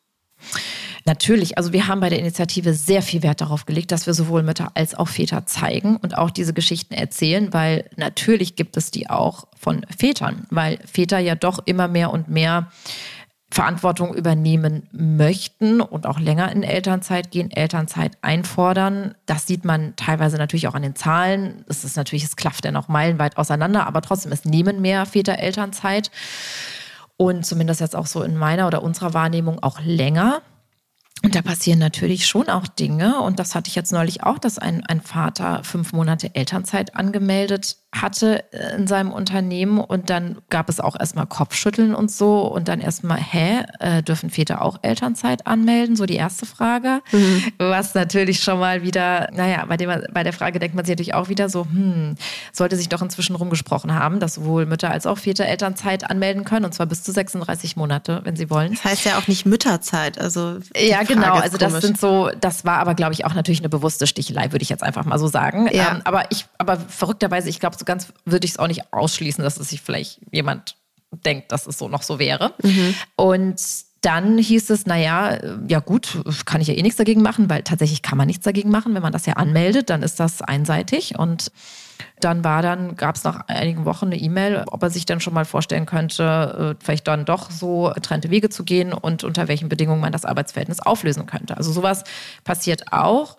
Natürlich, 1.05 1.57
also 1.57 1.73
wir 1.73 1.87
haben 1.87 1.99
bei 1.99 2.09
der 2.09 2.19
Initiative 2.19 2.73
sehr 2.73 3.01
viel 3.01 3.23
Wert 3.23 3.41
darauf 3.41 3.65
gelegt, 3.65 3.91
dass 3.91 4.07
wir 4.07 4.13
sowohl 4.13 4.41
Mütter 4.41 4.71
als 4.73 4.95
auch 4.95 5.09
Väter 5.09 5.45
zeigen 5.45 5.97
und 5.97 6.17
auch 6.17 6.29
diese 6.29 6.53
Geschichten 6.53 6.93
erzählen, 6.93 7.51
weil 7.51 7.89
natürlich 7.97 8.55
gibt 8.55 8.77
es 8.77 8.89
die 8.89 9.09
auch 9.09 9.47
von 9.57 9.85
Vätern, 9.95 10.47
weil 10.49 10.79
Väter 10.85 11.19
ja 11.19 11.35
doch 11.35 11.59
immer 11.65 11.89
mehr 11.89 12.11
und 12.11 12.29
mehr 12.29 12.71
Verantwortung 13.53 14.15
übernehmen 14.15 14.87
möchten 14.91 15.79
und 15.79 16.07
auch 16.07 16.19
länger 16.19 16.51
in 16.51 16.63
Elternzeit 16.63 17.29
gehen, 17.29 17.51
Elternzeit 17.51 18.17
einfordern. 18.21 19.13
Das 19.27 19.45
sieht 19.45 19.63
man 19.63 19.95
teilweise 19.95 20.37
natürlich 20.37 20.67
auch 20.67 20.73
an 20.73 20.81
den 20.81 20.95
Zahlen. 20.95 21.63
Das 21.67 21.83
ist 21.83 21.95
natürlich, 21.95 22.23
es 22.23 22.35
klafft 22.35 22.65
ja 22.65 22.71
noch 22.71 22.87
meilenweit 22.87 23.37
auseinander, 23.37 23.85
aber 23.85 24.01
trotzdem, 24.01 24.31
es 24.31 24.43
nehmen 24.43 24.81
mehr 24.81 25.05
Väter 25.05 25.37
Elternzeit. 25.37 26.09
Und 27.15 27.45
zumindest 27.45 27.79
jetzt 27.79 27.95
auch 27.95 28.07
so 28.07 28.23
in 28.23 28.35
meiner 28.35 28.65
oder 28.65 28.81
unserer 28.81 29.13
Wahrnehmung 29.13 29.61
auch 29.61 29.79
länger. 29.81 30.41
Und 31.23 31.35
da 31.35 31.41
passieren 31.41 31.79
natürlich 31.79 32.27
schon 32.27 32.49
auch 32.49 32.67
Dinge. 32.67 33.21
Und 33.21 33.39
das 33.39 33.55
hatte 33.55 33.69
ich 33.69 33.75
jetzt 33.75 33.93
neulich 33.93 34.23
auch, 34.23 34.39
dass 34.39 34.59
ein, 34.59 34.85
ein 34.85 34.99
Vater 34.99 35.63
fünf 35.63 35.93
Monate 35.93 36.35
Elternzeit 36.35 36.97
angemeldet 36.97 37.77
hatte 37.93 38.43
äh, 38.51 38.75
in 38.75 38.87
seinem 38.87 39.11
Unternehmen. 39.13 39.77
Und 39.77 40.09
dann 40.09 40.41
gab 40.49 40.67
es 40.67 40.81
auch 40.81 40.99
erstmal 40.99 41.25
Kopfschütteln 41.25 41.95
und 41.95 42.11
so. 42.11 42.41
Und 42.41 42.67
dann 42.67 42.81
erstmal, 42.81 43.19
hä, 43.19 43.63
äh, 43.79 44.03
dürfen 44.03 44.31
Väter 44.31 44.61
auch 44.61 44.79
Elternzeit 44.81 45.47
anmelden? 45.47 45.95
So 45.95 46.05
die 46.05 46.15
erste 46.15 46.45
Frage. 46.45 47.01
Mhm. 47.13 47.43
Was 47.57 47.95
natürlich 47.95 48.41
schon 48.41 48.59
mal 48.59 48.83
wieder, 48.83 49.29
naja, 49.33 49.63
bei, 49.65 49.77
dem, 49.77 49.91
bei 50.11 50.23
der 50.23 50.33
Frage 50.33 50.59
denkt 50.59 50.75
man 50.75 50.83
sich 50.83 50.93
natürlich 50.93 51.13
auch 51.13 51.29
wieder 51.29 51.47
so, 51.47 51.65
hm, 51.65 52.15
sollte 52.51 52.75
sich 52.75 52.89
doch 52.89 53.01
inzwischen 53.01 53.37
rumgesprochen 53.37 53.93
haben, 53.93 54.19
dass 54.19 54.33
sowohl 54.33 54.65
Mütter 54.65 54.91
als 54.91 55.05
auch 55.05 55.17
Väter 55.17 55.45
Elternzeit 55.45 56.09
anmelden 56.09 56.43
können. 56.43 56.65
Und 56.65 56.73
zwar 56.73 56.87
bis 56.87 57.03
zu 57.03 57.13
36 57.13 57.77
Monate, 57.77 58.19
wenn 58.25 58.35
sie 58.35 58.49
wollen. 58.49 58.73
Das 58.73 58.83
heißt 58.83 59.05
ja 59.05 59.17
auch 59.17 59.27
nicht 59.29 59.45
Mütterzeit. 59.45 60.19
Also 60.19 60.57
ja, 60.75 61.03
genau. 61.13 61.35
Also 61.35 61.57
das 61.57 61.81
sind 61.81 61.99
so, 61.99 62.29
das 62.39 62.65
war 62.65 62.77
aber, 62.79 62.95
glaube 62.95 63.13
ich, 63.13 63.25
auch 63.25 63.33
natürlich 63.33 63.59
eine 63.59 63.69
bewusste 63.69 64.07
Stichelei, 64.07 64.51
würde 64.51 64.63
ich 64.63 64.69
jetzt 64.69 64.83
einfach 64.83 65.05
mal 65.05 65.19
so 65.19 65.27
sagen. 65.27 65.69
Ja. 65.71 65.95
Ähm, 65.95 66.01
aber 66.03 66.31
ich, 66.31 66.45
aber 66.57 66.77
verrückterweise, 66.77 67.49
ich 67.49 67.59
glaube, 67.59 67.75
so 67.77 67.85
ganz 67.85 68.13
würde 68.25 68.45
ich 68.45 68.51
es 68.51 68.59
auch 68.59 68.67
nicht 68.67 68.93
ausschließen, 68.93 69.43
dass 69.43 69.57
es 69.57 69.69
sich 69.69 69.81
vielleicht 69.81 70.19
jemand 70.31 70.75
denkt, 71.11 71.51
dass 71.51 71.67
es 71.67 71.77
so 71.77 71.87
noch 71.87 72.03
so 72.03 72.19
wäre. 72.19 72.53
Mhm. 72.61 72.95
Und 73.15 73.61
dann 74.01 74.37
hieß 74.37 74.69
es, 74.69 74.85
naja, 74.85 75.37
ja 75.67 75.79
gut, 75.79 76.19
kann 76.45 76.59
ich 76.59 76.67
ja 76.67 76.73
eh 76.73 76.81
nichts 76.81 76.97
dagegen 76.97 77.21
machen, 77.21 77.49
weil 77.49 77.63
tatsächlich 77.63 78.01
kann 78.01 78.17
man 78.17 78.27
nichts 78.27 78.43
dagegen 78.43 78.69
machen. 78.69 78.93
Wenn 78.95 79.01
man 79.01 79.13
das 79.13 79.25
ja 79.25 79.33
anmeldet, 79.33 79.89
dann 79.89 80.03
ist 80.03 80.19
das 80.19 80.41
einseitig. 80.41 81.17
Und 81.17 81.51
dann 82.19 82.43
war 82.43 82.61
dann, 82.61 82.95
gab 82.95 83.15
es 83.15 83.23
nach 83.23 83.47
einigen 83.47 83.85
Wochen 83.85 84.07
eine 84.07 84.17
E-Mail, 84.17 84.63
ob 84.67 84.83
er 84.83 84.89
sich 84.89 85.05
dann 85.05 85.19
schon 85.19 85.33
mal 85.33 85.45
vorstellen 85.45 85.85
könnte, 85.85 86.75
äh, 86.79 86.83
vielleicht 86.83 87.07
dann 87.07 87.25
doch 87.25 87.51
so 87.51 87.91
getrennte 87.93 88.29
Wege 88.29 88.49
zu 88.49 88.63
gehen 88.63 88.93
und 88.93 89.23
unter 89.23 89.47
welchen 89.47 89.69
Bedingungen 89.69 90.01
man 90.01 90.11
das 90.11 90.25
Arbeitsverhältnis 90.25 90.79
auflösen 90.79 91.25
könnte. 91.25 91.57
Also 91.57 91.71
sowas 91.71 92.03
passiert 92.43 92.91
auch. 92.91 93.37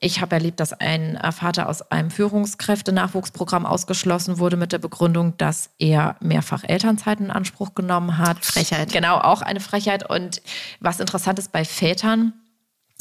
Ich 0.00 0.20
habe 0.20 0.34
erlebt, 0.34 0.60
dass 0.60 0.74
ein 0.74 1.18
Vater 1.32 1.68
aus 1.68 1.90
einem 1.90 2.10
Führungskräfte-Nachwuchsprogramm 2.10 3.64
ausgeschlossen 3.64 4.38
wurde 4.38 4.56
mit 4.56 4.72
der 4.72 4.78
Begründung, 4.78 5.36
dass 5.38 5.70
er 5.78 6.16
mehrfach 6.20 6.62
Elternzeit 6.64 7.20
in 7.20 7.30
Anspruch 7.30 7.74
genommen 7.74 8.18
hat. 8.18 8.44
Frechheit. 8.44 8.92
Genau, 8.92 9.16
auch 9.16 9.40
eine 9.40 9.60
Frechheit. 9.60 10.08
Und 10.08 10.42
was 10.80 11.00
interessant 11.00 11.38
ist 11.38 11.52
bei 11.52 11.64
Vätern, 11.64 12.34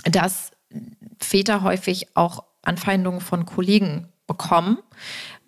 dass 0.06 0.52
Väter 1.20 1.62
häufig 1.62 2.16
auch 2.16 2.46
Anfeindungen 2.62 3.20
von 3.20 3.46
Kollegen 3.46 4.13
bekommen, 4.28 4.78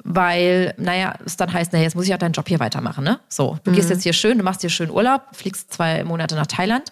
weil, 0.03 0.73
naja, 0.77 1.15
es 1.25 1.37
dann 1.37 1.51
heißt, 1.51 1.73
naja, 1.73 1.85
jetzt 1.85 1.95
muss 1.95 2.05
ich 2.05 2.13
auch 2.13 2.19
deinen 2.19 2.33
Job 2.33 2.47
hier 2.47 2.59
weitermachen, 2.59 3.03
ne? 3.03 3.19
So, 3.29 3.57
du 3.63 3.71
mhm. 3.71 3.75
gehst 3.75 3.89
jetzt 3.89 4.03
hier 4.03 4.13
schön, 4.13 4.37
du 4.37 4.43
machst 4.43 4.61
hier 4.61 4.69
schön 4.69 4.91
Urlaub, 4.91 5.21
fliegst 5.31 5.73
zwei 5.73 6.03
Monate 6.03 6.35
nach 6.35 6.45
Thailand, 6.45 6.91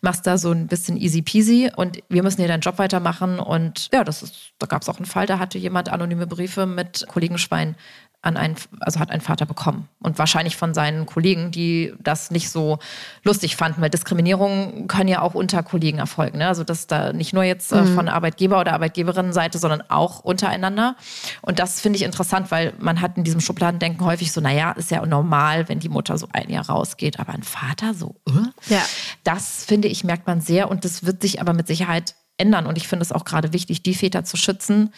machst 0.00 0.26
da 0.26 0.38
so 0.38 0.52
ein 0.52 0.66
bisschen 0.66 0.96
easy 0.96 1.22
peasy 1.22 1.70
und 1.74 1.98
wir 2.08 2.22
müssen 2.22 2.38
hier 2.38 2.48
deinen 2.48 2.60
Job 2.60 2.78
weitermachen 2.78 3.38
und 3.38 3.88
ja, 3.92 4.04
das 4.04 4.22
ist, 4.22 4.52
da 4.58 4.66
gab 4.66 4.82
es 4.82 4.88
auch 4.88 4.98
einen 4.98 5.06
Fall, 5.06 5.26
da 5.26 5.38
hatte 5.38 5.58
jemand 5.58 5.88
anonyme 5.88 6.26
Briefe 6.26 6.66
mit 6.66 7.06
Kollegenschwein 7.08 7.76
an 8.22 8.36
einen, 8.36 8.54
also 8.78 9.00
hat 9.00 9.10
ein 9.10 9.20
Vater 9.20 9.46
bekommen. 9.46 9.88
Und 10.00 10.16
wahrscheinlich 10.16 10.56
von 10.56 10.74
seinen 10.74 11.06
Kollegen, 11.06 11.50
die 11.50 11.92
das 11.98 12.30
nicht 12.30 12.50
so 12.50 12.78
lustig 13.24 13.56
fanden, 13.56 13.82
weil 13.82 13.90
Diskriminierungen 13.90 14.86
können 14.86 15.08
ja 15.08 15.22
auch 15.22 15.34
unter 15.34 15.64
Kollegen 15.64 15.98
erfolgen. 15.98 16.38
Ne? 16.38 16.46
Also 16.46 16.62
das 16.62 16.86
da 16.86 17.12
nicht 17.12 17.32
nur 17.32 17.42
jetzt 17.42 17.72
äh, 17.72 17.82
mhm. 17.82 17.94
von 17.96 18.08
Arbeitgeber- 18.08 18.60
oder 18.60 18.74
Arbeitgeberinnenseite, 18.74 19.58
sondern 19.58 19.82
auch 19.88 20.20
untereinander. 20.20 20.94
Und 21.40 21.58
das 21.58 21.80
finde 21.80 21.96
ich 21.96 22.04
interessant, 22.04 22.52
weil 22.52 22.74
man 22.78 23.00
hat 23.00 23.16
in 23.16 23.24
diesem 23.24 23.40
Schubladendenken 23.40 24.06
häufig 24.06 24.30
so, 24.30 24.40
naja, 24.40 24.70
ist 24.70 24.92
ja 24.92 25.04
normal, 25.04 25.68
wenn 25.68 25.80
die 25.80 25.88
Mutter 25.88 26.16
so 26.16 26.28
ein 26.32 26.48
Jahr 26.48 26.68
rausgeht, 26.68 27.18
aber 27.18 27.32
ein 27.32 27.42
Vater 27.42 27.92
so, 27.92 28.14
äh? 28.28 28.74
ja. 28.74 28.82
das 29.24 29.64
finde 29.64 29.88
ich, 29.88 30.04
merkt 30.04 30.28
man 30.28 30.40
sehr 30.40 30.70
und 30.70 30.84
das 30.84 31.04
wird 31.04 31.22
sich 31.22 31.40
aber 31.40 31.54
mit 31.54 31.66
Sicherheit 31.66 32.14
ändern. 32.36 32.66
Und 32.66 32.76
ich 32.76 32.86
finde 32.86 33.02
es 33.02 33.10
auch 33.10 33.24
gerade 33.24 33.52
wichtig, 33.52 33.82
die 33.82 33.94
Väter 33.94 34.24
zu 34.24 34.36
schützen, 34.36 34.92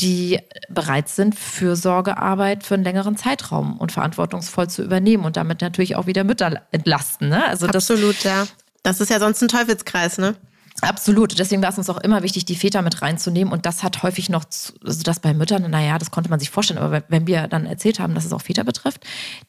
die 0.00 0.40
bereit 0.68 1.08
sind, 1.08 1.34
Fürsorgearbeit 1.34 2.64
für 2.64 2.74
einen 2.74 2.84
längeren 2.84 3.16
Zeitraum 3.16 3.78
und 3.78 3.92
verantwortungsvoll 3.92 4.68
zu 4.68 4.82
übernehmen 4.82 5.24
und 5.24 5.36
damit 5.36 5.60
natürlich 5.60 5.96
auch 5.96 6.06
wieder 6.06 6.24
Mütter 6.24 6.62
entlasten. 6.72 7.28
Ne? 7.28 7.46
Also 7.46 7.66
Absolut, 7.66 8.16
das, 8.16 8.24
ja. 8.24 8.46
Das 8.82 9.00
ist 9.00 9.10
ja 9.10 9.20
sonst 9.20 9.40
ein 9.42 9.48
Teufelskreis, 9.48 10.18
ne? 10.18 10.36
Absolut. 10.80 11.38
Deswegen 11.38 11.62
war 11.62 11.70
es 11.70 11.78
uns 11.78 11.88
auch 11.88 11.98
immer 11.98 12.22
wichtig, 12.22 12.44
die 12.44 12.56
Väter 12.56 12.82
mit 12.82 13.00
reinzunehmen. 13.00 13.52
Und 13.52 13.64
das 13.64 13.82
hat 13.82 14.02
häufig 14.02 14.28
noch, 14.28 14.44
also 14.84 15.02
das 15.02 15.20
bei 15.20 15.32
Müttern, 15.32 15.70
naja, 15.70 15.98
das 15.98 16.10
konnte 16.10 16.30
man 16.30 16.40
sich 16.40 16.50
vorstellen. 16.50 16.80
Aber 16.80 17.04
wenn 17.08 17.26
wir 17.26 17.46
dann 17.46 17.64
erzählt 17.64 18.00
haben, 18.00 18.14
dass 18.14 18.24
es 18.24 18.32
auch 18.32 18.42
Väter 18.42 18.64
betrifft, 18.64 19.04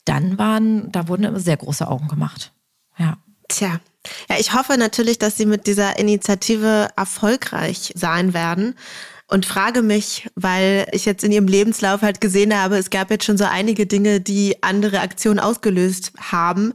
dann 0.05 0.37
waren, 0.37 0.91
da 0.91 1.07
wurden 1.07 1.23
immer 1.23 1.39
sehr 1.39 1.57
große 1.57 1.87
Augen 1.87 2.07
gemacht. 2.07 2.53
Ja. 2.97 3.17
Tja. 3.47 3.79
Ja, 4.29 4.37
ich 4.39 4.53
hoffe 4.53 4.77
natürlich, 4.77 5.17
dass 5.19 5.37
Sie 5.37 5.45
mit 5.45 5.67
dieser 5.67 5.97
Initiative 5.97 6.89
erfolgreich 6.95 7.91
sein 7.95 8.33
werden 8.33 8.75
und 9.27 9.45
frage 9.45 9.81
mich, 9.81 10.29
weil 10.35 10.87
ich 10.91 11.05
jetzt 11.05 11.23
in 11.23 11.31
ihrem 11.31 11.47
Lebenslauf 11.47 12.01
halt 12.01 12.21
gesehen 12.21 12.55
habe, 12.55 12.77
es 12.77 12.91
gab 12.91 13.09
jetzt 13.09 13.25
schon 13.25 13.37
so 13.37 13.45
einige 13.45 13.87
Dinge, 13.87 14.21
die 14.21 14.61
andere 14.61 14.99
Aktionen 14.99 15.39
ausgelöst 15.39 16.11
haben, 16.19 16.73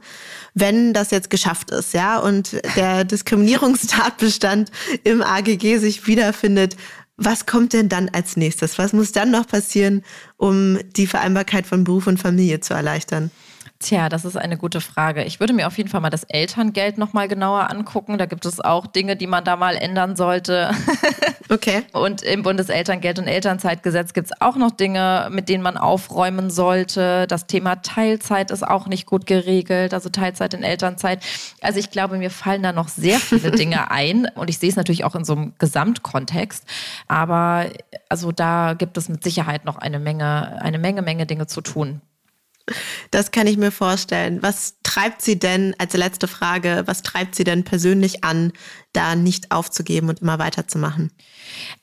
wenn 0.53 0.93
das 0.93 1.11
jetzt 1.11 1.29
geschafft 1.29 1.71
ist, 1.71 1.93
ja, 1.93 2.19
und 2.19 2.57
der 2.75 3.03
Diskriminierungstatbestand 3.05 4.69
im 5.03 5.21
AGG 5.21 5.77
sich 5.77 6.07
wiederfindet. 6.07 6.75
Was 7.15 7.45
kommt 7.45 7.73
denn 7.73 7.87
dann 7.87 8.09
als 8.09 8.35
nächstes? 8.35 8.77
Was 8.77 8.93
muss 8.93 9.11
dann 9.11 9.31
noch 9.31 9.47
passieren, 9.47 10.03
um 10.37 10.79
die 10.97 11.07
Vereinbarkeit 11.07 11.67
von 11.67 11.83
Beruf 11.83 12.07
und 12.07 12.17
Familie 12.17 12.59
zu 12.59 12.73
erleichtern? 12.73 13.31
Tja, 13.81 14.09
das 14.09 14.25
ist 14.25 14.37
eine 14.37 14.57
gute 14.57 14.79
Frage. 14.79 15.23
Ich 15.23 15.39
würde 15.39 15.53
mir 15.53 15.65
auf 15.65 15.75
jeden 15.77 15.89
Fall 15.89 16.01
mal 16.01 16.11
das 16.11 16.23
Elterngeld 16.23 16.99
nochmal 16.99 17.27
genauer 17.27 17.71
angucken. 17.71 18.19
Da 18.19 18.27
gibt 18.27 18.45
es 18.45 18.59
auch 18.59 18.85
Dinge, 18.85 19.15
die 19.15 19.25
man 19.25 19.43
da 19.43 19.55
mal 19.55 19.75
ändern 19.75 20.15
sollte. 20.15 20.71
Okay. 21.51 21.83
Und 21.91 22.21
im 22.21 22.43
Bundeselterngeld- 22.43 23.19
und 23.19 23.27
Elternzeitgesetz 23.27 24.13
gibt 24.13 24.27
es 24.27 24.41
auch 24.41 24.55
noch 24.55 24.71
Dinge, 24.71 25.27
mit 25.31 25.49
denen 25.49 25.61
man 25.61 25.75
aufräumen 25.75 26.49
sollte. 26.49 27.27
Das 27.27 27.45
Thema 27.45 27.81
Teilzeit 27.81 28.51
ist 28.51 28.65
auch 28.65 28.87
nicht 28.87 29.05
gut 29.05 29.25
geregelt, 29.25 29.93
also 29.93 30.07
Teilzeit 30.07 30.53
in 30.53 30.63
Elternzeit. 30.63 31.21
Also 31.59 31.77
ich 31.79 31.91
glaube, 31.91 32.17
mir 32.17 32.29
fallen 32.29 32.63
da 32.63 32.71
noch 32.71 32.87
sehr 32.87 33.19
viele 33.19 33.51
Dinge 33.51 33.91
ein. 33.91 34.29
Und 34.33 34.49
ich 34.49 34.59
sehe 34.59 34.69
es 34.69 34.77
natürlich 34.77 35.03
auch 35.03 35.13
in 35.13 35.25
so 35.25 35.33
einem 35.33 35.53
Gesamtkontext. 35.59 36.63
Aber 37.09 37.65
also 38.07 38.31
da 38.31 38.73
gibt 38.73 38.95
es 38.97 39.09
mit 39.09 39.21
Sicherheit 39.21 39.65
noch 39.65 39.77
eine 39.77 39.99
Menge, 39.99 40.57
eine 40.61 40.79
Menge, 40.79 41.01
Menge 41.01 41.25
Dinge 41.25 41.47
zu 41.47 41.59
tun. 41.59 42.01
Das 43.11 43.31
kann 43.31 43.47
ich 43.47 43.57
mir 43.57 43.71
vorstellen. 43.71 44.41
Was 44.41 44.75
treibt 44.83 45.21
Sie 45.21 45.39
denn, 45.39 45.75
als 45.77 45.93
letzte 45.93 46.27
Frage, 46.27 46.83
was 46.85 47.01
treibt 47.01 47.35
Sie 47.35 47.43
denn 47.43 47.63
persönlich 47.63 48.23
an, 48.23 48.53
da 48.93 49.15
nicht 49.15 49.51
aufzugeben 49.51 50.09
und 50.09 50.21
immer 50.21 50.39
weiterzumachen? 50.39 51.11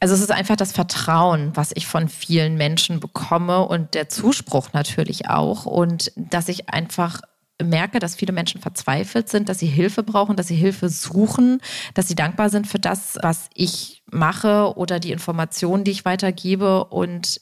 Also 0.00 0.14
es 0.14 0.20
ist 0.20 0.32
einfach 0.32 0.56
das 0.56 0.72
Vertrauen, 0.72 1.52
was 1.54 1.70
ich 1.74 1.86
von 1.86 2.08
vielen 2.08 2.56
Menschen 2.56 3.00
bekomme 3.00 3.66
und 3.66 3.94
der 3.94 4.08
Zuspruch 4.08 4.72
natürlich 4.72 5.28
auch. 5.28 5.66
Und 5.66 6.12
dass 6.16 6.48
ich 6.48 6.68
einfach 6.68 7.20
merke, 7.62 7.98
dass 7.98 8.14
viele 8.14 8.32
Menschen 8.32 8.60
verzweifelt 8.60 9.28
sind, 9.28 9.48
dass 9.48 9.58
sie 9.58 9.66
Hilfe 9.66 10.02
brauchen, 10.02 10.36
dass 10.36 10.48
sie 10.48 10.54
Hilfe 10.54 10.88
suchen, 10.88 11.60
dass 11.94 12.08
sie 12.08 12.14
dankbar 12.14 12.50
sind 12.50 12.66
für 12.66 12.78
das, 12.78 13.18
was 13.20 13.48
ich 13.54 14.02
mache 14.10 14.76
oder 14.76 15.00
die 15.00 15.12
Informationen, 15.12 15.84
die 15.84 15.90
ich 15.90 16.04
weitergebe 16.04 16.84
und 16.84 17.40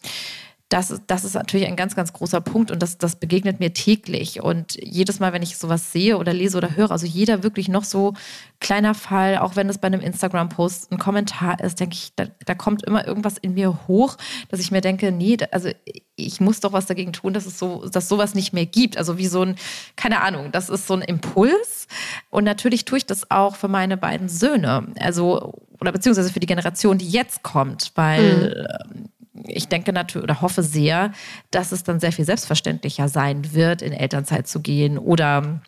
das, 0.69 1.01
das 1.07 1.25
ist 1.25 1.35
natürlich 1.35 1.69
ein 1.69 1.77
ganz, 1.77 1.95
ganz 1.95 2.13
großer 2.13 2.41
Punkt 2.41 2.73
und 2.73 2.83
das, 2.83 2.99
das 2.99 3.15
begegnet 3.17 3.61
mir 3.61 3.73
täglich. 3.73 4.43
Und 4.43 4.77
jedes 4.83 5.21
Mal, 5.21 5.33
wenn 5.33 5.43
ich 5.43 5.59
sowas 5.59 5.93
sehe 5.93 6.19
oder 6.19 6.33
lese 6.33 6.59
oder 6.59 6.75
höre, 6.75 6.91
also 6.91 7.07
jeder 7.07 7.45
wirklich 7.45 7.69
noch 7.69 7.85
so 7.85 8.15
kleiner 8.59 8.95
Fall, 8.95 9.39
auch 9.39 9.55
wenn 9.55 9.69
es 9.69 9.79
bei 9.79 9.87
einem 9.87 10.01
Instagram-Post 10.01 10.91
ein 10.91 10.99
Kommentar 10.99 11.61
ist, 11.61 11.79
denke 11.79 11.95
ich, 11.95 12.13
da, 12.17 12.25
da 12.45 12.57
kommt 12.57 12.83
immer 12.83 13.07
irgendwas 13.07 13.39
in 13.39 13.55
mir 13.55 13.79
hoch, 13.87 14.17
dass 14.49 14.59
ich 14.59 14.73
mir 14.73 14.81
denke, 14.81 15.13
nee, 15.13 15.37
also 15.53 15.71
ich 16.17 16.41
muss 16.41 16.59
doch 16.59 16.73
was 16.73 16.87
dagegen 16.87 17.13
tun, 17.13 17.33
dass 17.33 17.47
es 17.47 17.61
so, 17.61 17.89
dass 17.89 18.09
sowas 18.09 18.35
nicht 18.35 18.53
mehr 18.53 18.67
gibt. 18.67 18.99
Also 18.99 19.19
wie 19.19 19.29
so 19.29 19.43
ein, 19.43 19.55
keine 19.95 20.21
Ahnung, 20.23 20.51
das 20.51 20.69
ist 20.69 20.89
so 20.89 20.95
ein 20.95 21.03
Impuls. 21.03 21.87
Und 22.31 22.43
natürlich 22.43 22.85
tue 22.85 22.99
ich 22.99 23.07
das 23.07 23.31
auch 23.31 23.55
für 23.55 23.69
meine 23.69 23.97
beiden 23.97 24.29
Söhne. 24.29 24.89
Also, 24.99 25.53
oder 25.79 25.93
beziehungsweise 25.93 26.33
für 26.33 26.41
die 26.41 26.47
Generation, 26.47 26.99
die 26.99 27.09
jetzt 27.09 27.45
kommt, 27.45 27.93
weil 27.95 28.67
mhm 28.89 29.07
ich 29.45 29.69
denke 29.69 29.93
natürlich 29.93 30.25
oder 30.25 30.41
hoffe 30.41 30.63
sehr, 30.63 31.13
dass 31.51 31.73
es 31.73 31.83
dann 31.83 32.01
sehr 32.01 32.13
viel 32.13 32.25
selbstverständlicher 32.25 33.09
sein 33.09 33.55
wird, 33.55 33.83
in 33.83 33.93
Elternzeit 33.93 34.47
zu 34.49 34.61
gehen 34.61 34.99
oder 34.99 35.61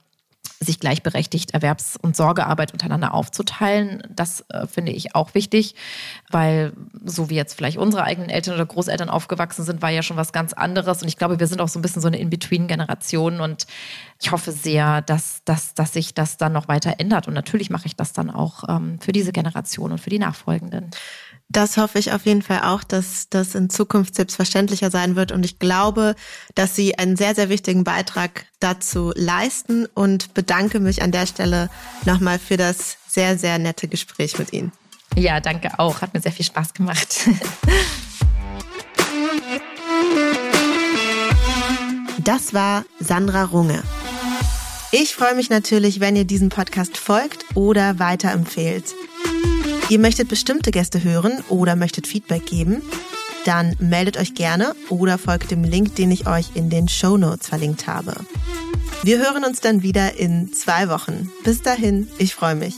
sich 0.61 0.81
gleichberechtigt 0.81 1.55
Erwerbs- 1.55 1.97
und 1.97 2.17
Sorgearbeit 2.17 2.73
untereinander 2.73 3.15
aufzuteilen. 3.15 4.03
Das 4.11 4.45
äh, 4.49 4.67
finde 4.67 4.91
ich 4.91 5.15
auch 5.15 5.35
wichtig, 5.35 5.77
weil 6.31 6.73
so 7.05 7.31
wie 7.31 7.37
jetzt 7.37 7.55
vielleicht 7.55 7.79
unsere 7.79 8.03
eigenen 8.03 8.29
Eltern 8.29 8.55
oder 8.55 8.67
Großeltern 8.67 9.09
aufgewachsen 9.09 9.65
sind, 9.65 9.83
war 9.83 9.91
ja 9.91 10.03
schon 10.03 10.17
was 10.17 10.33
ganz 10.33 10.53
anderes. 10.53 11.03
Und 11.03 11.09
ich 11.09 11.17
glaube, 11.17 11.39
wir 11.39 11.47
sind 11.47 11.61
auch 11.61 11.69
so 11.69 11.79
ein 11.79 11.83
bisschen 11.83 12.03
so 12.03 12.09
eine 12.09 12.19
In-Between-Generation. 12.19 13.41
Und 13.41 13.67
ich 14.21 14.33
hoffe 14.33 14.51
sehr, 14.51 15.01
dass, 15.03 15.43
dass, 15.45 15.75
dass 15.75 15.93
sich 15.93 16.15
das 16.15 16.39
dann 16.39 16.53
noch 16.53 16.67
weiter 16.67 16.95
ändert. 16.99 17.29
Und 17.29 17.35
natürlich 17.35 17.71
mache 17.71 17.87
ich 17.87 17.95
das 17.95 18.13
dann 18.13 18.29
auch 18.29 18.65
ähm, 18.69 18.99
für 19.01 19.13
diese 19.13 19.33
Generation 19.33 19.93
und 19.93 20.01
für 20.01 20.11
die 20.11 20.19
Nachfolgenden. 20.19 20.91
Das 21.51 21.79
hoffe 21.79 21.99
ich 21.99 22.13
auf 22.13 22.27
jeden 22.27 22.43
Fall 22.43 22.61
auch, 22.65 22.85
dass 22.85 23.31
das 23.31 23.55
in 23.55 23.71
Zukunft 23.71 24.15
selbstverständlicher 24.15 24.91
sein 24.91 25.17
wird. 25.17 25.33
Und 25.33 25.45
ich 25.47 25.59
glaube, 25.59 26.15
dass 26.55 26.77
Sie 26.77 26.99
einen 26.99 27.17
sehr, 27.17 27.35
sehr 27.35 27.49
wichtigen 27.49 27.85
Beitrag 27.85 28.45
dazu 28.61 29.13
leisten 29.15 29.87
und 29.87 30.35
bedanke 30.35 30.79
mich 30.79 31.01
an 31.01 31.11
der 31.11 31.27
Stelle 31.27 31.71
nochmal 32.05 32.39
für 32.39 32.59
das 32.59 32.99
sehr, 33.09 33.39
sehr 33.39 33.59
nette 33.59 33.89
Gespräch 33.89 34.39
mit 34.39 34.53
Ihnen. 34.53 34.73
Ja, 35.17 35.41
danke 35.41 35.79
auch. 35.79 36.03
Hat 36.03 36.13
mir 36.13 36.21
sehr 36.21 36.33
viel 36.33 36.47
Spaß 36.47 36.75
gemacht. 36.75 37.29
Das 42.25 42.53
war 42.53 42.85
Sandra 43.01 43.45
Runge. 43.45 43.83
Ich 44.93 45.15
freue 45.15 45.35
mich 45.35 45.49
natürlich, 45.49 45.99
wenn 45.99 46.15
ihr 46.15 46.27
diesem 46.27 46.51
Podcast 46.51 46.99
folgt 46.99 47.45
oder 47.55 47.99
weiterempfehlt. 47.99 48.95
Ihr 49.91 49.99
möchtet 49.99 50.29
bestimmte 50.29 50.71
Gäste 50.71 51.03
hören 51.03 51.43
oder 51.49 51.75
möchtet 51.75 52.07
Feedback 52.07 52.45
geben? 52.45 52.83
Dann 53.47 53.75
meldet 53.79 54.19
euch 54.19 54.35
gerne 54.35 54.75
oder 54.91 55.17
folgt 55.17 55.51
dem 55.51 55.65
Link, 55.65 55.95
den 55.95 56.11
ich 56.11 56.27
euch 56.27 56.51
in 56.55 56.69
den 56.69 56.89
Show 56.89 57.17
Notes 57.17 57.49
verlinkt 57.49 57.87
habe. 57.87 58.15
Wir 59.03 59.19
hören 59.19 59.45
uns 59.45 59.61
dann 59.61 59.83
wieder 59.83 60.17
in 60.17 60.53
zwei 60.53 60.91
Wochen. 60.91 61.31
Bis 61.43 61.63
dahin, 61.63 62.09
ich 62.19 62.35
freue 62.35 62.55
mich. 62.55 62.75